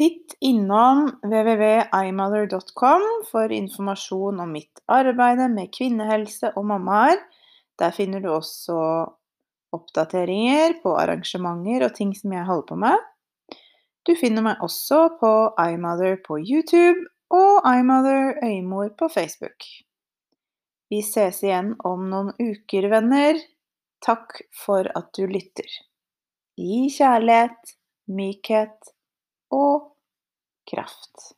Titt 0.00 0.32
innom 0.40 1.10
www.imother.com 1.26 3.04
for 3.28 3.52
informasjon 3.52 4.40
om 4.40 4.54
mitt 4.56 4.80
arbeid 4.88 5.42
med 5.52 5.74
kvinnehelse 5.76 6.54
og 6.56 6.70
mammaer. 6.72 7.20
Der 7.76 7.92
finner 7.92 8.24
du 8.24 8.30
også 8.32 8.78
oppdateringer 9.76 10.78
på 10.80 10.94
arrangementer 11.02 11.84
og 11.84 11.94
ting 11.98 12.16
som 12.16 12.32
jeg 12.32 12.48
holder 12.48 12.68
på 12.70 12.80
med. 12.80 13.06
Du 14.08 14.14
finner 14.16 14.46
meg 14.46 14.64
også 14.64 15.02
på 15.20 15.34
iMother 15.68 16.16
på 16.24 16.40
YouTube 16.40 17.04
og 17.28 17.68
iMother 17.68 18.40
Øymor 18.40 18.94
på 18.96 19.12
Facebook. 19.12 19.68
Vi 20.90 21.02
ses 21.06 21.42
igjen 21.46 21.74
om 21.86 22.08
noen 22.10 22.32
uker, 22.42 22.88
venner. 22.90 23.38
Takk 24.02 24.40
for 24.56 24.88
at 24.98 25.12
du 25.14 25.26
lytter. 25.30 25.68
Gi 26.58 26.88
kjærlighet, 26.90 27.76
mykhet 28.10 28.90
og 29.54 29.92
kraft. 30.70 31.30